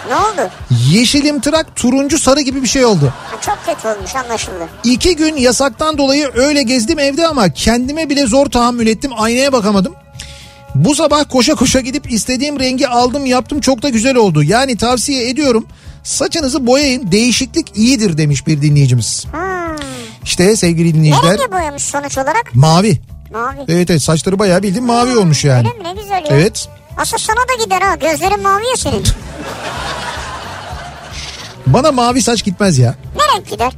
Ne 0.09 0.15
oldu? 0.15 0.51
Yeşilimtırak 0.91 1.75
turuncu 1.75 2.19
sarı 2.19 2.41
gibi 2.41 2.61
bir 2.61 2.67
şey 2.67 2.85
oldu. 2.85 3.13
Ha, 3.31 3.41
çok 3.41 3.57
kötü 3.65 3.87
olmuş 3.87 4.15
anlaşıldı. 4.15 4.67
İki 4.83 5.15
gün 5.15 5.35
yasaktan 5.35 5.97
dolayı 5.97 6.31
öyle 6.35 6.63
gezdim 6.63 6.99
evde 6.99 7.27
ama 7.27 7.49
kendime 7.53 8.09
bile 8.09 8.27
zor 8.27 8.45
tahammül 8.45 8.87
ettim. 8.87 9.11
Aynaya 9.17 9.53
bakamadım. 9.53 9.93
Bu 10.75 10.95
sabah 10.95 11.29
koşa 11.29 11.55
koşa 11.55 11.79
gidip 11.79 12.11
istediğim 12.11 12.59
rengi 12.59 12.87
aldım 12.87 13.25
yaptım 13.25 13.61
çok 13.61 13.81
da 13.81 13.89
güzel 13.89 14.15
oldu. 14.15 14.43
Yani 14.43 14.77
tavsiye 14.77 15.29
ediyorum 15.29 15.65
saçınızı 16.03 16.67
boyayın 16.67 17.11
değişiklik 17.11 17.77
iyidir 17.77 18.17
demiş 18.17 18.47
bir 18.47 18.61
dinleyicimiz. 18.61 19.25
Hmm. 19.31 19.77
İşte 20.23 20.55
sevgili 20.55 20.93
dinleyiciler 20.93 21.37
rengi 21.37 21.51
boyamış 21.51 21.83
sonuç 21.83 22.17
olarak? 22.17 22.55
mavi. 22.55 23.01
Mavi. 23.31 23.59
Evet 23.67 23.89
evet 23.89 24.01
saçları 24.01 24.39
bayağı 24.39 24.63
bildiğin 24.63 24.85
mavi 24.85 25.17
olmuş 25.17 25.45
yani. 25.45 25.67
Öyle 25.67 25.77
mi 25.77 25.83
ne 25.97 26.01
güzel 26.01 26.31
ya. 26.31 26.37
Evet 26.37 26.69
Aslında 26.97 27.17
sana 27.23 27.37
da 27.37 27.63
gider 27.63 27.81
ha 27.81 27.95
gözlerin 27.95 28.41
mavi 28.41 28.67
ya 28.69 28.75
senin. 28.77 29.03
bana 31.67 31.91
mavi 31.91 32.21
saç 32.21 32.43
gitmez 32.43 32.77
ya. 32.77 32.95
Ne 33.15 33.35
renk 33.37 33.49
gider? 33.49 33.73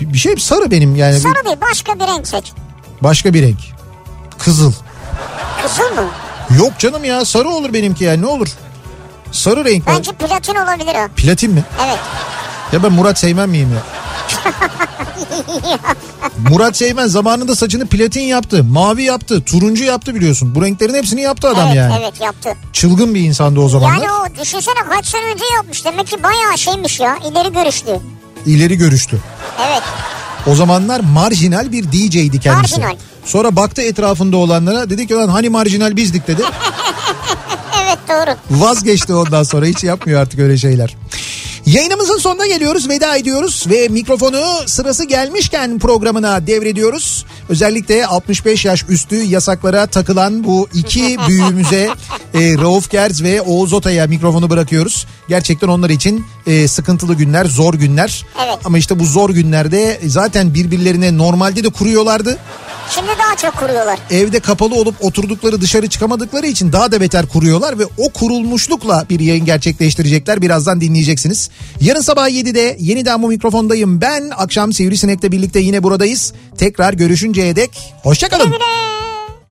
Bir, 0.00 0.12
bir 0.12 0.18
şey 0.18 0.36
sarı 0.36 0.70
benim 0.70 0.96
yani 0.96 1.20
Sarı 1.20 1.44
değil 1.44 1.56
başka 1.60 1.94
bir 1.94 2.06
renk 2.06 2.28
seç. 2.28 2.52
başka 3.00 3.34
bir 3.34 3.42
renk. 3.42 3.58
Kızıl. 4.38 4.72
Kızıl 5.62 5.94
mı? 6.02 6.08
Yok 6.58 6.72
canım 6.78 7.04
ya 7.04 7.24
sarı 7.24 7.48
olur 7.48 7.72
benimki 7.72 8.04
yani 8.04 8.22
ne 8.22 8.26
olur. 8.26 8.48
Sarı 9.32 9.64
renk. 9.64 9.86
Bence 9.86 10.12
platin 10.12 10.54
olabilir 10.54 10.94
o. 10.94 11.08
Platin 11.16 11.52
mi? 11.52 11.64
Evet. 11.86 11.98
Ya 12.72 12.82
ben 12.82 12.92
Murat 12.92 13.18
Seymen 13.18 13.48
miyim 13.48 13.68
ya? 13.74 13.82
Murat 16.50 16.76
Seymen 16.76 17.06
zamanında 17.06 17.56
saçını 17.56 17.86
platin 17.86 18.20
yaptı, 18.20 18.64
mavi 18.64 19.02
yaptı, 19.02 19.44
turuncu 19.44 19.84
yaptı 19.84 20.14
biliyorsun. 20.14 20.54
Bu 20.54 20.62
renklerin 20.62 20.94
hepsini 20.94 21.20
yaptı 21.20 21.48
adam 21.48 21.66
evet, 21.66 21.76
yani. 21.76 21.94
evet 22.00 22.20
yaptı. 22.20 22.48
Çılgın 22.72 23.14
bir 23.14 23.20
insandı 23.20 23.60
o 23.60 23.68
zamanlar. 23.68 23.96
Yani 23.96 24.06
o 24.12 24.40
düşünsene 24.42 24.74
kaç 24.90 25.06
sene 25.06 25.22
önce 25.32 25.44
yapmış. 25.56 25.84
Demek 25.84 26.06
ki 26.06 26.22
bayağı 26.22 26.58
şeymiş 26.58 27.00
ya. 27.00 27.18
ileri 27.30 27.52
görüşlü. 27.52 28.00
İleri 28.46 28.76
görüştü. 28.76 29.18
Evet. 29.68 29.82
O 30.46 30.54
zamanlar 30.54 31.00
marjinal 31.00 31.72
bir 31.72 31.92
DJ'di 31.92 32.40
kendisi. 32.40 32.80
Marjinal. 32.80 32.96
Sonra 33.24 33.56
baktı 33.56 33.82
etrafında 33.82 34.36
olanlara 34.36 34.90
dedi 34.90 35.06
ki 35.06 35.14
lan 35.14 35.28
hani 35.28 35.48
marjinal 35.48 35.96
bizdik 35.96 36.28
dedi. 36.28 36.42
Evet 37.84 37.98
doğru. 38.08 38.60
Vazgeçti 38.60 39.14
ondan 39.14 39.42
sonra 39.42 39.66
hiç 39.66 39.84
yapmıyor 39.84 40.20
artık 40.20 40.40
öyle 40.40 40.58
şeyler. 40.58 40.96
Yayınımızın 41.68 42.18
sonuna 42.18 42.46
geliyoruz 42.46 42.88
veda 42.88 43.16
ediyoruz 43.16 43.64
ve 43.70 43.88
mikrofonu 43.88 44.44
sırası 44.66 45.04
gelmişken 45.04 45.78
programına 45.78 46.46
devrediyoruz. 46.46 47.26
Özellikle 47.48 48.06
65 48.06 48.64
yaş 48.64 48.84
üstü 48.88 49.16
yasaklara 49.16 49.86
takılan 49.86 50.44
bu 50.44 50.68
iki 50.74 51.16
büyüğümüze 51.28 51.88
e, 52.34 52.54
Rauf 52.58 52.90
Gerz 52.90 53.22
ve 53.22 53.42
Oğuz 53.42 53.72
Ota'ya 53.72 54.06
mikrofonu 54.06 54.50
bırakıyoruz. 54.50 55.06
Gerçekten 55.28 55.68
onlar 55.68 55.90
için 55.90 56.24
e, 56.46 56.68
sıkıntılı 56.68 57.14
günler 57.14 57.44
zor 57.44 57.74
günler. 57.74 58.26
Evet. 58.46 58.58
Ama 58.64 58.78
işte 58.78 58.98
bu 58.98 59.04
zor 59.04 59.30
günlerde 59.30 60.00
zaten 60.06 60.54
birbirlerine 60.54 61.18
normalde 61.18 61.64
de 61.64 61.68
kuruyorlardı. 61.68 62.38
Şimdi 62.90 63.08
daha 63.18 63.36
çok 63.36 63.60
kuruyorlar. 63.60 63.98
Evde 64.10 64.40
kapalı 64.40 64.74
olup 64.74 65.04
oturdukları 65.04 65.60
dışarı 65.60 65.88
çıkamadıkları 65.88 66.46
için 66.46 66.72
daha 66.72 66.92
da 66.92 67.00
beter 67.00 67.26
kuruyorlar 67.26 67.78
ve 67.78 67.84
o 67.98 68.08
kurulmuşlukla 68.12 69.06
bir 69.10 69.20
yayın 69.20 69.44
gerçekleştirecekler. 69.44 70.42
Birazdan 70.42 70.80
dinleyeceksiniz. 70.80 71.50
Yarın 71.80 72.00
sabah 72.00 72.28
7'de 72.28 72.76
yeniden 72.80 73.22
bu 73.22 73.28
mikrofondayım 73.28 74.00
ben. 74.00 74.30
Akşam 74.36 74.72
Sivrisinek'le 74.72 75.32
birlikte 75.32 75.60
yine 75.60 75.82
buradayız. 75.82 76.32
Tekrar 76.58 76.92
görüşünceye 76.94 77.56
dek 77.56 77.94
hoşçakalın. 78.02 78.46
Güle 78.46 78.56
güle. 78.56 78.97